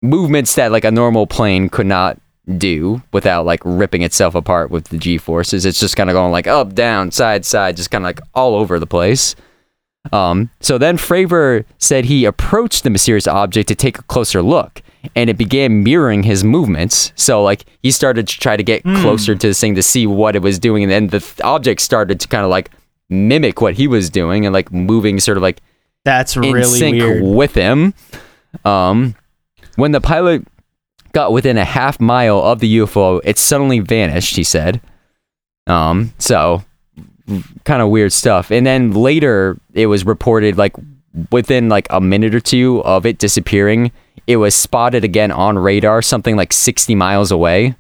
movements 0.03 0.55
that 0.55 0.73
like 0.73 0.85
a 0.85 0.91
normal 0.91 1.27
plane 1.27 1.69
could 1.69 1.87
not 1.87 2.19
do 2.59 3.03
without 3.13 3.45
like 3.45 3.61
ripping 3.65 4.03
itself 4.03 4.35
apart 4.35 4.71
with 4.71 4.89
the 4.89 4.99
g 4.99 5.19
forces. 5.19 5.65
It's 5.67 5.81
just 5.81 5.97
kind 5.97 6.11
of 6.11 6.15
going 6.15 6.33
like 6.33 6.47
up, 6.47 6.75
down, 6.75 7.11
side, 7.11 7.45
side, 7.45 7.77
just 7.77 7.91
kind 7.91 8.05
of 8.05 8.07
like 8.07 8.21
all 8.35 8.55
over 8.55 8.79
the 8.79 8.87
place. 8.87 9.35
Um, 10.13 10.51
so 10.61 10.79
then 10.79 10.97
Fravor 10.99 11.65
said 11.79 12.05
he 12.05 12.25
approached 12.25 12.85
the 12.85 12.91
mysterious 12.91 13.27
object 13.27 13.67
to 13.69 13.75
take 13.75 13.99
a 13.99 14.03
closer 14.05 14.41
look, 14.41 14.81
and 15.17 15.29
it 15.29 15.37
began 15.37 15.83
mirroring 15.83 16.23
his 16.23 16.45
movements. 16.45 17.13
So 17.17 17.43
like 17.43 17.65
he 17.83 17.91
started 17.91 18.29
to 18.29 18.39
try 18.39 18.57
to 18.57 18.63
get 18.63 18.85
closer 18.85 19.35
to 19.35 19.47
this 19.49 19.61
thing 19.61 19.75
to 19.75 19.83
see 19.83 20.07
what 20.07 20.37
it 20.37 20.43
was 20.43 20.61
doing, 20.61 20.85
and 20.85 20.93
then 20.93 21.07
the 21.09 21.19
th- 21.21 21.41
object 21.43 21.81
started 21.81 22.21
to 22.21 22.29
kind 22.29 22.45
of 22.45 22.51
like 22.51 22.71
mimic 23.09 23.61
what 23.61 23.75
he 23.75 23.89
was 23.89 24.09
doing 24.11 24.47
and 24.47 24.53
like 24.53 24.71
moving 24.73 25.19
sort 25.19 25.37
of 25.37 25.43
like 25.43 25.61
That's 26.05 26.37
really 26.37 26.63
sync 26.65 27.03
weird. 27.03 27.25
with 27.25 27.55
him. 27.55 27.93
Um, 28.65 29.17
when 29.75 29.91
the 29.93 30.01
pilot 30.01 30.47
got 31.17 31.33
within 31.33 31.57
a 31.57 31.65
half 31.65 31.99
mile 31.99 32.43
of 32.43 32.61
the 32.61 32.77
UFO, 32.77 33.23
it 33.25 33.39
suddenly 33.39 33.81
vanished. 33.81 34.37
He 34.37 34.45
said. 34.45 34.83
Um, 35.67 36.13
so 36.19 36.63
kind 37.65 37.81
of 37.81 37.89
weird 37.89 38.13
stuff. 38.13 38.53
And 38.53 38.67
then 38.67 38.93
later, 38.93 39.59
it 39.73 39.87
was 39.87 40.05
reported 40.05 40.59
like 40.59 40.77
within 41.33 41.71
like 41.71 41.87
a 41.89 42.03
minute 42.03 42.35
or 42.35 42.41
two 42.41 42.85
of 42.85 43.07
it 43.07 43.17
disappearing, 43.17 43.93
it 44.27 44.37
was 44.37 44.55
spotted 44.55 45.05
again 45.05 45.33
on 45.33 45.59
radar, 45.59 46.03
something 46.03 46.37
like 46.37 46.53
sixty 46.53 46.95
miles 46.95 47.31
away. 47.31 47.75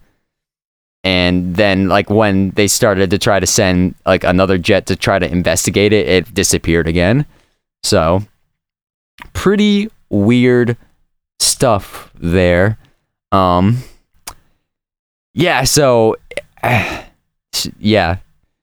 And 1.04 1.56
then, 1.56 1.88
like 1.88 2.08
when 2.08 2.52
they 2.52 2.68
started 2.68 3.10
to 3.10 3.18
try 3.18 3.38
to 3.38 3.46
send 3.46 3.96
like 4.06 4.24
another 4.24 4.56
jet 4.56 4.86
to 4.86 4.96
try 4.96 5.18
to 5.18 5.30
investigate 5.30 5.92
it, 5.92 6.08
it 6.08 6.32
disappeared 6.32 6.88
again. 6.88 7.26
So, 7.82 8.22
pretty 9.34 9.90
weird 10.08 10.78
stuff 11.38 12.10
there. 12.14 12.78
Um, 13.36 13.78
yeah. 15.34 15.64
So, 15.64 16.16
yeah. 17.78 18.16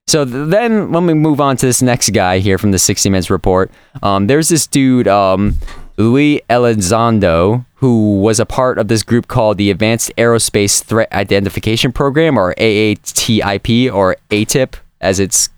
So 0.07 0.25
then, 0.25 0.91
let 0.91 1.01
me 1.01 1.13
move 1.13 1.39
on 1.39 1.55
to 1.57 1.65
this 1.65 1.81
next 1.81 2.09
guy 2.09 2.39
here 2.39 2.57
from 2.57 2.71
the 2.71 2.79
60 2.79 3.09
Minutes 3.09 3.29
report. 3.29 3.71
Um, 4.01 4.27
there's 4.27 4.49
this 4.49 4.67
dude, 4.67 5.07
um, 5.07 5.55
Louis 5.97 6.41
Elizondo, 6.49 7.65
who 7.75 8.19
was 8.19 8.39
a 8.39 8.45
part 8.45 8.77
of 8.77 8.89
this 8.89 9.01
group 9.01 9.27
called 9.27 9.57
the 9.57 9.71
Advanced 9.71 10.12
Aerospace 10.17 10.83
Threat 10.83 11.12
Identification 11.13 11.93
Program, 11.93 12.38
or 12.38 12.53
AATIP, 12.55 13.93
or 13.93 14.17
ATIP, 14.29 14.75
as 14.99 15.19
it's, 15.19 15.49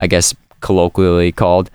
I 0.00 0.06
guess, 0.06 0.34
colloquially 0.60 1.32
called. 1.32 1.70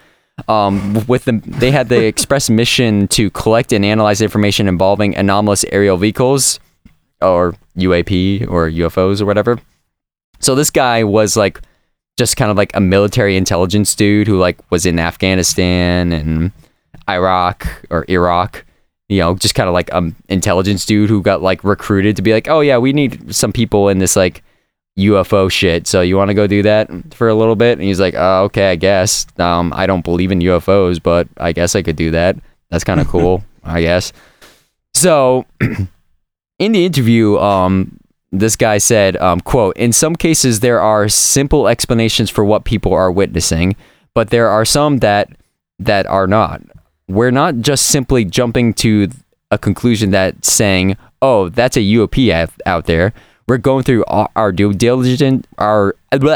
Um, 0.48 1.06
with 1.08 1.26
them, 1.26 1.42
they 1.46 1.72
had 1.72 1.90
the 1.90 2.06
express 2.14 2.50
mission 2.50 3.08
to 3.10 3.30
collect 3.32 3.72
and 3.74 3.86
analyze 3.86 4.22
information 4.22 4.68
involving 4.68 5.16
anomalous 5.16 5.64
aerial 5.72 5.98
vehicles, 5.98 6.60
or 7.22 7.56
UAP, 7.78 8.48
or 8.50 8.70
UFOs, 8.70 9.22
or 9.22 9.26
whatever. 9.26 9.60
So 10.40 10.56
this 10.56 10.70
guy 10.70 11.04
was 11.04 11.38
like 11.38 11.62
just 12.18 12.36
kind 12.38 12.52
of 12.52 12.58
like 12.58 12.76
a 12.76 12.82
military 12.82 13.38
intelligence 13.38 13.96
dude 13.96 14.28
who 14.28 14.38
like 14.38 14.60
was 14.72 14.86
in 14.86 15.00
Afghanistan 15.00 16.12
and 16.12 16.52
Iraq 17.10 17.68
or 17.90 18.06
Iraq. 18.10 18.66
You 19.08 19.20
know, 19.20 19.36
just 19.36 19.56
kind 19.56 19.68
of 19.68 19.74
like 19.74 19.94
um 19.94 20.16
intelligence 20.30 20.86
dude 20.86 21.10
who 21.10 21.22
got 21.22 21.42
like 21.42 21.64
recruited 21.64 22.16
to 22.16 22.22
be 22.22 22.34
like, 22.34 22.48
oh 22.48 22.62
yeah, 22.62 22.78
we 22.78 22.94
need 22.94 23.34
some 23.36 23.52
people 23.52 23.90
in 23.90 24.00
this 24.00 24.16
like 24.16 24.44
UFO 24.98 25.52
shit. 25.52 25.88
So 25.88 26.02
you 26.02 26.18
want 26.18 26.30
to 26.30 26.34
go 26.34 26.48
do 26.48 26.64
that 26.64 26.90
for 27.14 27.30
a 27.30 27.36
little 27.36 27.56
bit? 27.56 27.78
And 27.78 27.88
he's 27.88 28.00
like, 28.00 28.16
uh, 28.16 28.44
okay, 28.44 28.72
I 28.72 28.76
guess. 28.76 29.26
Um, 29.40 29.74
I 29.76 29.86
don't 29.86 30.04
believe 30.04 30.32
in 30.32 30.40
UFOs, 30.40 31.02
but 31.02 31.28
I 31.38 31.54
guess 31.54 31.76
I 31.76 31.82
could 31.82 31.96
do 31.96 32.12
that. 32.12 32.38
That's 32.70 32.84
kind 32.84 33.00
of 33.00 33.08
cool, 33.10 33.44
I 33.64 33.82
guess. 33.82 34.12
So 34.94 35.46
in 36.60 36.72
the 36.72 36.86
interview, 36.86 37.38
um, 37.38 37.98
this 38.32 38.56
guy 38.56 38.78
said, 38.78 39.18
um, 39.18 39.40
quote, 39.42 39.76
in 39.78 39.92
some 39.92 40.16
cases 40.16 40.60
there 40.60 40.80
are 40.80 41.10
simple 41.10 41.68
explanations 41.68 42.30
for 42.30 42.46
what 42.46 42.66
people 42.66 42.94
are 42.94 43.12
witnessing, 43.12 43.76
but 44.14 44.30
there 44.30 44.50
are 44.50 44.66
some 44.66 45.00
that 45.00 45.30
that 45.80 46.06
are 46.06 46.28
not. 46.28 46.62
We're 47.08 47.32
not 47.32 47.58
just 47.58 47.88
simply 47.88 48.24
jumping 48.24 48.74
to 48.76 49.10
a 49.50 49.58
conclusion 49.58 50.12
that 50.12 50.46
saying, 50.46 50.96
oh, 51.22 51.50
that's 51.50 51.76
a 51.76 51.82
UAP 51.82 52.50
out 52.66 52.86
there. 52.86 53.14
We're 53.52 53.58
going 53.58 53.84
through 53.84 54.06
our, 54.08 54.54
due 54.54 54.72
diligence. 54.72 55.46
Our 55.58 55.94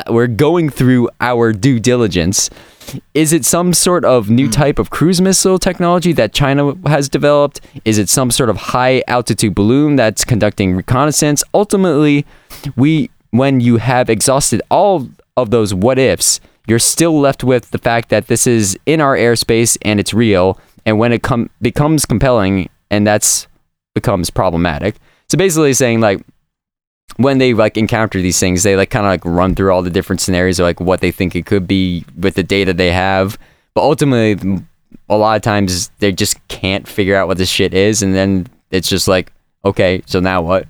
we're 0.10 0.28
going 0.28 0.69
through 0.69 1.10
our 1.21 1.54
due 1.54 1.80
diligence. 1.80 2.49
Is 3.13 3.32
it 3.32 3.45
some 3.45 3.73
sort 3.73 4.04
of 4.04 4.30
new 4.30 4.47
hmm. 4.47 4.51
type 4.51 4.80
of 4.80 4.89
cruise 4.89 5.21
missile 5.21 5.58
technology 5.58 6.12
that 6.12 6.34
China 6.34 6.75
has 6.88 7.08
developed? 7.08 7.62
Is 7.86 7.99
it 7.99 8.10
some 8.10 8.32
sort 8.32 8.49
of 8.49 8.58
high 8.58 9.01
altitude 9.08 9.56
balloon 9.56 9.95
that's 9.95 10.25
conducting 10.25 10.75
reconnaissance? 10.75 11.41
Ultimately, 11.54 12.25
we 12.75 13.10
when 13.32 13.62
you 13.62 13.78
have 13.78 14.10
exhausted 14.10 14.62
all 14.69 15.08
of 15.38 15.51
those 15.51 15.73
what 15.73 15.97
ifs, 15.97 16.41
you're 16.67 16.80
still 16.80 17.17
left 17.17 17.45
with 17.45 17.71
the 17.71 17.78
fact 17.78 18.10
that 18.10 18.28
this 18.28 18.45
is 18.45 18.78
in 18.86 18.99
our 18.99 19.15
airspace 19.15 19.78
and 19.84 20.01
it's 20.01 20.13
real. 20.13 20.60
And 20.86 20.99
when 20.99 21.13
it 21.13 21.23
com- 21.23 21.49
becomes 21.62 22.06
compelling, 22.06 22.69
and 22.91 23.08
that's 23.08 23.47
becomes 23.93 24.30
problematic. 24.30 24.97
So 25.30 25.38
basically, 25.38 25.73
saying 25.73 26.01
like 26.01 26.19
when 27.17 27.38
they 27.38 27.54
like 27.54 27.78
encounter 27.78 28.21
these 28.21 28.39
things, 28.39 28.63
they 28.63 28.75
like 28.75 28.89
kind 28.89 29.06
of 29.06 29.12
like 29.12 29.25
run 29.25 29.56
through 29.56 29.71
all 29.71 29.82
the 29.82 29.89
different 29.89 30.21
scenarios 30.21 30.60
of 30.60 30.65
like 30.65 30.80
what 30.80 31.01
they 31.01 31.12
think 31.12 31.36
it 31.36 31.45
could 31.45 31.67
be 31.67 32.06
with 32.17 32.36
the 32.36 32.43
data 32.43 32.73
they 32.73 32.91
have. 32.91 33.38
But 33.73 33.82
ultimately, 33.82 34.62
a 35.10 35.17
lot 35.17 35.36
of 35.36 35.41
times 35.41 35.89
they 35.99 36.12
just 36.12 36.45
can't 36.47 36.88
figure 36.88 37.16
out 37.16 37.28
what 37.28 37.38
this 37.38 37.49
shit 37.49 37.74
is, 37.74 38.01
and 38.01 38.13
then 38.13 38.47
it's 38.72 38.89
just 38.89 39.07
like, 39.07 39.32
okay, 39.63 40.03
so 40.05 40.20
now 40.20 40.41
what? 40.41 40.68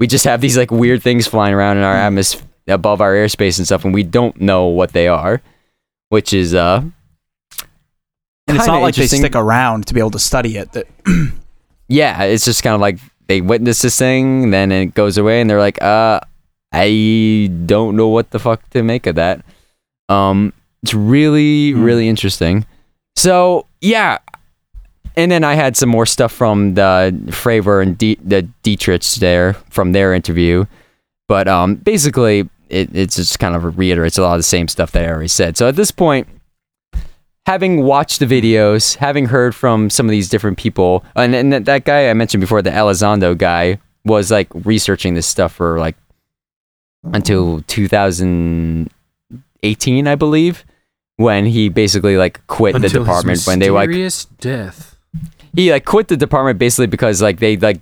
We 0.00 0.06
just 0.06 0.24
have 0.24 0.40
these 0.40 0.56
like 0.56 0.70
weird 0.70 1.02
things 1.02 1.26
flying 1.26 1.54
around 1.54 1.76
in 1.76 1.84
our 1.84 1.94
atmosphere 1.94 2.46
above 2.68 3.00
our 3.00 3.12
airspace 3.12 3.58
and 3.58 3.66
stuff, 3.66 3.84
and 3.84 3.92
we 3.92 4.02
don't 4.02 4.40
know 4.40 4.66
what 4.66 4.92
they 4.92 5.08
are, 5.08 5.42
which 6.08 6.32
is 6.32 6.54
uh. 6.54 6.82
and 8.46 8.56
it's 8.56 8.66
not 8.66 8.82
like 8.82 8.94
they 8.94 9.06
stick 9.06 9.36
around 9.36 9.86
to 9.88 9.94
be 9.94 10.00
able 10.00 10.10
to 10.12 10.18
study 10.18 10.56
it. 10.56 10.72
That 10.72 10.86
yeah, 11.88 12.22
it's 12.24 12.44
just 12.44 12.62
kind 12.62 12.74
of 12.74 12.80
like 12.80 12.98
they 13.32 13.40
witness 13.40 13.80
this 13.80 13.98
thing, 13.98 14.50
then 14.50 14.70
it 14.70 14.92
goes 14.92 15.16
away, 15.16 15.40
and 15.40 15.48
they're 15.48 15.58
like, 15.58 15.80
uh, 15.80 16.20
I 16.70 17.50
don't 17.64 17.96
know 17.96 18.08
what 18.08 18.30
the 18.30 18.38
fuck 18.38 18.68
to 18.70 18.82
make 18.82 19.06
of 19.06 19.14
that. 19.14 19.42
Um, 20.10 20.52
it's 20.82 20.92
really, 20.92 21.72
really 21.72 22.08
interesting. 22.08 22.66
So 23.16 23.66
yeah, 23.80 24.18
and 25.16 25.32
then 25.32 25.44
I 25.44 25.54
had 25.54 25.76
some 25.76 25.88
more 25.88 26.04
stuff 26.06 26.32
from 26.32 26.74
the 26.74 27.14
Fravor 27.28 27.82
and 27.82 27.96
D- 27.96 28.18
the 28.22 28.42
Dietrich 28.62 29.04
there 29.20 29.54
from 29.70 29.92
their 29.92 30.12
interview, 30.12 30.66
but 31.26 31.48
um, 31.48 31.76
basically 31.76 32.48
it 32.68 32.94
it's 32.94 33.16
just 33.16 33.38
kind 33.38 33.54
of 33.54 33.78
reiterates 33.78 34.18
a 34.18 34.22
lot 34.22 34.34
of 34.34 34.38
the 34.38 34.42
same 34.42 34.68
stuff 34.68 34.92
that 34.92 35.04
I 35.04 35.08
already 35.08 35.28
said. 35.28 35.56
So 35.56 35.68
at 35.68 35.76
this 35.76 35.90
point, 35.90 36.26
having 37.46 37.82
watched 37.82 38.20
the 38.20 38.26
videos, 38.26 38.96
having 38.96 39.26
heard 39.26 39.54
from 39.54 39.90
some 39.90 40.06
of 40.06 40.10
these 40.10 40.28
different 40.28 40.58
people, 40.58 41.04
and, 41.16 41.34
and 41.34 41.52
that, 41.52 41.64
that 41.64 41.84
guy 41.84 42.08
I 42.08 42.14
mentioned 42.14 42.40
before, 42.40 42.62
the 42.62 42.70
Elizondo 42.70 43.36
guy, 43.36 43.78
was 44.04 44.30
like 44.30 44.48
researching 44.64 45.14
this 45.14 45.26
stuff 45.26 45.52
for 45.52 45.78
like 45.78 45.96
until 47.12 47.62
2018, 47.62 50.08
I 50.08 50.14
believe. 50.14 50.64
when 51.16 51.46
he 51.46 51.68
basically 51.68 52.16
like 52.16 52.44
quit 52.46 52.72
the 52.72 52.76
Until 52.76 52.90
his 53.00 53.06
department 53.06 53.42
when 53.46 53.58
they 53.58 53.70
like 53.70 53.88
mysterious 53.88 54.24
when 54.24 54.36
they 54.42 54.50
like 54.50 54.64
quit 54.64 55.12
the 55.12 55.18
department 55.18 55.18
when 55.18 55.18
they 55.18 55.30
like 55.30 55.50
death. 55.52 55.54
he 55.54 55.70
like 55.72 55.84
quit 55.84 56.08
the 56.08 56.16
department 56.16 56.58
basically 56.58 56.86
because 56.86 57.22
like 57.22 57.38
they 57.38 57.56
like 57.56 57.80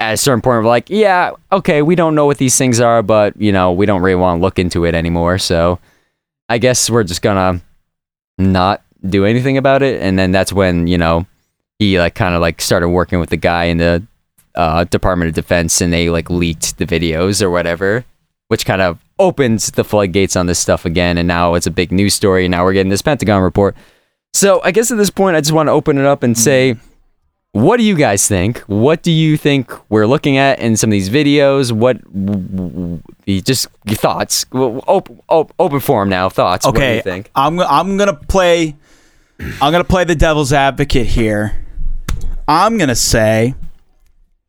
at 0.00 0.14
a 0.14 0.16
certain 0.16 0.40
point 0.40 0.62
were 0.62 0.68
like 0.68 0.88
yeah 0.90 1.30
okay 1.52 1.82
we 1.82 1.94
don't 1.94 2.14
know 2.14 2.26
what 2.26 2.38
these 2.38 2.56
things 2.56 2.80
are 2.80 3.02
but 3.02 3.38
you 3.40 3.52
know 3.52 3.72
we 3.72 3.86
don't 3.86 4.02
really 4.02 4.14
want 4.16 4.38
to 4.38 4.42
look 4.42 4.58
into 4.58 4.84
it 4.84 4.94
anymore 4.94 5.38
so 5.38 5.78
i 6.48 6.58
guess 6.58 6.88
we're 6.88 7.04
just 7.04 7.22
gonna 7.22 7.60
not 8.38 8.82
do 9.08 9.24
anything 9.24 9.56
about 9.56 9.82
it 9.82 10.00
and 10.00 10.18
then 10.18 10.30
that's 10.32 10.52
when 10.52 10.86
you 10.86 10.96
know 10.98 11.26
he 11.78 11.98
like 11.98 12.14
kind 12.14 12.34
of 12.34 12.40
like 12.40 12.60
started 12.60 12.88
working 12.88 13.18
with 13.20 13.30
the 13.30 13.36
guy 13.36 13.64
in 13.64 13.78
the 13.78 14.02
uh, 14.54 14.84
department 14.84 15.28
of 15.28 15.34
defense 15.34 15.80
and 15.80 15.92
they 15.92 16.08
like 16.10 16.30
leaked 16.30 16.76
the 16.78 16.86
videos 16.86 17.42
or 17.42 17.50
whatever 17.50 18.04
which 18.48 18.64
kind 18.66 18.82
of 18.82 18.98
opens 19.18 19.70
the 19.72 19.82
floodgates 19.84 20.36
on 20.36 20.46
this 20.46 20.58
stuff 20.58 20.84
again 20.84 21.16
and 21.18 21.26
now 21.26 21.54
it's 21.54 21.66
a 21.66 21.70
big 21.70 21.90
news 21.90 22.14
story 22.14 22.44
and 22.44 22.52
now 22.52 22.62
we're 22.64 22.72
getting 22.72 22.90
this 22.90 23.02
pentagon 23.02 23.42
report 23.42 23.74
so 24.34 24.60
i 24.62 24.70
guess 24.70 24.90
at 24.90 24.98
this 24.98 25.10
point 25.10 25.36
i 25.36 25.40
just 25.40 25.52
want 25.52 25.66
to 25.68 25.72
open 25.72 25.96
it 25.98 26.04
up 26.04 26.22
and 26.22 26.36
say 26.38 26.76
what 27.54 27.76
do 27.76 27.82
you 27.82 27.96
guys 27.96 28.26
think? 28.26 28.60
What 28.60 29.02
do 29.02 29.12
you 29.12 29.36
think 29.36 29.70
we're 29.90 30.06
looking 30.06 30.38
at 30.38 30.58
in 30.58 30.74
some 30.74 30.88
of 30.88 30.92
these 30.92 31.10
videos? 31.10 31.70
What 31.70 32.02
w- 32.04 32.48
w- 32.48 33.00
w- 33.26 33.40
just 33.42 33.66
your 33.84 33.96
thoughts? 33.96 34.46
Open, 34.54 35.20
open 35.28 35.80
forum 35.80 36.08
now. 36.08 36.30
Thoughts. 36.30 36.64
What 36.64 36.76
do 36.76 36.80
Okay, 36.80 36.96
you 36.96 37.02
think? 37.02 37.30
I'm 37.34 37.60
I'm 37.60 37.98
gonna 37.98 38.14
play. 38.14 38.74
I'm 39.60 39.72
gonna 39.72 39.84
play 39.84 40.04
the 40.04 40.14
devil's 40.14 40.52
advocate 40.52 41.06
here. 41.06 41.56
I'm 42.48 42.78
gonna 42.78 42.94
say 42.96 43.54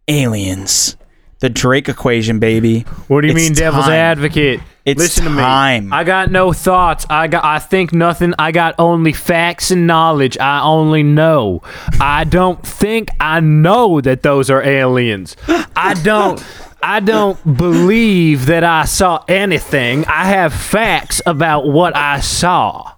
aliens, 0.07 0.97
the 1.39 1.49
Drake 1.49 1.89
equation, 1.89 2.39
baby. 2.39 2.81
What 3.07 3.21
do 3.21 3.27
you 3.27 3.33
It's 3.33 3.43
mean, 3.43 3.53
devil's 3.53 3.85
time. 3.85 3.93
advocate? 3.93 4.59
It's 4.85 4.99
Listen 4.99 5.25
time. 5.25 5.83
to 5.83 5.89
me. 5.91 5.95
I 5.97 6.03
got 6.03 6.29
no 6.29 6.51
thoughts. 6.51 7.05
I 7.09 7.27
got. 7.27 7.45
I 7.45 7.59
think 7.59 7.93
nothing. 7.93 8.33
I 8.37 8.51
got 8.51 8.75
only 8.77 9.13
facts 9.13 9.71
and 9.71 9.87
knowledge. 9.87 10.37
I 10.37 10.61
only 10.61 11.03
know. 11.03 11.61
I 12.01 12.25
don't 12.25 12.61
think 12.65 13.07
I 13.19 13.39
know 13.39 14.01
that 14.01 14.23
those 14.23 14.49
are 14.49 14.61
aliens. 14.61 15.37
I 15.75 15.93
don't. 16.03 16.43
I 16.85 16.99
don't 16.99 17.41
believe 17.57 18.47
that 18.47 18.65
I 18.65 18.83
saw 18.83 19.23
anything. 19.29 20.03
I 20.05 20.25
have 20.25 20.53
facts 20.53 21.21
about 21.25 21.65
what 21.65 21.95
I 21.95 22.19
saw, 22.19 22.91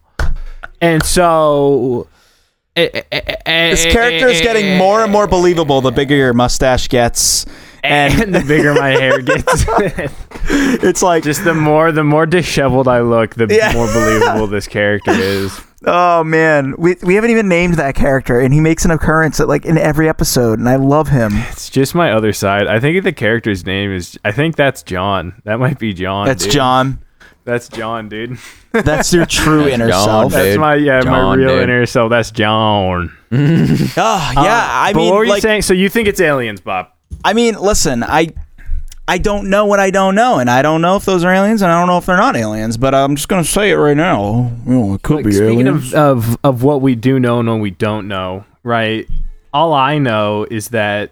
and 0.82 1.04
so. 1.04 2.08
eh, 2.76 2.90
eh, 2.94 3.02
eh, 3.12 3.36
eh 3.46 3.70
This 3.72 3.86
character 3.86 4.28
is 4.28 4.42
getting 4.42 4.78
more 4.78 5.02
and 5.04 5.12
more 5.12 5.28
believable 5.28 5.82
the 5.82 5.92
bigger 5.92 6.16
your 6.16 6.34
mustache 6.34 6.88
gets, 6.88 7.46
and 7.84 8.14
and 8.22 8.36
the 8.36 8.42
bigger 8.42 8.74
my 8.74 8.90
hair 8.90 9.22
gets. 9.22 9.66
it's 10.84 11.02
like 11.02 11.24
Just 11.24 11.44
the 11.44 11.54
more 11.54 11.92
the 11.92 12.04
more 12.04 12.26
disheveled 12.26 12.88
I 12.88 13.02
look, 13.02 13.36
the 13.36 13.48
Yeah. 13.50 13.74
more 13.74 13.88
believable 13.88 14.48
this 14.48 14.68
character 14.68 15.12
is. 15.12 15.60
Oh 15.88 16.24
man, 16.24 16.74
we 16.80 16.96
we 17.04 17.14
haven't 17.14 17.30
even 17.30 17.48
named 17.48 17.76
that 17.76 17.94
character, 17.94 18.40
and 18.40 18.52
he 18.52 18.60
makes 18.60 18.86
an 18.86 18.92
occurrence 18.92 19.40
at 19.40 19.48
like 19.48 19.66
in 19.66 19.78
every 19.78 20.10
episode, 20.10 20.58
and 20.58 20.68
I 20.68 20.78
love 20.78 21.10
him. 21.10 21.32
It's 21.52 21.70
just 21.70 21.94
my 21.94 22.12
other 22.12 22.34
side. 22.34 22.66
I 22.66 22.80
think 22.80 23.04
the 23.04 23.12
character's 23.14 23.68
name 23.68 23.92
is. 23.92 24.18
I 24.26 24.32
think 24.32 24.56
that's 24.56 24.82
John. 24.82 25.40
That 25.44 25.60
might 25.60 25.78
be 25.78 25.94
John. 25.94 26.26
That's 26.26 26.46
dude. 26.46 26.54
John. 26.54 27.00
That's 27.46 27.70
John, 27.70 28.10
dude. 28.10 28.38
That's 28.72 29.14
your 29.14 29.26
true 29.26 29.68
inner 29.68 29.88
John, 29.88 30.06
self. 30.06 30.32
dude. 30.34 30.42
That's 30.42 30.58
my 30.58 30.76
yeah, 30.76 31.02
my 31.02 31.34
real 31.36 31.48
dude. 31.50 31.64
inner 31.64 31.86
self. 31.86 32.10
That's 32.10 32.32
John. 32.32 33.16
Oh 33.32 33.38
yeah, 33.38 34.42
uh, 34.42 34.68
I 34.72 34.92
but 34.94 35.00
mean, 35.00 35.10
what 35.12 35.18
were 35.18 35.24
you 35.26 35.30
like, 35.32 35.42
saying? 35.42 35.62
So 35.64 35.74
you 35.74 35.90
think 35.90 36.08
it's 36.08 36.20
aliens, 36.22 36.62
Bob? 36.62 36.90
I 37.24 37.34
mean, 37.34 37.56
listen, 37.56 38.02
I 38.04 38.30
I 39.08 39.18
don't 39.20 39.50
know 39.50 39.66
what 39.66 39.80
I 39.80 39.90
don't 39.92 40.16
know, 40.16 40.40
and 40.40 40.50
I 40.50 40.62
don't 40.62 40.82
know 40.82 40.96
if 40.96 41.06
those 41.06 41.24
are 41.24 41.32
aliens, 41.34 41.62
and 41.62 41.72
I 41.72 41.80
don't 41.80 41.88
know 41.88 41.98
if 41.98 42.06
they're 42.06 42.18
not 42.18 42.36
aliens. 42.36 42.78
But 42.78 42.96
I'm 42.96 43.16
just 43.16 43.28
gonna 43.28 43.44
say 43.44 43.72
it 43.72 43.76
right 43.76 43.96
now. 43.98 44.52
You 44.66 44.72
know, 44.74 44.94
it 44.96 45.02
could 45.04 45.18
Like, 45.18 45.26
be 45.26 45.32
speaking 45.34 45.68
aliens. 45.68 45.94
of, 45.94 46.24
of 46.34 46.38
of 46.44 46.64
what 46.64 46.82
we 46.82 46.96
do 46.96 47.20
know 47.20 47.40
and 47.40 47.48
what 47.50 47.60
we 47.60 47.72
don't 47.72 48.08
know, 48.08 48.46
right? 48.64 49.08
All 49.54 49.74
I 49.74 49.98
know 50.00 50.48
is 50.50 50.70
that 50.70 51.12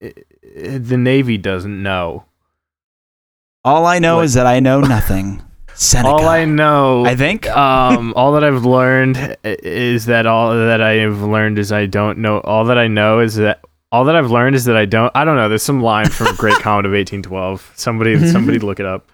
the 0.00 0.96
Navy 0.96 1.36
doesn't 1.38 1.82
know. 1.82 2.24
All 3.64 3.86
I 3.86 3.98
know 3.98 4.16
what- 4.16 4.24
is 4.26 4.34
that 4.34 4.46
I 4.46 4.60
know 4.60 4.80
nothing. 4.80 5.42
Seneca. 5.74 6.08
All 6.08 6.28
I 6.28 6.44
know, 6.44 7.04
I 7.06 7.14
think. 7.14 7.48
um, 7.50 8.12
all 8.16 8.32
that 8.32 8.42
I've 8.42 8.64
learned 8.64 9.36
is 9.44 10.06
that 10.06 10.26
all 10.26 10.50
that 10.50 10.80
I 10.80 10.94
have 10.94 11.22
learned 11.22 11.56
is 11.58 11.70
I 11.70 11.86
don't 11.86 12.18
know. 12.18 12.40
All 12.40 12.64
that 12.64 12.76
I 12.78 12.88
know 12.88 13.20
is 13.20 13.36
that 13.36 13.60
all 13.92 14.04
that 14.06 14.16
I've 14.16 14.30
learned 14.32 14.56
is 14.56 14.64
that 14.64 14.76
I 14.76 14.86
don't. 14.86 15.12
I 15.14 15.24
don't 15.24 15.36
know. 15.36 15.48
There's 15.48 15.62
some 15.62 15.80
line 15.80 16.08
from 16.08 16.34
Great 16.34 16.54
Comet 16.60 16.84
of 16.84 16.90
1812. 16.92 17.72
Somebody, 17.76 18.18
somebody, 18.28 18.58
look 18.58 18.80
it 18.80 18.86
up. 18.86 19.08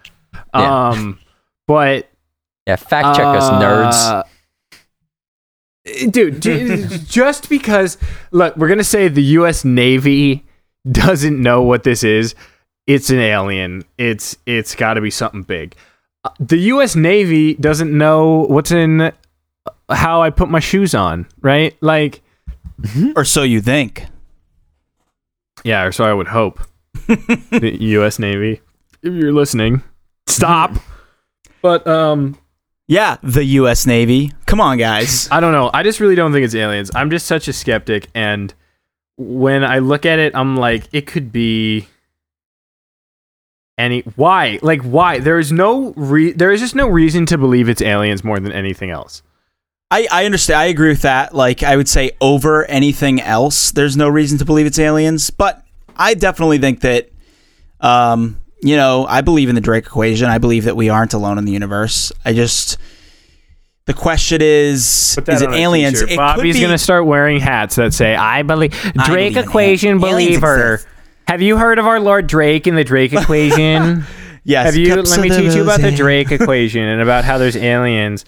Yeah. 0.55 0.87
Um, 0.89 1.19
but 1.67 2.09
Yeah, 2.65 2.77
fact 2.77 3.15
check 3.15 3.25
us, 3.27 3.47
nerds. 3.51 4.25
uh, 5.85 6.09
dude. 6.09 6.41
just 7.07 7.47
because, 7.47 7.97
look, 8.31 8.57
we're 8.57 8.67
gonna 8.69 8.83
say 8.83 9.07
the 9.07 9.21
U.S. 9.23 9.63
Navy 9.63 10.43
doesn't 10.91 11.39
know 11.39 11.61
what 11.61 11.83
this 11.83 12.03
is. 12.03 12.33
It's 12.87 13.09
an 13.09 13.19
alien. 13.19 13.83
It's 13.97 14.37
it's 14.45 14.75
got 14.75 14.93
to 14.95 15.01
be 15.01 15.09
something 15.11 15.43
big. 15.43 15.75
Uh, 16.23 16.29
The 16.39 16.57
U.S. 16.57 16.95
Navy 16.95 17.53
doesn't 17.55 17.95
know 17.95 18.45
what's 18.47 18.71
in 18.71 19.01
uh, 19.01 19.11
how 19.89 20.21
I 20.21 20.29
put 20.29 20.49
my 20.49 20.59
shoes 20.59 20.93
on, 20.95 21.27
right? 21.41 21.75
Like, 21.81 22.21
or 23.15 23.25
so 23.25 23.43
you 23.43 23.61
think. 23.61 24.05
yeah, 25.63 25.83
or 25.83 25.91
so 25.91 26.03
I 26.05 26.13
would 26.13 26.27
hope. 26.27 26.59
the 27.07 27.75
U.S. 27.79 28.19
Navy, 28.19 28.61
if 29.01 29.13
you're 29.13 29.33
listening, 29.33 29.83
stop. 30.27 30.71
but 31.61 31.85
um, 31.87 32.37
Yeah, 32.87 33.17
the 33.23 33.43
U.S. 33.43 33.85
Navy. 33.85 34.31
Come 34.45 34.61
on, 34.61 34.77
guys. 34.77 35.27
I 35.31 35.39
don't 35.39 35.51
know. 35.53 35.69
I 35.73 35.83
just 35.83 35.99
really 35.99 36.15
don't 36.15 36.31
think 36.31 36.45
it's 36.45 36.55
aliens. 36.55 36.91
I'm 36.95 37.09
just 37.09 37.25
such 37.25 37.47
a 37.47 37.53
skeptic, 37.53 38.07
and 38.15 38.53
when 39.17 39.63
I 39.63 39.79
look 39.79 40.05
at 40.05 40.19
it, 40.19 40.35
I'm 40.35 40.55
like, 40.55 40.87
it 40.93 41.07
could 41.07 41.31
be 41.31 41.87
any. 43.77 44.01
Why? 44.15 44.59
Like, 44.61 44.81
why? 44.81 45.19
There 45.19 45.39
is 45.39 45.51
no 45.51 45.93
re. 45.95 46.31
There 46.31 46.51
is 46.51 46.61
just 46.61 46.75
no 46.75 46.87
reason 46.87 47.25
to 47.27 47.37
believe 47.37 47.69
it's 47.69 47.81
aliens 47.81 48.23
more 48.23 48.39
than 48.39 48.51
anything 48.51 48.89
else. 48.89 49.21
I, 49.91 50.07
I 50.11 50.25
understand. 50.25 50.59
I 50.59 50.65
agree 50.65 50.89
with 50.89 51.03
that. 51.03 51.35
Like, 51.35 51.61
I 51.63 51.75
would 51.75 51.87
say 51.87 52.11
over 52.19 52.65
anything 52.65 53.21
else, 53.21 53.71
there's 53.71 53.95
no 53.95 54.09
reason 54.09 54.37
to 54.39 54.45
believe 54.45 54.65
it's 54.65 54.79
aliens. 54.79 55.29
But 55.29 55.63
I 55.95 56.15
definitely 56.15 56.57
think 56.57 56.81
that, 56.81 57.09
um, 57.81 58.41
you 58.61 58.75
know, 58.75 59.05
I 59.07 59.21
believe 59.21 59.47
in 59.47 59.55
the 59.55 59.61
Drake 59.61 59.85
equation. 59.85 60.27
I 60.27 60.39
believe 60.39 60.65
that 60.65 60.75
we 60.75 60.89
aren't 60.89 61.13
alone 61.13 61.37
in 61.37 61.45
the 61.45 61.51
universe. 61.51 62.11
I 62.25 62.33
just, 62.33 62.77
the 63.85 63.93
question 63.93 64.41
is, 64.41 65.17
Is 65.27 65.41
it 65.43 65.51
aliens? 65.51 65.99
t-shirt. 65.99 66.11
It 66.11 66.17
Bobby's 66.17 66.55
could 66.55 66.59
be, 66.59 66.61
gonna 66.65 66.77
start 66.79 67.05
wearing 67.05 67.39
hats 67.39 67.75
that 67.75 67.93
say 67.93 68.15
"I 68.15 68.41
believe." 68.41 68.73
I 68.97 69.05
Drake 69.05 69.33
believe 69.33 69.37
equation 69.47 69.99
believer. 69.99 70.81
Have 71.27 71.41
you 71.41 71.57
heard 71.57 71.79
of 71.79 71.85
our 71.85 71.99
Lord 71.99 72.27
Drake 72.27 72.67
and 72.67 72.77
the 72.77 72.83
Drake 72.83 73.13
equation? 73.21 74.05
Yes. 74.43 74.65
Have 74.65 74.75
you? 74.75 74.95
Let 74.95 75.19
me 75.19 75.29
teach 75.29 75.55
you 75.55 75.63
about 75.63 75.81
the 75.81 75.91
Drake 75.91 76.31
equation 76.31 76.83
and 76.83 77.01
about 77.01 77.25
how 77.25 77.37
there's 77.37 77.57
aliens. 77.57 78.25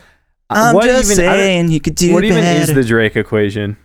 I'm 0.50 0.74
what 0.74 0.86
just 0.86 1.12
even, 1.12 1.16
saying 1.16 1.72
you 1.72 1.80
could 1.80 1.96
do 1.96 2.14
what 2.14 2.24
even 2.24 2.44
is 2.44 2.74
the 2.74 2.84
Drake 2.84 3.16
equation? 3.16 3.78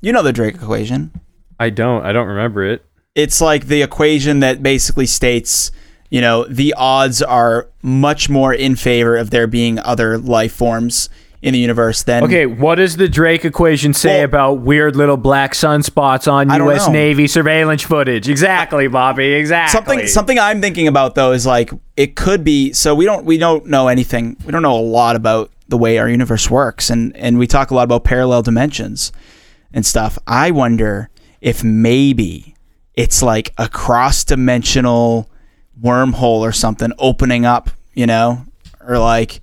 You 0.00 0.12
know 0.12 0.22
the 0.22 0.32
Drake 0.32 0.54
equation. 0.56 1.10
I 1.58 1.70
don't. 1.70 2.04
I 2.04 2.12
don't 2.12 2.28
remember 2.28 2.64
it. 2.64 2.84
It's 3.14 3.40
like 3.40 3.66
the 3.66 3.82
equation 3.82 4.40
that 4.40 4.62
basically 4.62 5.06
states, 5.06 5.70
you 6.10 6.20
know, 6.20 6.44
the 6.44 6.74
odds 6.76 7.22
are 7.22 7.68
much 7.82 8.28
more 8.28 8.52
in 8.54 8.76
favor 8.76 9.16
of 9.16 9.30
there 9.30 9.46
being 9.46 9.78
other 9.78 10.18
life 10.18 10.52
forms 10.52 11.08
in 11.42 11.52
the 11.52 11.58
universe 11.58 12.04
then 12.04 12.22
Okay, 12.24 12.46
what 12.46 12.76
does 12.76 12.96
the 12.96 13.08
Drake 13.08 13.44
equation 13.44 13.92
say 13.92 14.18
Well- 14.18 14.24
about 14.24 14.52
weird 14.60 14.94
little 14.96 15.16
black 15.16 15.54
sunspots 15.54 16.30
on 16.30 16.48
U.S. 16.48 16.88
Navy 16.88 17.26
surveillance 17.26 17.82
footage? 17.82 18.28
Exactly, 18.28 18.86
Bobby. 18.88 19.34
Exactly. 19.34 19.72
something 19.72 20.06
something 20.06 20.38
I'm 20.38 20.60
thinking 20.60 20.86
about 20.88 21.14
though 21.16 21.32
is 21.32 21.44
like 21.44 21.70
it 21.96 22.14
could 22.16 22.44
be 22.44 22.72
so 22.72 22.94
we 22.94 23.04
don't 23.04 23.24
we 23.24 23.38
don't 23.38 23.66
know 23.66 23.88
anything 23.88 24.36
we 24.46 24.52
don't 24.52 24.62
know 24.62 24.78
a 24.78 24.80
lot 24.80 25.16
about 25.16 25.50
the 25.68 25.76
way 25.76 25.98
our 25.98 26.08
universe 26.08 26.48
works 26.50 26.90
and 26.90 27.16
and 27.16 27.38
we 27.38 27.46
talk 27.46 27.70
a 27.70 27.74
lot 27.74 27.84
about 27.84 28.04
parallel 28.04 28.42
dimensions 28.42 29.10
and 29.72 29.84
stuff. 29.84 30.18
I 30.26 30.50
wonder 30.50 31.08
if 31.40 31.64
maybe 31.64 32.54
it's 32.94 33.22
like 33.22 33.52
a 33.58 33.68
cross 33.68 34.22
dimensional 34.22 35.28
wormhole 35.82 36.40
or 36.40 36.52
something 36.52 36.92
opening 36.98 37.44
up, 37.46 37.70
you 37.94 38.06
know, 38.06 38.44
or 38.86 38.98
like 38.98 39.40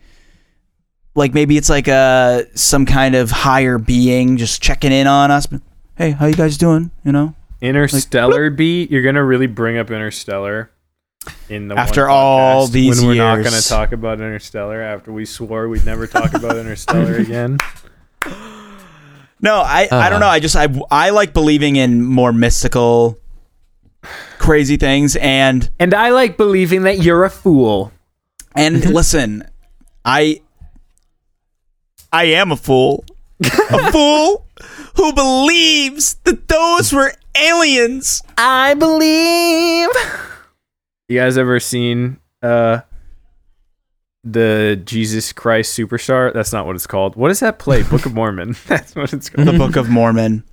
like 1.19 1.33
maybe 1.35 1.57
it's 1.57 1.69
like 1.69 1.87
a 1.87 2.45
some 2.55 2.85
kind 2.85 3.13
of 3.13 3.29
higher 3.29 3.77
being 3.77 4.37
just 4.37 4.61
checking 4.61 4.91
in 4.91 5.05
on 5.05 5.29
us. 5.29 5.47
Hey, 5.95 6.11
how 6.11 6.25
you 6.25 6.33
guys 6.33 6.57
doing? 6.57 6.89
You 7.03 7.11
know, 7.11 7.35
Interstellar 7.61 8.49
beat. 8.49 8.89
You're 8.89 9.03
gonna 9.03 9.23
really 9.23 9.47
bring 9.47 9.77
up 9.77 9.91
Interstellar 9.91 10.71
in 11.49 11.67
the 11.67 11.75
After 11.77 12.03
one 12.07 12.11
all 12.11 12.67
podcast 12.67 12.71
these 12.71 12.99
when 12.99 13.07
we're 13.09 13.15
not 13.15 13.43
gonna 13.43 13.61
talk 13.61 13.91
about 13.91 14.19
Interstellar 14.19 14.81
after 14.81 15.11
we 15.11 15.25
swore 15.25 15.67
we'd 15.67 15.85
never 15.85 16.07
talk 16.07 16.33
about 16.33 16.55
Interstellar 16.57 17.17
again. 17.27 17.57
No, 19.41 19.55
I, 19.61 19.83
I 19.83 19.85
Uh-huh. 19.91 20.09
don't 20.09 20.19
know. 20.19 20.27
I 20.27 20.39
just 20.39 20.55
I 20.55 20.67
I 20.91 21.09
like 21.11 21.33
believing 21.33 21.75
in 21.77 22.03
more 22.03 22.33
mystical, 22.33 23.17
crazy 24.37 24.77
things. 24.77 25.15
And 25.17 25.69
And 25.79 25.93
I 25.93 26.09
like 26.11 26.37
believing 26.37 26.83
that 26.83 26.99
you're 26.99 27.23
a 27.25 27.29
fool. 27.29 27.91
and 28.55 28.83
listen, 28.93 29.43
I 30.03 30.41
I 32.11 32.25
am 32.25 32.51
a 32.51 32.55
fool. 32.57 33.05
a 33.41 33.45
fool 33.91 34.45
who 34.95 35.13
believes 35.13 36.15
that 36.25 36.47
those 36.47 36.91
were 36.93 37.13
aliens. 37.39 38.21
I 38.37 38.73
believe. 38.73 39.89
You 41.07 41.19
guys 41.19 41.37
ever 41.37 41.59
seen 41.59 42.19
uh 42.41 42.81
the 44.23 44.81
Jesus 44.85 45.31
Christ 45.33 45.77
Superstar? 45.77 46.33
That's 46.33 46.51
not 46.51 46.65
what 46.65 46.75
it's 46.75 46.87
called. 46.87 47.15
What 47.15 47.31
is 47.31 47.39
that 47.39 47.59
play? 47.59 47.83
Book 47.89 48.05
of 48.05 48.13
Mormon. 48.13 48.55
That's 48.67 48.95
what 48.95 49.13
it's 49.13 49.29
called. 49.29 49.47
The 49.47 49.53
Book 49.53 49.75
of 49.75 49.89
Mormon. 49.89 50.43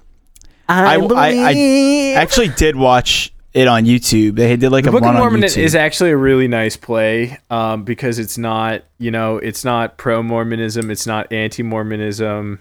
I, 0.68 0.96
I- 0.96 0.98
I- 0.98 1.50
I 1.50 2.12
actually 2.16 2.48
did 2.48 2.76
watch 2.76 3.32
it 3.56 3.66
on 3.66 3.84
YouTube. 3.86 4.36
They 4.36 4.54
did 4.56 4.70
like 4.70 4.84
The 4.84 4.90
a 4.90 4.92
Book 4.92 5.00
run 5.02 5.16
of 5.16 5.22
on 5.22 5.22
Mormon 5.30 5.40
YouTube. 5.40 5.62
is 5.62 5.74
actually 5.74 6.10
a 6.10 6.16
really 6.16 6.46
nice 6.46 6.76
play 6.76 7.38
um, 7.48 7.84
because 7.84 8.18
it's 8.18 8.36
not, 8.36 8.82
you 8.98 9.10
know, 9.10 9.38
it's 9.38 9.64
not 9.64 9.96
pro 9.96 10.22
Mormonism, 10.22 10.90
it's 10.90 11.06
not 11.06 11.32
anti 11.32 11.62
Mormonism, 11.62 12.60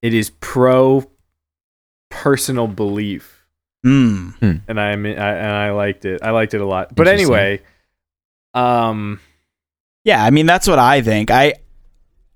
it 0.00 0.14
is 0.14 0.30
pro 0.40 1.08
personal 2.10 2.66
belief, 2.66 3.36
Mm. 3.86 4.62
and 4.68 4.78
I, 4.80 4.96
mean, 4.96 5.18
I 5.18 5.34
and 5.36 5.52
I 5.52 5.70
liked 5.70 6.04
it. 6.04 6.22
I 6.22 6.30
liked 6.32 6.52
it 6.54 6.60
a 6.60 6.66
lot. 6.66 6.94
But 6.94 7.08
anyway, 7.08 7.60
um, 8.54 9.20
Yeah, 10.04 10.22
I 10.24 10.30
mean 10.30 10.46
that's 10.46 10.66
what 10.68 10.78
I 10.78 11.00
think. 11.02 11.30
I 11.30 11.54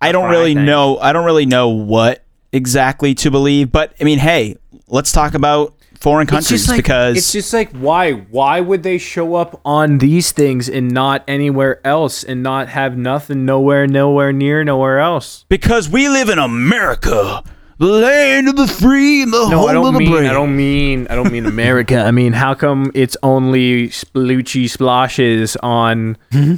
I 0.00 0.12
don't 0.12 0.22
what 0.24 0.30
I 0.30 0.38
really 0.38 0.54
know. 0.54 0.98
I 0.98 1.12
don't 1.12 1.24
really 1.24 1.46
know 1.46 1.68
what 1.68 2.22
exactly 2.52 3.14
to 3.16 3.30
believe, 3.30 3.72
but 3.72 3.94
I 4.00 4.04
mean, 4.04 4.18
hey, 4.18 4.56
let's 4.88 5.12
talk 5.12 5.34
about 5.34 5.74
foreign 6.04 6.26
countries 6.26 6.70
because 6.70 7.16
it's 7.16 7.32
just 7.32 7.50
like 7.54 7.70
why 7.70 8.12
why 8.12 8.60
would 8.60 8.82
they 8.82 8.98
show 8.98 9.36
up 9.36 9.58
on 9.64 9.96
these 9.96 10.32
things 10.32 10.68
and 10.68 10.90
not 10.90 11.24
anywhere 11.26 11.80
else 11.82 12.22
and 12.22 12.42
not 12.42 12.68
have 12.68 12.98
nothing 12.98 13.46
nowhere 13.46 13.86
nowhere 13.86 14.30
near 14.30 14.62
nowhere 14.62 15.00
else? 15.00 15.46
because 15.48 15.88
we 15.88 16.06
live 16.10 16.28
in 16.28 16.38
America, 16.38 17.42
the 17.78 17.86
land 17.86 18.48
of 18.50 18.56
the 18.56 18.66
free 18.66 19.22
and 19.22 19.32
the 19.32 19.48
no 19.48 19.60
home 19.60 19.68
i 19.68 19.70
of 19.70 19.82
don't 19.82 19.94
the 19.94 19.98
mean 19.98 20.10
brave. 20.10 20.30
i 20.30 20.32
don't 20.34 20.54
mean 20.54 21.06
i 21.08 21.14
don't 21.14 21.32
mean 21.32 21.46
america. 21.46 21.96
I 21.96 22.10
mean 22.10 22.34
how 22.34 22.52
come 22.52 22.92
it's 22.94 23.16
only 23.22 23.88
sploochy 23.88 24.68
splashes 24.68 25.56
on 25.56 26.18
mm-hmm. 26.30 26.56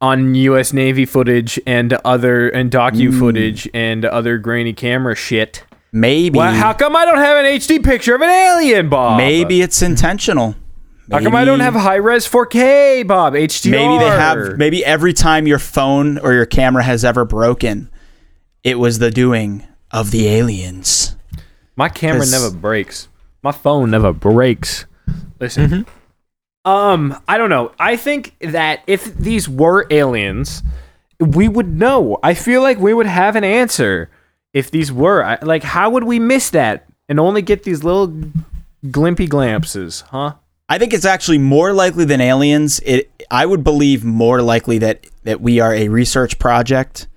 on 0.00 0.32
us 0.36 0.72
navy 0.72 1.06
footage 1.06 1.58
and 1.66 1.94
other 2.04 2.48
and 2.50 2.70
docu 2.70 3.10
mm. 3.10 3.18
footage 3.18 3.68
and 3.74 4.04
other 4.04 4.38
grainy 4.38 4.74
camera 4.74 5.16
shit 5.16 5.64
Maybe 5.92 6.36
Why, 6.38 6.52
how 6.52 6.72
come 6.72 6.94
i 6.94 7.04
don't 7.04 7.18
have 7.18 7.44
an 7.44 7.46
hd 7.58 7.82
picture 7.84 8.14
of 8.14 8.22
an 8.22 8.30
alien 8.30 8.88
bob 8.88 9.16
maybe 9.18 9.60
it's 9.60 9.82
intentional. 9.82 10.54
how 11.10 11.18
come 11.20 11.34
i 11.34 11.44
don't 11.44 11.60
have 11.60 11.74
high 11.74 11.96
res 11.96 12.28
4k 12.28 13.06
bob 13.06 13.34
hdr 13.34 13.70
Maybe 13.70 13.98
they 13.98 14.10
have. 14.10 14.56
Maybe 14.56 14.84
every 14.84 15.12
time 15.12 15.46
your 15.48 15.58
phone 15.58 16.18
or 16.18 16.32
your 16.32 16.46
camera 16.46 16.84
has 16.84 17.04
ever 17.04 17.24
broken, 17.24 17.90
it 18.62 18.78
was 18.78 18.98
the 19.00 19.10
doing 19.10 19.66
of 19.90 20.10
the 20.12 20.28
aliens. 20.28 21.16
My 21.74 21.88
camera 21.88 22.26
never 22.30 22.50
breaks. 22.50 23.08
My 23.42 23.52
phone 23.52 23.90
never 23.90 24.12
breaks. 24.12 24.84
Listen. 25.40 25.86
Um, 26.64 27.20
I 27.26 27.38
don't 27.38 27.48
know. 27.50 27.72
I 27.78 27.96
think 27.96 28.36
that 28.40 28.82
if 28.86 29.14
these 29.16 29.48
were 29.48 29.86
aliens, 29.90 30.62
we 31.18 31.48
would 31.48 31.68
know. 31.68 32.18
I 32.22 32.34
feel 32.34 32.60
like 32.60 32.78
we 32.78 32.92
would 32.92 33.06
have 33.06 33.34
an 33.34 33.44
answer 33.44 34.10
if 34.52 34.70
these 34.70 34.92
were. 34.92 35.24
I, 35.24 35.38
like, 35.42 35.62
how 35.62 35.90
would 35.90 36.04
we 36.04 36.18
miss 36.18 36.50
that 36.50 36.86
and 37.08 37.18
only 37.20 37.42
get 37.42 37.64
these 37.64 37.84
little 37.84 38.12
glimpy 38.90 39.26
glampses, 39.26 40.02
huh? 40.10 40.34
I 40.68 40.78
think 40.78 40.94
it's 40.94 41.04
actually 41.04 41.38
more 41.38 41.72
likely 41.72 42.04
than 42.04 42.20
aliens. 42.20 42.80
It 42.84 43.10
I 43.28 43.44
would 43.44 43.64
believe 43.64 44.04
more 44.04 44.40
likely 44.40 44.78
that 44.78 45.04
that 45.24 45.40
we 45.40 45.58
are 45.58 45.74
a 45.74 45.88
research 45.88 46.38
project 46.38 47.08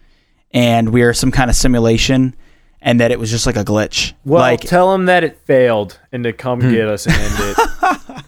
and 0.51 0.89
we 0.89 1.03
are 1.03 1.13
some 1.13 1.31
kind 1.31 1.51
of 1.51 1.55
simulation 1.55 2.35
and 2.81 2.99
that 2.99 3.11
it 3.11 3.19
was 3.19 3.29
just 3.29 3.45
like 3.45 3.55
a 3.55 3.63
glitch. 3.63 4.13
Well, 4.25 4.41
like 4.41 4.61
tell 4.61 4.91
them 4.91 5.05
that 5.05 5.23
it 5.23 5.37
failed 5.45 5.99
and 6.11 6.23
to 6.23 6.33
come 6.33 6.59
get 6.61 6.87
us 6.87 7.05
and 7.05 7.15
end 7.15 7.33
it. 7.37 8.23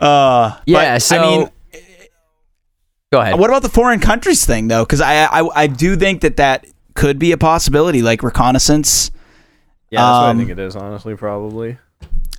uh 0.00 0.58
Yeah, 0.64 0.94
but, 0.94 1.02
so 1.02 1.18
I 1.18 1.20
mean 1.20 1.50
go 3.12 3.20
ahead. 3.20 3.38
what 3.38 3.50
about 3.50 3.60
the 3.60 3.68
foreign 3.68 4.00
countries 4.00 4.46
thing 4.46 4.68
though? 4.68 4.86
Cuz 4.86 5.02
I, 5.02 5.26
I 5.26 5.64
I 5.64 5.66
do 5.66 5.96
think 5.96 6.22
that 6.22 6.38
that 6.38 6.66
could 6.94 7.18
be 7.18 7.32
a 7.32 7.36
possibility 7.38 8.02
like 8.02 8.22
reconnaissance. 8.22 9.10
Yeah, 9.90 10.00
that's 10.00 10.14
what 10.18 10.24
I 10.26 10.30
Um, 10.30 10.38
think 10.38 10.50
it 10.50 10.58
is, 10.58 10.74
honestly, 10.76 11.14
probably. 11.16 11.78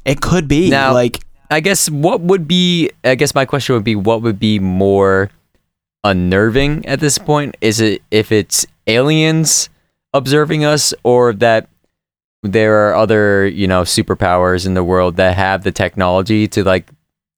It 0.06 0.22
could 0.22 0.48
be 0.48 0.70
Now- 0.70 0.94
like 0.94 1.20
I 1.52 1.60
guess 1.60 1.90
what 1.90 2.22
would 2.22 2.48
be 2.48 2.90
I 3.04 3.14
guess 3.16 3.36
my 3.36 3.46
question 3.46 3.76
would 3.76 3.84
be 3.84 3.96
what 3.96 4.22
would 4.24 4.40
be 4.40 4.58
more 4.60 5.30
unnerving 6.04 6.86
at 6.86 7.00
this 7.00 7.18
point? 7.18 7.56
Is 7.62 7.80
it 7.80 8.02
if 8.12 8.32
it's 8.32 8.66
aliens 8.88 9.70
observing 10.14 10.66
us 10.66 10.94
or 11.04 11.34
that 11.34 11.68
there 12.44 12.90
are 12.90 12.96
other, 12.96 13.48
you 13.48 13.68
know, 13.68 13.84
superpowers 13.84 14.66
in 14.66 14.74
the 14.74 14.84
world 14.84 15.16
that 15.16 15.36
have 15.36 15.64
the 15.64 15.72
technology 15.72 16.48
to 16.50 16.64
like 16.64 16.90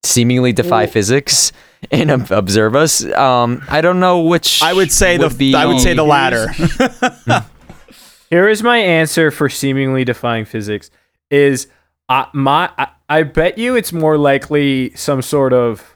seemingly 0.03 0.51
defy 0.53 0.85
physics 0.87 1.51
and 1.91 2.11
observe 2.31 2.75
us? 2.75 3.03
Um 3.03 3.63
I 3.69 3.81
don't 3.81 3.99
know 3.99 4.21
which 4.21 4.61
I 4.61 4.73
would 4.73 4.91
say 4.91 5.17
the 5.17 5.29
be 5.29 5.55
I 5.55 5.65
would 5.65 5.79
say 5.79 5.93
the 5.93 6.03
latter. 6.03 6.49
Here 8.29 8.49
is 8.49 8.63
my 8.63 8.77
answer 8.77 9.31
for 9.31 9.49
seemingly 9.49 10.03
defying 10.03 10.45
physics: 10.45 10.89
is 11.29 11.67
uh, 12.09 12.25
my 12.33 12.69
I, 12.77 12.87
I 13.07 13.23
bet 13.23 13.57
you 13.57 13.75
it's 13.75 13.93
more 13.93 14.17
likely 14.17 14.93
some 14.95 15.21
sort 15.21 15.53
of 15.53 15.95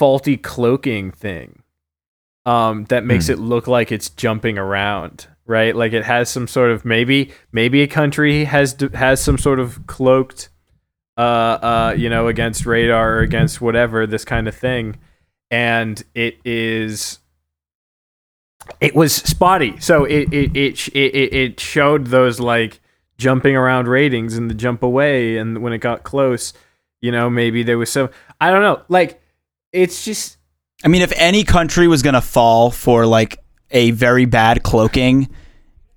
faulty 0.00 0.36
cloaking 0.36 1.12
thing 1.12 1.62
um, 2.46 2.84
that 2.84 3.04
makes 3.04 3.28
it 3.28 3.38
look 3.38 3.66
like 3.66 3.92
it's 3.92 4.08
jumping 4.10 4.58
around, 4.58 5.28
right? 5.46 5.74
Like 5.74 5.92
it 5.92 6.04
has 6.04 6.30
some 6.30 6.46
sort 6.48 6.70
of 6.70 6.84
maybe 6.84 7.32
maybe 7.52 7.82
a 7.82 7.86
country 7.86 8.44
has 8.44 8.76
has 8.94 9.22
some 9.22 9.38
sort 9.38 9.60
of 9.60 9.86
cloaked, 9.86 10.49
uh, 11.20 11.22
uh, 11.22 11.94
you 11.98 12.08
know, 12.08 12.28
against 12.28 12.64
radar 12.64 13.16
or 13.16 13.20
against 13.20 13.60
whatever 13.60 14.06
this 14.06 14.24
kind 14.24 14.48
of 14.48 14.54
thing, 14.54 14.96
and 15.50 16.02
it 16.14 16.38
is 16.46 17.18
it 18.80 18.94
was 18.94 19.14
spotty. 19.14 19.78
So 19.80 20.04
it 20.04 20.32
it 20.32 20.56
it 20.56 20.88
it, 20.88 21.34
it 21.34 21.60
showed 21.60 22.06
those 22.06 22.40
like 22.40 22.80
jumping 23.18 23.54
around 23.54 23.86
ratings 23.86 24.34
and 24.34 24.48
the 24.48 24.54
jump 24.54 24.82
away, 24.82 25.36
and 25.36 25.62
when 25.62 25.74
it 25.74 25.78
got 25.78 26.04
close, 26.04 26.54
you 27.02 27.12
know, 27.12 27.28
maybe 27.28 27.62
there 27.64 27.76
was 27.76 27.92
some 27.92 28.08
I 28.40 28.50
don't 28.50 28.62
know, 28.62 28.82
like 28.88 29.20
it's 29.72 30.06
just 30.06 30.38
I 30.82 30.88
mean, 30.88 31.02
if 31.02 31.12
any 31.16 31.44
country 31.44 31.86
was 31.86 32.02
going 32.02 32.14
to 32.14 32.22
fall 32.22 32.70
for 32.70 33.04
like 33.04 33.44
a 33.70 33.90
very 33.90 34.24
bad 34.24 34.62
cloaking 34.62 35.28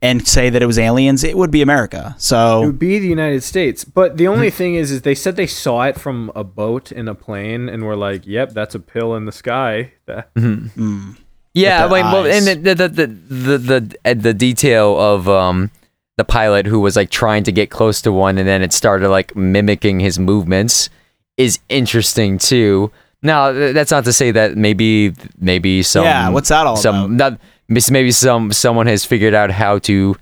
and 0.03 0.27
say 0.27 0.49
that 0.51 0.61
it 0.61 0.65
was 0.67 0.77
aliens, 0.77 1.23
it 1.23 1.37
would 1.37 1.49
be 1.49 1.61
America. 1.61 2.13
So 2.19 2.35
it 2.35 2.39
So 2.61 2.65
would 2.67 2.77
be 2.79 2.99
the 2.99 3.07
United 3.07 3.41
States. 3.41 3.83
But 3.85 4.17
the 4.17 4.27
only 4.27 4.49
thing 4.59 4.75
is, 4.75 4.91
is 4.91 5.01
they 5.01 5.15
said 5.15 5.35
they 5.37 5.47
saw 5.47 5.83
it 5.83 5.97
from 5.99 6.29
a 6.35 6.43
boat 6.43 6.91
in 6.91 7.07
a 7.07 7.15
plane, 7.15 7.69
and 7.69 7.83
were 7.85 7.95
like, 7.95 8.27
"Yep, 8.27 8.51
that's 8.53 8.75
a 8.75 8.79
pill 8.79 9.15
in 9.15 9.25
the 9.25 9.31
sky." 9.31 9.93
That- 10.05 10.33
mm, 10.35 11.17
Yeah, 11.53 11.83
with 11.83 11.91
like 11.93 12.03
well, 12.13 12.25
and 12.27 12.45
the 12.47 12.75
the 12.75 12.87
the 12.89 13.07
the 13.07 13.57
the, 13.57 13.97
uh, 14.05 14.13
the 14.13 14.33
detail 14.33 14.99
of 14.99 15.27
um 15.29 15.71
the 16.17 16.23
pilot 16.25 16.67
who 16.67 16.79
was 16.79 16.95
like 16.95 17.09
trying 17.09 17.43
to 17.43 17.51
get 17.51 17.69
close 17.71 18.01
to 18.03 18.11
one, 18.11 18.37
and 18.37 18.47
then 18.47 18.61
it 18.61 18.73
started 18.73 19.09
like 19.09 19.35
mimicking 19.35 19.99
his 19.99 20.19
movements 20.19 20.89
is 21.37 21.59
interesting 21.69 22.37
too. 22.37 22.91
Now 23.23 23.51
that's 23.53 23.89
not 23.91 24.03
to 24.05 24.13
say 24.13 24.31
that 24.31 24.57
maybe 24.57 25.13
maybe 25.39 25.81
some 25.83 26.03
Yeah, 26.03 26.29
what's 26.29 26.49
that 26.49 26.67
all 26.67 26.75
some 26.75 26.95
about? 26.95 27.09
not 27.11 27.31
mis- 27.33 27.41
maybe 27.69 28.11
some 28.11 28.51
someone 28.51 28.87
has 28.87 29.05
figured 29.05 29.33
out 29.33 29.51
how 29.51 29.79
to 29.79 30.15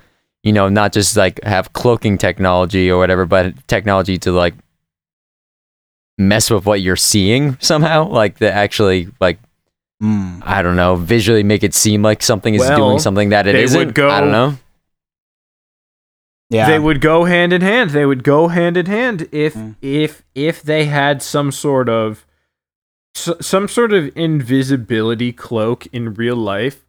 you 0.44 0.52
know 0.54 0.70
not 0.70 0.94
just 0.94 1.16
like 1.18 1.44
have 1.44 1.74
cloaking 1.74 2.18
technology 2.18 2.90
or 2.90 2.98
whatever, 2.98 3.26
but 3.26 3.54
technology 3.68 4.18
to 4.20 4.32
like 4.32 4.54
mess 6.18 6.50
with 6.52 6.66
what 6.66 6.82
you're 6.82 6.96
seeing 6.96 7.58
somehow, 7.60 8.08
like 8.08 8.38
the 8.40 8.52
actually 8.52 9.08
like 9.20 9.40
mm. 10.04 10.42
I 10.46 10.62
don't 10.62 10.76
know, 10.76 10.96
visually 10.96 11.44
make 11.44 11.64
it 11.64 11.74
seem 11.74 12.02
like 12.04 12.22
something 12.22 12.54
is 12.56 12.62
Well, 12.62 12.78
doing 12.78 13.00
something 13.00 13.30
that 13.30 13.48
it 13.48 13.54
they 13.54 13.64
isn't. 13.64 13.78
would 13.88 13.96
go- 13.96 14.10
I 14.10 14.20
don't 14.20 14.32
know. 14.32 14.58
yeah, 16.50 16.68
They 16.70 16.80
would 16.80 17.02
go 17.02 17.24
hand 17.26 17.54
in 17.54 17.62
hand. 17.62 17.92
They 17.92 18.06
would 18.06 18.24
go 18.24 18.50
hand 18.50 18.78
in 18.78 18.86
hand 18.86 19.28
if 19.32 19.54
Mm. 19.56 19.76
if 19.82 20.22
if 20.36 20.62
they 20.62 20.86
had 20.86 21.22
some 21.24 21.52
sort 21.52 21.88
of 21.90 22.26
s- 23.16 23.34
some 23.42 23.68
sort 23.68 23.94
of 23.94 24.12
invisibility 24.16 25.32
cloak 25.34 25.88
in 25.94 26.14
real 26.14 26.36
life 26.36 26.86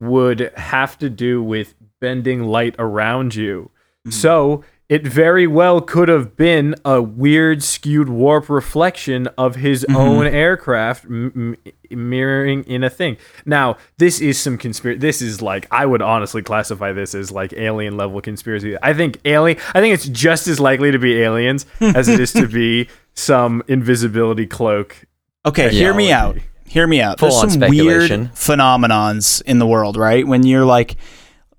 would 0.00 0.52
have 0.56 0.98
to 0.98 1.10
do 1.10 1.42
with 1.42 1.74
bending 2.00 2.44
light 2.44 2.74
around 2.78 3.34
you. 3.34 3.70
Mm-hmm. 4.06 4.10
So 4.10 4.64
it 4.88 5.04
very 5.04 5.48
well 5.48 5.80
could 5.80 6.08
have 6.08 6.36
been 6.36 6.76
a 6.84 7.02
weird 7.02 7.62
skewed 7.62 8.08
warp 8.08 8.48
reflection 8.48 9.26
of 9.36 9.56
his 9.56 9.84
mm-hmm. 9.88 9.96
own 9.96 10.26
aircraft 10.26 11.06
m- 11.06 11.56
m- 11.90 12.08
mirroring 12.08 12.62
in 12.64 12.84
a 12.84 12.90
thing. 12.90 13.16
Now, 13.44 13.78
this 13.98 14.20
is 14.20 14.38
some 14.38 14.56
conspiracy. 14.56 14.98
This 14.98 15.20
is 15.20 15.42
like 15.42 15.66
I 15.72 15.86
would 15.86 16.02
honestly 16.02 16.42
classify 16.42 16.92
this 16.92 17.14
as 17.14 17.32
like 17.32 17.52
alien 17.54 17.96
level 17.96 18.20
conspiracy. 18.20 18.76
I 18.80 18.94
think 18.94 19.18
alien. 19.24 19.58
I 19.74 19.80
think 19.80 19.92
it's 19.94 20.06
just 20.06 20.46
as 20.46 20.60
likely 20.60 20.92
to 20.92 20.98
be 20.98 21.20
aliens 21.20 21.66
as 21.80 22.08
it 22.08 22.20
is 22.20 22.32
to 22.34 22.46
be 22.46 22.88
some 23.14 23.64
invisibility 23.66 24.46
cloak. 24.46 25.04
okay. 25.44 25.70
Hear 25.70 25.94
me 25.94 26.12
out. 26.12 26.38
Hear 26.66 26.86
me 26.86 27.00
out. 27.00 27.18
There's 27.18 27.32
Full-on 27.32 27.50
some 27.50 27.60
weird 27.70 28.10
phenomenons 28.10 29.42
in 29.42 29.58
the 29.58 29.66
world, 29.66 29.96
right? 29.96 30.26
When 30.26 30.44
you're 30.44 30.64
like, 30.64 30.96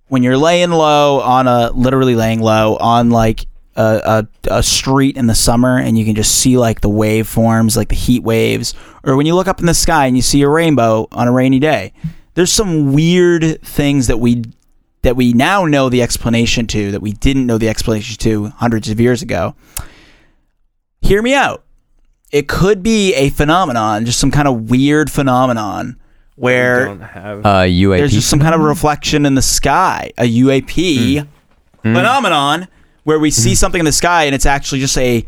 when 0.08 0.24
you're 0.24 0.38
laying 0.38 0.72
low 0.72 1.20
on 1.22 1.48
a 1.48 1.72
literally 1.72 2.16
laying 2.16 2.42
low 2.42 2.78
on 2.78 3.10
like 3.10 3.48
a, 3.76 4.26
a, 4.48 4.58
a 4.58 4.64
street 4.64 5.18
in 5.18 5.28
the 5.28 5.36
summer, 5.36 5.78
and 5.78 5.98
you 5.98 6.06
can 6.06 6.16
just 6.16 6.36
see 6.36 6.58
like 6.58 6.82
the 6.82 6.90
waveforms, 6.90 7.76
like 7.76 7.90
the 7.90 7.96
heat 7.96 8.24
waves, 8.24 8.74
or 9.04 9.16
when 9.16 9.26
you 9.26 9.36
look 9.36 9.48
up 9.48 9.60
in 9.60 9.66
the 9.66 9.74
sky 9.74 10.06
and 10.06 10.16
you 10.16 10.22
see 10.22 10.42
a 10.42 10.50
rainbow 10.50 11.08
on 11.12 11.28
a 11.28 11.32
rainy 11.32 11.60
day. 11.60 11.94
There's 12.34 12.52
some 12.52 12.94
weird 12.94 13.64
things 13.64 14.06
that 14.08 14.20
we 14.20 14.44
that 15.02 15.16
we 15.16 15.34
now 15.34 15.66
know 15.66 15.90
the 15.90 16.04
explanation 16.04 16.68
to 16.68 16.92
that 16.92 17.02
we 17.02 17.14
didn't 17.14 17.48
know 17.48 17.58
the 17.58 17.70
explanation 17.70 18.18
to 18.18 18.48
hundreds 18.58 18.90
of 18.90 19.00
years 19.00 19.22
ago. 19.24 19.56
Hear 21.02 21.22
me 21.22 21.34
out 21.34 21.64
it 22.32 22.48
could 22.48 22.84
be 22.84 23.14
a 23.16 23.30
phenomenon, 23.30 24.06
just 24.06 24.20
some 24.20 24.32
kind 24.32 24.48
of 24.48 24.70
weird 24.70 25.10
phenomenon 25.12 25.98
We 26.36 26.44
where 26.44 26.86
don't 26.86 27.02
have. 27.02 27.46
Uh, 27.46 27.50
UAP. 27.64 27.98
there's 27.98 28.14
just 28.14 28.30
some 28.30 28.40
kind 28.40 28.54
of 28.54 28.62
reflection 28.62 29.26
in 29.26 29.36
the 29.36 29.42
sky, 29.42 30.12
a 30.18 30.24
UAP 30.24 31.26
phenomenon 31.82 32.68
where 33.04 33.20
we 33.20 33.32
see 33.32 33.56
something 33.56 33.80
in 33.80 33.86
the 33.86 33.92
sky 33.92 34.24
and 34.26 34.36
it's 34.36 34.46
actually 34.46 34.80
just 34.82 34.98
a 34.98 35.26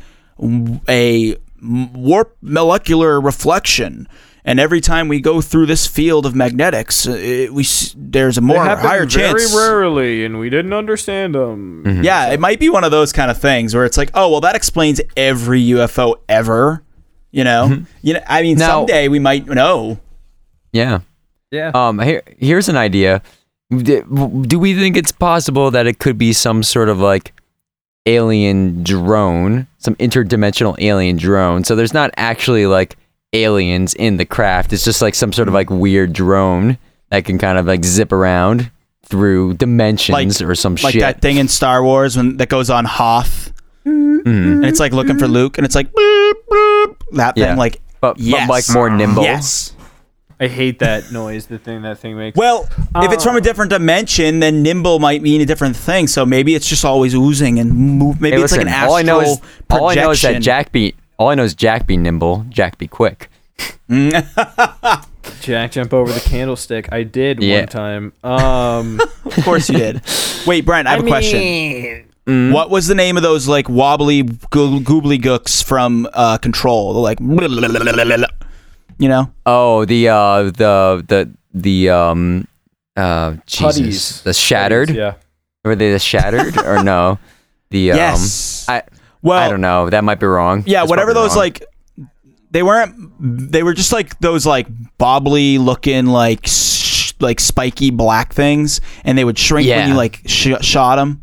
a 0.90 1.36
warp 1.62 2.36
molecular 2.42 3.20
reflection. 3.22 4.08
And 4.46 4.60
every 4.60 4.82
time 4.82 5.10
we 5.10 5.20
go 5.20 5.42
through 5.42 5.68
this 5.68 5.86
field 5.86 6.26
of 6.26 6.34
magnetics, 6.34 7.08
uh, 7.08 7.12
it, 7.12 7.54
we 7.54 7.66
there's 7.96 8.38
a 8.38 8.42
more 8.42 8.64
happen 8.64 8.86
higher 8.86 9.06
very 9.06 9.34
chance. 9.40 9.56
rarely, 9.56 10.26
and 10.26 10.40
we 10.40 10.50
didn't 10.50 10.74
understand 10.74 11.36
them. 11.36 12.02
Yeah, 12.04 12.32
it 12.32 12.40
might 12.40 12.60
be 12.60 12.70
one 12.70 12.84
of 12.84 12.92
those 12.92 13.12
kind 13.12 13.30
of 13.30 13.38
things 13.38 13.76
where 13.76 13.86
it's 13.86 13.98
like, 13.98 14.10
oh, 14.14 14.30
well, 14.30 14.42
that 14.42 14.56
explains 14.56 15.02
every 15.16 15.62
UFO 15.62 16.16
ever. 16.28 16.84
You 17.32 17.44
know, 17.44 17.84
you 18.02 18.14
know. 18.16 18.22
I 18.28 18.42
mean, 18.42 18.58
Now- 18.58 18.80
someday 18.80 19.08
we 19.08 19.20
might 19.20 19.48
know. 19.48 20.00
yeah. 20.72 21.00
Yeah. 21.52 21.72
Um, 21.74 21.98
here, 22.00 22.22
here's 22.38 22.70
an 22.70 22.78
idea. 22.78 23.24
Do 23.72 24.60
we 24.60 24.76
think 24.76 24.98
it's 24.98 25.12
possible 25.12 25.72
that 25.72 25.88
it 25.88 25.98
could 26.00 26.18
be 26.18 26.32
some 26.34 26.62
sort 26.62 26.90
of 26.90 27.00
like 27.00 27.34
alien 28.06 28.84
drone, 28.84 29.68
some 29.80 29.96
interdimensional 29.96 30.76
alien 30.80 31.18
drone? 31.18 31.64
So 31.64 31.76
there's 31.76 31.94
not 31.94 32.12
actually 32.18 32.66
like 32.68 32.98
aliens 33.34 33.94
in 33.96 34.18
the 34.18 34.26
craft. 34.26 34.74
It's 34.74 34.84
just 34.84 35.02
like 35.02 35.16
some 35.16 35.34
sort 35.34 35.48
of 35.48 35.54
like 35.54 35.70
weird 35.70 36.14
drone 36.14 36.78
that 37.10 37.26
can 37.26 37.38
kind 37.40 37.58
of 37.58 37.66
like 37.66 37.84
zip 37.84 38.12
around 38.12 38.70
through 39.06 39.56
dimensions 39.56 40.42
or 40.42 40.54
some 40.54 40.74
like 40.74 40.94
shit. 40.94 41.02
Like 41.02 41.16
that 41.16 41.22
thing 41.22 41.38
in 41.38 41.48
Star 41.48 41.84
Wars 41.84 42.16
when 42.16 42.38
that 42.38 42.50
goes 42.50 42.70
on 42.70 42.86
Hoth. 42.86 43.52
Mm-hmm. 43.90 44.28
and 44.28 44.66
it's 44.66 44.80
like 44.80 44.92
looking 44.92 45.18
for 45.18 45.26
mm-hmm. 45.26 45.34
Luke, 45.34 45.58
and 45.58 45.66
it's 45.66 45.76
like 45.76 45.92
boop, 45.92 46.34
boop, 46.50 46.96
that 47.14 47.38
Yeah. 47.38 47.50
thing. 47.50 47.58
Like, 47.58 47.82
But, 48.02 48.18
but 48.18 48.50
like 48.50 48.66
more 48.72 48.90
nimble. 48.90 49.24
Yes. 49.24 49.74
I 50.42 50.48
hate 50.48 50.80
that 50.80 51.12
noise. 51.12 51.48
The 51.48 51.58
thing 51.58 51.82
that 51.82 52.00
thing 52.00 52.16
makes. 52.16 52.38
Well, 52.38 52.70
if 52.96 53.12
it's 53.12 53.26
from 53.26 53.36
a 53.36 53.40
oh. 53.40 53.42
different 53.42 53.72
dimension, 53.72 54.40
then 54.40 54.64
nimble 54.64 55.00
might 55.00 55.22
mean 55.22 55.42
a 55.42 55.46
different 55.46 55.76
thing. 55.76 56.08
So 56.08 56.26
maybe 56.26 56.56
it's 56.56 56.68
just 56.68 56.86
always 56.86 57.14
oozing 57.14 57.60
and 57.60 57.74
move. 57.74 58.22
Maybe 58.22 58.38
Hey, 58.38 58.44
it's 58.44 58.54
like 58.54 58.62
an 58.62 58.70
astral 58.70 58.92
all 58.92 58.98
I 58.98 59.02
know 59.02 59.20
is 59.20 59.42
all 59.70 59.90
I 59.90 59.96
know 59.96 60.12
is 60.12 60.22
that. 60.22 60.42
Jack 60.42 60.72
be 60.72 60.96
all 61.18 61.28
I 61.28 61.36
know 61.36 61.44
is 61.44 61.54
Jack 61.54 61.88
be 61.88 61.98
nimble, 61.98 62.46
Jack 62.48 62.78
be 62.78 62.88
quick. 62.88 63.30
Mm. 63.90 65.06
Jack 65.42 65.72
jump 65.72 65.94
over 65.94 66.12
the 66.12 66.22
candlestick. 66.22 66.92
I 66.92 67.04
did 67.04 67.44
Yeah. 67.44 67.60
one 67.60 67.68
time. 67.68 68.14
Um, 68.24 69.02
Of 69.26 69.44
course 69.44 69.70
you 69.70 69.78
did. 69.78 70.02
Wait, 70.48 70.66
Brent, 70.66 70.88
I 70.88 70.92
have 70.92 71.04
a 71.04 71.08
question. 71.08 72.06
Mm. 72.30 72.54
What 72.54 72.70
was 72.70 72.88
the 72.88 72.96
name 72.96 73.18
of 73.18 73.24
those 73.24 73.48
like 73.48 73.68
wobbly 73.70 74.24
goo- 74.24 74.80
goobly 74.82 75.20
gooks 75.20 75.64
from 75.64 76.08
uh, 76.14 76.38
Control? 76.38 76.94
Like, 76.94 77.20
you 79.00 79.08
know, 79.10 79.32
Oh, 79.46 79.86
the 79.86 80.10
uh 80.10 80.44
the 80.44 81.04
the 81.08 81.34
the 81.54 81.90
um 81.90 82.48
uh 82.96 83.36
Jesus. 83.46 83.78
Putties. 83.78 84.22
The 84.24 84.34
shattered? 84.34 84.90
yeah. 84.90 85.14
Were 85.64 85.76
they 85.76 85.92
the 85.92 86.00
shattered 86.00 86.58
or 86.58 86.84
no? 86.84 87.18
The 87.72 87.92
um 87.92 87.98
yes. 87.98 88.66
I 88.68 88.82
well, 89.22 89.38
I 89.38 89.48
don't 89.50 89.62
know. 89.62 89.90
That 89.92 90.04
might 90.04 90.20
be 90.20 90.26
wrong. 90.26 90.64
Yeah, 90.66 90.80
That's 90.82 90.90
whatever 90.90 91.14
those 91.14 91.32
wrong. 91.36 91.44
like 91.44 91.64
they 92.52 92.64
weren't 92.64 93.52
they 93.52 93.62
were 93.62 93.76
just 93.76 93.94
like 93.94 94.20
those 94.22 94.46
like 94.48 94.68
bobbly 94.98 95.60
looking 95.60 96.08
like 96.08 96.48
sh- 96.48 97.14
like 97.20 97.40
spiky 97.40 97.92
black 97.92 98.34
things 98.34 98.82
and 99.04 99.18
they 99.18 99.24
would 99.24 99.38
shrink 99.38 99.68
when 99.70 99.88
you 99.90 99.94
like 99.94 100.22
sh- 100.26 100.58
shot 100.62 100.96
them. 100.96 101.22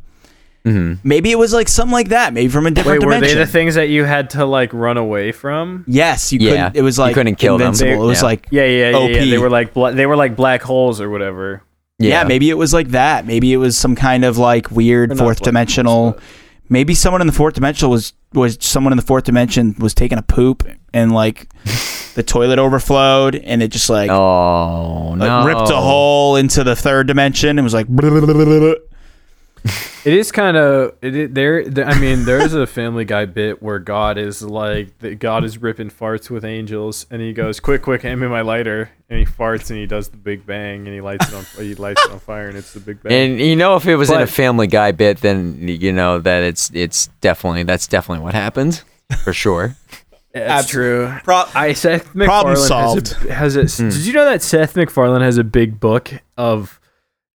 Mhm. 0.66 0.98
Maybe 1.04 1.30
it 1.30 1.38
was 1.38 1.52
like 1.54 1.68
something 1.68 1.92
like 1.92 2.08
that, 2.08 2.34
maybe 2.34 2.48
from 2.48 2.66
a 2.66 2.70
different 2.72 3.00
Wait, 3.00 3.06
were 3.06 3.12
dimension. 3.14 3.38
they 3.38 3.44
the 3.44 3.50
things 3.50 3.76
that 3.76 3.88
you 3.88 4.02
had 4.04 4.30
to 4.30 4.44
like 4.44 4.72
run 4.72 4.96
away 4.96 5.30
from? 5.32 5.84
yes, 5.86 6.32
you 6.32 6.40
Yeah, 6.40 6.50
couldn't 6.70 6.76
it 6.76 6.82
was 6.82 6.98
like 6.98 7.06
you 7.06 7.08
like 7.10 7.14
couldn't 7.14 7.34
kill 7.36 7.56
them. 7.58 7.68
invincible. 7.68 8.04
It 8.04 8.06
was 8.06 8.20
Yeah. 8.20 8.24
like 8.26 8.46
Yeah, 8.50 8.64
yeah, 8.64 8.90
yeah. 8.90 9.06
yeah. 9.06 9.24
They 9.30 9.38
were 9.38 9.50
like 9.50 9.72
bla- 9.74 9.92
they 9.92 10.06
were 10.06 10.16
like 10.16 10.34
black 10.34 10.62
holes 10.62 11.00
or 11.00 11.08
whatever. 11.08 11.62
yeah. 12.00 12.24
maybe 12.24 12.50
it 12.50 12.58
was 12.58 12.74
like 12.74 12.88
that. 12.88 13.26
Maybe 13.26 13.52
it 13.52 13.58
was 13.58 13.76
some 13.78 13.94
kind 13.94 14.24
of 14.24 14.38
like 14.38 14.70
weird 14.72 15.16
fourth 15.16 15.40
dimensional 15.42 16.10
holes, 16.10 16.22
maybe 16.68 16.94
someone 16.94 17.20
in 17.20 17.28
the 17.28 17.32
fourth 17.32 17.54
dimension 17.54 17.88
was 17.88 18.12
was 18.34 18.58
someone 18.60 18.92
in 18.92 18.96
the 18.96 19.04
fourth 19.06 19.22
dimension 19.24 19.76
was 19.78 19.94
taking 19.94 20.18
a 20.18 20.22
poop 20.22 20.64
and 20.92 21.12
like 21.12 21.48
the 22.16 22.22
toilet 22.24 22.58
overflowed 22.58 23.36
and 23.36 23.62
it 23.62 23.68
just 23.68 23.88
like 23.88 24.10
Oh 24.10 25.10
like, 25.16 25.28
no. 25.28 25.46
ripped 25.46 25.70
a 25.70 25.76
hole 25.76 26.34
into 26.36 26.64
the 26.64 26.74
third 26.74 27.06
dimension 27.06 27.56
and 27.56 27.64
was 27.64 27.72
like 27.72 27.86
It 30.06 30.14
is 30.14 30.30
kind 30.30 30.56
of 30.56 30.94
it. 31.02 31.16
is- 31.16 31.30
There, 31.32 31.68
there. 31.68 31.84
I 31.86 31.98
mean, 31.98 32.24
there's 32.24 32.54
a 32.54 32.66
Family 32.66 33.04
Guy 33.04 33.24
bit 33.26 33.60
where 33.62 33.80
God 33.80 34.18
is 34.18 34.40
like, 34.40 34.96
that 35.00 35.18
God 35.18 35.44
is 35.44 35.58
ripping 35.60 35.90
farts 35.90 36.30
with 36.30 36.44
angels, 36.44 37.06
and 37.10 37.20
he 37.20 37.32
goes, 37.32 37.58
"Quick, 37.58 37.82
quick, 37.82 38.02
hand 38.02 38.20
me 38.20 38.28
my 38.28 38.40
lighter," 38.42 38.90
and 39.10 39.18
he 39.18 39.24
farts 39.24 39.68
and 39.70 39.78
he 39.78 39.86
does 39.86 40.08
the 40.10 40.16
Big 40.16 40.46
Bang, 40.46 40.86
and 40.86 40.94
he 40.94 41.00
lights 41.00 41.28
it 41.28 41.34
on, 41.34 41.44
he 41.58 41.74
lights 41.74 42.04
it 42.06 42.12
on 42.12 42.20
fire, 42.20 42.46
and 42.48 42.56
it's 42.56 42.72
the 42.72 42.78
Big 42.80 43.02
Bang. 43.02 43.12
And 43.32 43.40
you 43.40 43.56
know, 43.56 43.74
if 43.76 43.86
it 43.86 43.96
was 43.96 44.10
in 44.10 44.20
a 44.20 44.26
Family 44.28 44.68
Guy 44.68 44.92
bit, 44.92 45.22
then 45.22 45.58
you 45.66 45.92
know 45.92 46.20
that 46.20 46.44
it's 46.44 46.70
it's 46.72 47.08
definitely 47.20 47.64
that's 47.64 47.88
definitely 47.88 48.22
what 48.24 48.34
happened 48.34 48.82
for 49.24 49.32
sure. 49.32 49.74
That's 50.32 50.68
true. 50.68 51.10
Pro- 51.24 51.44
I 51.54 51.72
Seth 51.72 52.12
Problem 52.12 52.56
solved. 52.56 53.14
has 53.14 53.56
a, 53.56 53.64
has 53.64 53.78
a 53.80 53.82
Hmm. 53.84 53.88
Did 53.88 54.04
you 54.06 54.12
know 54.12 54.26
that 54.26 54.42
Seth 54.42 54.76
MacFarlane 54.76 55.22
has 55.22 55.38
a 55.38 55.44
big 55.44 55.80
book 55.80 56.12
of 56.36 56.78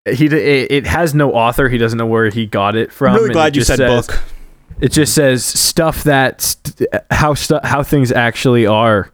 he 0.06 0.26
it, 0.26 0.70
it 0.70 0.86
has 0.86 1.14
no 1.14 1.32
author. 1.32 1.68
He 1.68 1.78
doesn't 1.78 1.98
know 1.98 2.06
where 2.06 2.28
he 2.30 2.46
got 2.46 2.74
it 2.76 2.92
from. 2.92 3.14
I'm 3.14 3.20
really 3.22 3.32
glad 3.32 3.56
you 3.56 3.62
said 3.64 3.76
says- 3.78 4.06
book. 4.06 4.22
It 4.80 4.92
just 4.92 5.14
says 5.14 5.44
stuff 5.44 6.04
that 6.04 6.40
st- 6.40 6.88
how 7.10 7.34
stu- 7.34 7.60
how 7.62 7.82
things 7.82 8.10
actually 8.12 8.66
are. 8.66 9.10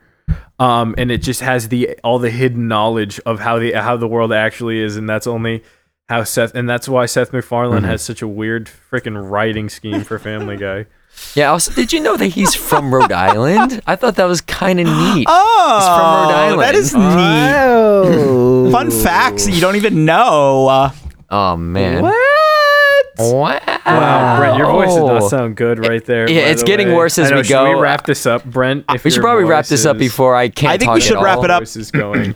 Um, 0.61 0.95
and 0.97 1.11
it 1.11 1.23
just 1.23 1.41
has 1.41 1.69
the 1.69 1.99
all 2.05 2.19
the 2.21 2.31
hidden 2.31 2.69
knowledge 2.69 3.19
of 3.27 3.41
how 3.41 3.59
the 3.59 3.73
how 3.73 3.97
the 3.97 4.07
world 4.07 4.33
actually 4.33 4.79
is, 4.81 4.97
and 4.97 5.09
that's 5.09 5.27
only 5.27 5.65
how 6.09 6.23
Seth, 6.23 6.55
and 6.55 6.69
that's 6.71 6.89
why 6.89 7.07
Seth 7.07 7.33
MacFarlane 7.33 7.81
Mm-hmm. 7.81 7.87
has 7.91 8.01
such 8.03 8.23
a 8.23 8.29
weird 8.29 8.71
freaking 8.91 9.29
writing 9.29 9.69
scheme 9.69 10.03
for 10.05 10.19
Family 10.21 10.57
Guy. 10.57 10.87
Yeah. 11.35 11.51
Also, 11.51 11.73
did 11.73 11.93
you 11.93 12.01
know 12.01 12.17
that 12.17 12.29
he's 12.29 12.55
from 12.55 12.95
Rhode 12.95 13.13
Island? 13.13 13.83
I 13.87 13.97
thought 13.97 14.17
that 14.17 14.25
was 14.25 14.41
kind 14.41 14.81
of 14.81 14.87
neat. 14.87 15.27
Oh, 15.29 15.81
from 15.81 16.29
Rhode 16.29 16.35
oh, 16.35 16.45
Island. 16.47 16.61
that 16.63 16.75
is 16.75 16.95
oh. 16.97 18.65
neat. 18.65 18.73
Fun 18.73 18.91
facts 18.91 19.45
that 19.47 19.53
you 19.53 19.61
don't 19.61 19.77
even 19.77 20.05
know. 20.05 20.91
Oh 21.31 21.57
man. 21.57 22.03
What? 22.03 22.15
Wow. 23.19 23.61
Wow, 23.87 24.37
Brent, 24.39 24.59
your 24.59 24.71
voice 24.71 24.89
does 24.89 24.99
not 24.99 25.23
oh. 25.23 25.29
sound 25.29 25.57
good 25.57 25.79
right 25.79 26.05
there. 26.05 26.29
Yeah, 26.29 26.49
it's 26.49 26.61
the 26.63 26.67
getting 26.67 26.89
way. 26.89 26.95
worse 26.97 27.19
as 27.19 27.29
I 27.29 27.31
know, 27.31 27.37
we 27.39 27.45
should 27.45 27.53
go. 27.53 27.75
we 27.75 27.81
wrap 27.81 28.05
this 28.05 28.27
up, 28.27 28.45
Brent? 28.45 28.85
If 28.91 29.05
We 29.05 29.11
should 29.11 29.23
probably 29.23 29.45
wrap 29.45 29.67
this 29.67 29.87
up 29.87 29.97
before 29.97 30.35
I 30.37 30.49
can't. 30.49 30.73
I 30.73 30.77
think 30.77 30.89
talk 30.89 30.97
we 30.97 31.01
should 31.01 31.23
wrap 31.23 31.39
all. 31.39 31.45
it 31.45 31.51
up. 31.51 31.63
Voice 31.63 31.77
is 31.77 31.91
going. 31.91 32.35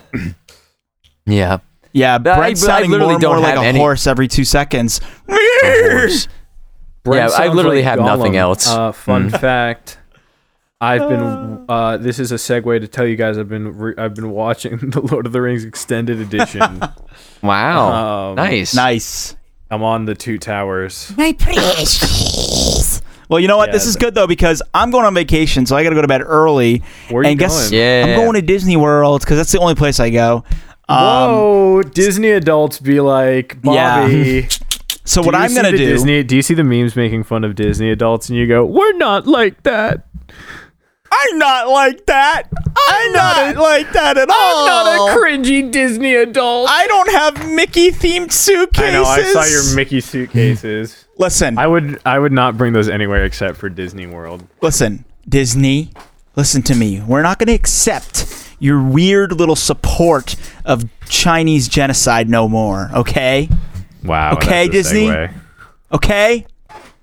Yeah. 1.27 1.59
yeah, 1.93 2.15
I- 2.15 2.19
Brent's 2.19 2.65
I 2.65 2.67
sounding 2.67 2.91
literally 2.91 3.15
more 3.15 3.17
and 3.17 3.23
more 3.25 3.35
don't 3.35 3.43
like 3.43 3.55
have 3.55 3.63
a 3.63 3.67
any- 3.67 3.79
horse 3.79 4.07
every 4.07 4.27
two 4.27 4.45
seconds. 4.45 5.01
Brent 7.03 7.31
Yeah, 7.31 7.37
I 7.37 7.45
sounds 7.47 7.57
literally 7.57 7.83
have 7.83 7.99
nothing 7.99 8.37
else. 8.37 8.69
Uh, 8.69 8.93
fun 8.93 9.31
Mm. 9.31 9.41
fact. 9.41 9.99
I've 10.81 11.09
been. 11.09 11.51
Uh, 11.71 11.97
this 11.99 12.19
is 12.19 12.33
a 12.33 12.35
segue 12.35 12.81
to 12.81 12.89
tell 12.89 13.07
you 13.07 13.15
guys. 13.15 13.39
I've 13.39 13.49
been. 13.49 13.79
Re- 13.79 13.95
I've 13.97 14.15
been 14.15 14.31
watching 14.31 14.77
the 14.91 15.01
Lord 15.01 15.25
of 15.25 15.31
the 15.33 15.41
Rings 15.41 15.65
extended 15.65 16.21
edition. 16.21 16.83
Wow. 17.43 18.31
Um, 18.31 18.37
nice. 18.37 18.75
Nice. 18.75 19.37
I'm 19.71 19.83
on 19.83 20.05
the 20.05 20.15
two 20.15 20.37
towers. 20.37 21.11
My 21.17 21.33
precious. 21.33 23.01
Well, 23.31 23.41
you 23.41 23.49
know 23.49 23.57
what? 23.57 23.69
Yeah, 23.69 23.73
this 23.75 23.87
is 23.87 23.97
good 23.97 24.15
though 24.15 24.27
because 24.27 24.61
I'm 24.75 24.91
going 24.91 25.07
on 25.07 25.15
vacation, 25.15 25.65
so 25.65 25.75
I 25.77 25.83
got 25.85 25.91
to 25.91 25.95
go 25.95 26.03
to 26.03 26.09
bed 26.09 26.21
early. 26.23 26.83
Where 27.09 27.21
are 27.21 27.25
you 27.25 27.31
and 27.31 27.39
guess 27.39 27.71
going? 27.71 27.81
Yeah. 27.81 28.05
I'm 28.09 28.17
going 28.17 28.35
to 28.35 28.43
Disney 28.43 28.77
World 28.77 29.21
because 29.23 29.37
that's 29.39 29.53
the 29.53 29.61
only 29.61 29.75
place 29.75 30.01
I 30.01 30.11
go. 30.11 30.45
Um, 30.89 30.99
Whoa! 30.99 31.83
Disney 31.83 32.31
adults 32.33 32.79
be 32.81 33.01
like, 33.01 33.57
Yeah. 33.63 34.07
So 35.05 35.23
do 35.23 35.27
what 35.27 35.35
I'm 35.35 35.55
gonna 35.55 35.71
do? 35.71 35.79
Disney, 35.79 36.23
do 36.23 36.37
you 36.37 36.43
see 36.43 36.55
the 36.55 36.65
memes 36.65 36.97
making 36.97 37.25
fun 37.25 37.45
of 37.45 37.55
Disney 37.55 37.91
adults, 37.91 38.29
and 38.29 38.39
you 38.39 38.47
go, 38.47 38.65
"We're 38.65 38.97
not 38.97 39.27
like 39.27 39.63
that." 39.65 40.07
I'm 41.13 41.39
not 41.39 41.69
like 41.69 42.07
that. 42.07 42.45
I'm, 42.89 43.13
not, 43.13 43.57
like 43.57 43.93
that 43.93 44.17
at 44.17 44.31
all. 44.31 44.67
Not 44.67 44.87
a 44.87 45.19
cringy 45.19 45.71
Disney 45.71 46.15
adult. 46.15 46.69
I 46.71 46.87
don't 46.87 47.11
have 47.11 47.51
Mickey 47.51 47.91
themed 47.91 48.31
suitcases. 48.31 48.89
I 48.89 48.93
know. 48.93 49.05
I 49.05 49.23
saw 49.25 49.45
your 49.45 49.75
Mickey 49.75 50.01
suitcases. 50.01 51.07
Listen, 51.19 51.59
I 51.59 51.67
would. 51.67 52.01
I 52.07 52.19
would 52.19 52.33
not 52.33 52.57
bring 52.57 52.73
those 52.73 52.89
anywhere 52.89 53.25
except 53.25 53.57
for 53.57 53.69
Disney 53.69 54.07
World. 54.07 54.47
listen, 54.63 55.05
Disney. 55.29 55.91
Listen 56.37 56.63
to 56.63 56.75
me. 56.77 57.01
We're 57.01 57.23
not 57.23 57.39
going 57.39 57.49
to 57.49 57.55
accept 57.55 58.49
your 58.61 58.81
weird 58.83 59.33
little 59.33 59.57
support 59.57 60.37
of 60.65 60.85
Chinese 61.09 61.67
genocide 61.67 62.29
no 62.31 62.49
more. 62.49 62.89
Okay, 62.95 63.49
Wow. 64.05 64.33
Okay, 64.35 64.69
Disney? 64.69 65.07
segue. 65.07 65.33
okay. 65.93 66.47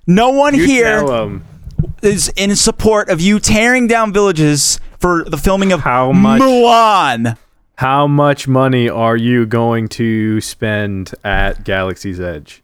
No 0.06 0.30
one 0.30 0.54
You 0.54 0.64
here 0.64 1.40
is 2.02 2.28
in 2.36 2.56
support 2.56 3.08
of 3.10 3.20
you 3.20 3.38
tearing 3.40 3.86
down 3.86 4.12
villages 4.12 4.80
for 4.98 5.24
the 5.24 5.36
filming 5.36 5.72
of 5.72 5.80
How 5.80 6.12
much- 6.12 6.40
Mulan. 6.40 7.36
How 7.76 8.08
much 8.08 8.48
money 8.48 8.88
are 8.88 9.16
you 9.16 9.46
going 9.46 9.88
to 9.90 10.40
spend 10.40 11.14
at 11.22 11.62
Galaxy's 11.62 12.18
Edge? 12.18 12.62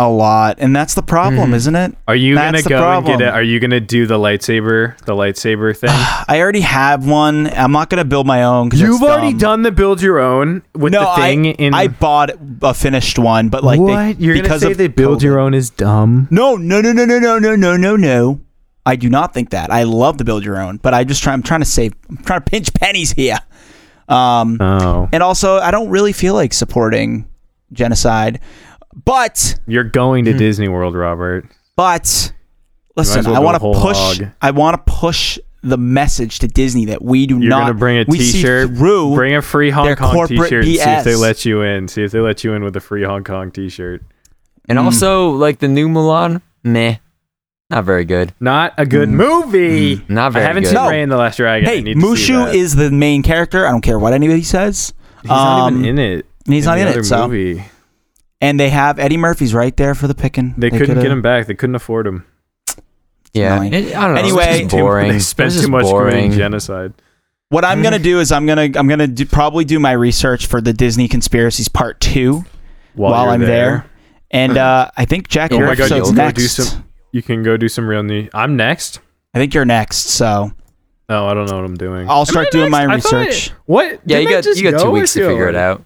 A 0.00 0.08
lot, 0.08 0.58
and 0.60 0.76
that's 0.76 0.94
the 0.94 1.02
problem, 1.02 1.52
isn't 1.54 1.74
it? 1.74 1.92
Are 2.06 2.14
you 2.14 2.36
That's 2.36 2.62
gonna 2.62 2.80
go 2.80 2.98
and 2.98 3.04
get 3.06 3.20
it? 3.20 3.28
Are 3.34 3.42
you 3.42 3.58
gonna 3.58 3.80
do 3.80 4.06
the 4.06 4.16
lightsaber, 4.16 4.96
the 5.06 5.12
lightsaber 5.14 5.76
thing? 5.76 5.90
I 5.92 6.38
already 6.40 6.60
have 6.60 7.04
one. 7.04 7.48
I'm 7.48 7.72
not 7.72 7.90
gonna 7.90 8.04
build 8.04 8.24
my 8.24 8.44
own. 8.44 8.70
You've 8.72 9.02
already 9.02 9.30
dumb. 9.32 9.38
done 9.38 9.62
the 9.62 9.72
build 9.72 10.00
your 10.00 10.20
own 10.20 10.62
with 10.72 10.92
No, 10.92 11.00
the 11.00 11.20
thing 11.20 11.46
I, 11.48 11.50
in. 11.50 11.74
I 11.74 11.88
bought 11.88 12.30
a 12.62 12.74
finished 12.74 13.18
one, 13.18 13.48
but 13.48 13.64
like 13.64 13.80
what? 13.80 14.18
They, 14.18 14.24
You're 14.24 14.36
gonna 14.40 14.60
say 14.60 14.70
of 14.70 14.78
they 14.78 14.86
build 14.86 15.18
COVID. 15.18 15.22
your 15.22 15.40
own 15.40 15.52
is 15.52 15.70
dumb? 15.70 16.28
No, 16.30 16.54
no, 16.54 16.80
no, 16.80 16.92
no, 16.92 17.04
no, 17.04 17.18
no, 17.18 17.38
no, 17.40 17.56
no, 17.56 17.76
no, 17.76 17.96
no. 17.96 18.40
I 18.86 18.94
do 18.94 19.10
not 19.10 19.34
think 19.34 19.50
that. 19.50 19.72
I 19.72 19.82
love 19.82 20.18
to 20.18 20.24
build 20.24 20.44
your 20.44 20.60
own, 20.60 20.76
but 20.76 20.94
I 20.94 21.02
just 21.02 21.24
try. 21.24 21.32
I'm 21.32 21.42
trying 21.42 21.60
to 21.62 21.66
save. 21.66 21.92
I'm 22.08 22.18
trying 22.18 22.40
to 22.42 22.48
pinch 22.48 22.72
pennies 22.80 23.10
here. 23.12 23.38
Um, 24.08 24.58
Oh, 24.60 25.08
and 25.12 25.24
also 25.24 25.58
I 25.58 25.72
don't 25.72 25.88
really 25.90 26.12
feel 26.12 26.34
like 26.34 26.52
supporting 26.54 27.28
genocide, 27.72 28.40
but 29.04 29.54
you're 29.66 29.84
going 29.84 30.24
Hmm. 30.24 30.32
to 30.32 30.38
Disney 30.38 30.68
World, 30.68 30.94
Robert. 30.94 31.46
but 31.76 32.32
listen, 32.96 33.24
well 33.24 33.36
I 33.36 33.38
want 33.38 33.54
to 33.56 33.80
push. 33.80 33.96
hog. 34.18 34.28
I 34.42 34.50
want 34.50 34.74
to 34.84 34.92
push 34.92 35.38
the 35.62 35.76
message 35.76 36.38
to 36.40 36.48
Disney 36.48 36.84
that 36.86 37.02
we 37.02 37.26
do 37.26 37.38
You're 37.38 37.50
not. 37.50 37.60
gonna 37.62 37.74
bring 37.74 37.98
a 37.98 38.04
we 38.06 38.18
see 38.20 38.32
T-shirt. 38.38 38.76
through. 38.76 39.14
Bring 39.14 39.34
a 39.34 39.42
free 39.42 39.70
Hong 39.70 39.94
Kong 39.96 40.26
T-shirt. 40.28 40.64
See 40.64 40.80
if 40.80 41.04
they 41.04 41.16
let 41.16 41.44
you 41.44 41.62
in. 41.62 41.88
See 41.88 42.02
if 42.04 42.12
they 42.12 42.20
let 42.20 42.44
you 42.44 42.54
in 42.54 42.62
with 42.62 42.76
a 42.76 42.80
free 42.80 43.02
Hong 43.04 43.24
Kong 43.24 43.50
T-shirt. 43.50 44.02
And 44.68 44.78
Hmm. 44.78 44.84
also, 44.84 45.30
like 45.30 45.58
the 45.58 45.66
new 45.68 45.88
Mulan, 45.88 46.42
meh, 46.62 46.96
not 47.70 47.84
very 47.84 48.04
good. 48.04 48.32
Not 48.40 48.72
a 48.78 48.86
good 48.86 49.08
movie. 49.08 50.04
Not 50.08 50.32
very 50.32 50.44
I 50.44 50.48
haven't 50.48 50.62
good. 50.64 50.68
seen 50.70 50.74
No. 50.76 50.88
Raya 50.90 51.02
and 51.02 51.12
the 51.12 51.16
Last 51.16 51.36
Dragon. 51.38 51.68
I 51.68 51.72
hey, 51.72 51.80
need 51.82 51.94
to 52.00 52.16
see 52.16 52.32
Mushu 52.32 52.44
that. 52.46 52.54
is 52.54 52.76
the 52.76 52.90
main 52.90 53.22
character. 53.22 53.66
I 53.66 53.70
don't 53.70 53.80
care 53.82 53.98
what 53.98 54.12
anybody 54.12 54.42
says. 54.42 54.92
He's 55.22 55.28
not 55.30 55.72
even 55.72 55.80
um, 55.80 55.84
in 55.84 55.98
it. 55.98 56.26
he's 56.46 56.66
not 56.66 56.76
the 56.76 56.82
in 56.82 56.88
it, 56.88 56.90
other 56.92 57.02
so- 57.02 57.26
movie. 57.28 57.64
And 58.40 58.58
they 58.60 58.70
have 58.70 58.98
Eddie 58.98 59.16
Murphy's 59.16 59.52
right 59.52 59.76
there 59.76 59.94
for 59.94 60.06
the 60.06 60.14
picking. 60.14 60.54
They, 60.56 60.70
couldn't 60.70 60.86
coulda- 60.86 61.02
get 61.02 61.10
him 61.10 61.22
back. 61.22 61.46
They 61.46 61.54
couldn't 61.54 61.74
afford 61.74 62.06
him. 62.06 62.24
Yeah. 63.32 63.62
It- 63.64 63.96
I 63.96 64.04
don't 64.06 64.14
know. 64.14 64.20
Anyway- 64.20 64.44
it's 64.44 64.58
just 64.60 64.70
boring. 64.70 65.08
they 65.08 65.16
It's 65.16 65.26
spent 65.26 65.52
just 65.52 65.64
too 65.64 65.70
much 65.70 65.82
boring. 65.84 66.32
genocide. 66.32 66.92
What 67.50 67.64
I'm 67.64 67.82
gonna 67.82 67.98
do 67.98 68.20
is 68.20 68.30
I'm 68.30 68.44
gonna 68.46 68.68
I'm 68.76 68.86
gonna 68.88 69.06
do, 69.06 69.24
probably 69.24 69.64
do 69.64 69.78
my 69.80 69.92
research 69.92 70.46
for 70.46 70.60
the 70.60 70.74
Disney 70.74 71.08
conspiracies 71.08 71.66
part 71.68 71.98
two 71.98 72.44
While, 72.94 73.12
while, 73.12 73.30
I'm 73.30 73.40
there, 73.40 73.86
and 74.30 74.58
uh, 74.58 74.90
I 74.98 75.06
think 75.06 75.28
Jack, 75.28 75.52
Oh 75.52 75.56
your 75.56 75.66
my 75.68 75.74
God, 75.74 75.84
episode's 75.90 76.08
you'll 76.10 76.16
go 76.16 76.30
do 76.32 76.42
some- 76.46 76.84
You 77.10 77.22
can 77.22 77.42
go 77.42 77.56
do 77.56 77.68
some 77.68 77.88
real 77.88 78.02
news. 78.02 78.28
I'm 78.34 78.54
next. 78.56 79.00
I 79.32 79.38
think 79.38 79.54
you're 79.54 79.64
next, 79.64 80.08
so 80.10 80.52
Oh, 81.08 81.26
I 81.26 81.32
don't 81.32 81.48
know 81.48 81.56
what 81.56 81.64
I'm 81.64 81.76
doing. 81.78 82.06
I'll 82.10 82.26
start 82.26 82.50
doing 82.50 82.70
my 82.70 82.82
I 82.82 82.90
I- 82.90 82.94
research. 82.96 83.50
what? 83.64 83.92
Yeah, 84.04 84.18
Didn't 84.18 84.22
you 84.24 84.28
got 84.52 84.56
you 84.58 84.70
got 84.70 84.82
two 84.82 84.90
weeks 84.90 85.14
to 85.14 85.26
figure 85.26 85.48
it 85.48 85.56
out. 85.56 85.82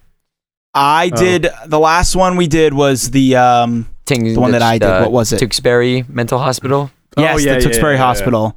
I 0.74 1.10
Oh. 1.12 1.16
did 1.16 1.48
the 1.66 1.78
last 1.78 2.16
one 2.16 2.36
we 2.36 2.46
did 2.46 2.72
was 2.74 3.10
the 3.10 3.36
um 3.36 3.86
Ting, 4.04 4.24
The 4.34 4.40
one 4.40 4.50
that 4.52 4.62
I 4.62 4.78
did, 4.78 4.88
what 5.02 5.12
was 5.12 5.32
it? 5.32 5.38
Tewksbury 5.38 6.04
Mental 6.08 6.38
Hospital. 6.38 6.90
yes 7.16 7.34
Oh, 7.34 7.38
yeah, 7.38 7.52
the 7.54 7.58
yeah, 7.58 7.64
Tewksbury 7.64 7.94
yeah, 7.94 8.00
yeah. 8.00 8.04
Hospital. 8.06 8.56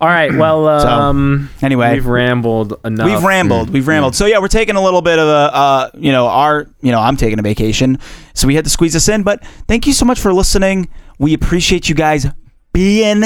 All 0.00 0.08
right. 0.08 0.34
Well, 0.34 0.80
So, 0.80 0.88
um, 0.88 1.50
Anyway, 1.62 1.92
we've 1.94 2.06
rambled 2.06 2.80
enough. 2.84 3.06
We've 3.08 3.22
rambled. 3.22 3.70
We've 3.70 3.86
rambled. 3.86 4.16
So 4.16 4.26
yeah, 4.26 4.38
we're 4.40 4.48
taking 4.48 4.74
a 4.74 4.82
little 4.82 5.02
bit 5.02 5.20
of 5.20 5.28
a, 5.28 5.54
uh, 5.56 5.90
you 5.94 6.10
know, 6.10 6.26
our, 6.26 6.66
you 6.80 6.90
know, 6.90 6.98
I'm 6.98 7.16
taking 7.16 7.38
a 7.38 7.42
vacation, 7.42 7.98
so 8.34 8.48
we 8.48 8.56
had 8.56 8.64
to 8.64 8.70
squeeze 8.70 8.94
this 8.94 9.08
in. 9.08 9.22
But 9.22 9.44
thank 9.68 9.86
you 9.86 9.92
so 9.92 10.04
much 10.04 10.18
for 10.20 10.32
listening. 10.32 10.88
We 11.20 11.32
appreciate 11.34 11.88
you 11.88 11.94
guys 11.94 12.26
being 12.72 13.22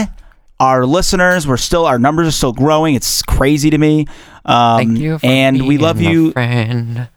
our 0.61 0.85
listeners. 0.85 1.47
We're 1.49 1.57
still, 1.57 1.87
our 1.87 1.99
numbers 1.99 2.29
are 2.29 2.33
still 2.33 2.53
growing. 2.53 2.95
It's 2.95 3.23
crazy 3.23 3.71
to 3.71 3.79
me. 3.79 4.07
Um, 4.45 4.77
Thank 4.79 4.99
you, 4.99 5.19
for 5.19 5.25
and 5.27 5.67
we 5.67 5.79
love 5.79 6.01
you. 6.03 6.33
friend. 6.33 7.09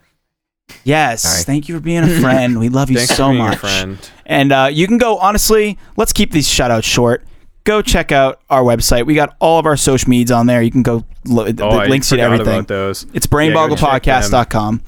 Yes, 0.84 1.22
Sorry. 1.22 1.42
thank 1.44 1.68
you 1.68 1.74
for 1.76 1.80
being 1.80 2.04
a 2.04 2.08
friend. 2.20 2.58
We 2.58 2.68
love 2.68 2.90
you 2.90 2.96
Thanks 2.96 3.14
so 3.16 3.26
for 3.28 3.32
being 3.32 3.40
a 3.44 3.48
much. 3.50 3.58
friend. 3.58 4.10
And 4.26 4.52
uh, 4.52 4.68
you 4.72 4.86
can 4.86 4.98
go, 4.98 5.16
honestly, 5.18 5.78
let's 5.96 6.12
keep 6.12 6.32
these 6.32 6.48
shout 6.48 6.70
outs 6.70 6.86
short. 6.86 7.24
Go 7.64 7.82
check 7.82 8.10
out 8.12 8.40
our 8.48 8.62
website. 8.62 9.04
We 9.06 9.14
got 9.14 9.36
all 9.38 9.58
of 9.58 9.66
our 9.66 9.76
social 9.76 10.08
medias 10.08 10.30
on 10.30 10.46
there. 10.46 10.62
You 10.62 10.70
can 10.70 10.82
go, 10.82 11.04
lo- 11.26 11.50
the 11.50 11.62
Oh, 11.64 11.68
I 11.70 11.86
links 11.86 12.08
to 12.08 12.18
everything. 12.18 12.46
about 12.48 12.68
those. 12.68 13.04
It's 13.12 13.26
Yeah, 13.30 13.52
go 13.52 13.74
check 13.76 14.02
brainboggledpodcast.com. 14.02 14.82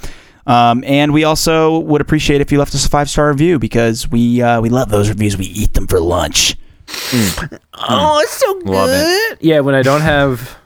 Um, 0.46 0.82
and 0.84 1.12
we 1.12 1.22
also 1.24 1.78
would 1.80 2.00
appreciate 2.00 2.40
if 2.40 2.50
you 2.50 2.58
left 2.58 2.74
us 2.74 2.84
a 2.84 2.88
five 2.88 3.08
star 3.10 3.28
review 3.28 3.58
because 3.60 4.08
we 4.10 4.42
uh, 4.42 4.60
we 4.60 4.70
love 4.70 4.88
those 4.88 5.08
reviews. 5.08 5.36
We 5.36 5.44
eat 5.46 5.74
them 5.74 5.86
for 5.86 6.00
lunch. 6.00 6.56
Oh, 7.74 8.20
it's 8.22 8.32
so 8.32 8.54
good. 8.60 8.66
Love 8.68 8.90
it. 8.92 9.38
Yeah, 9.42 9.60
when 9.60 9.74
I 9.74 9.82
don't 9.82 10.00
have 10.00 10.56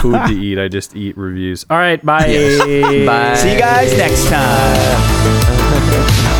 food 0.00 0.18
to 0.26 0.32
eat, 0.42 0.58
I 0.58 0.68
just 0.68 0.96
eat 0.96 1.16
reviews. 1.16 1.66
All 1.68 1.78
right, 1.78 2.04
bye. 2.04 2.26
Bye. 2.26 3.34
See 3.36 3.52
you 3.52 3.58
guys 3.58 3.96
next 3.96 4.28
time. 4.28 6.30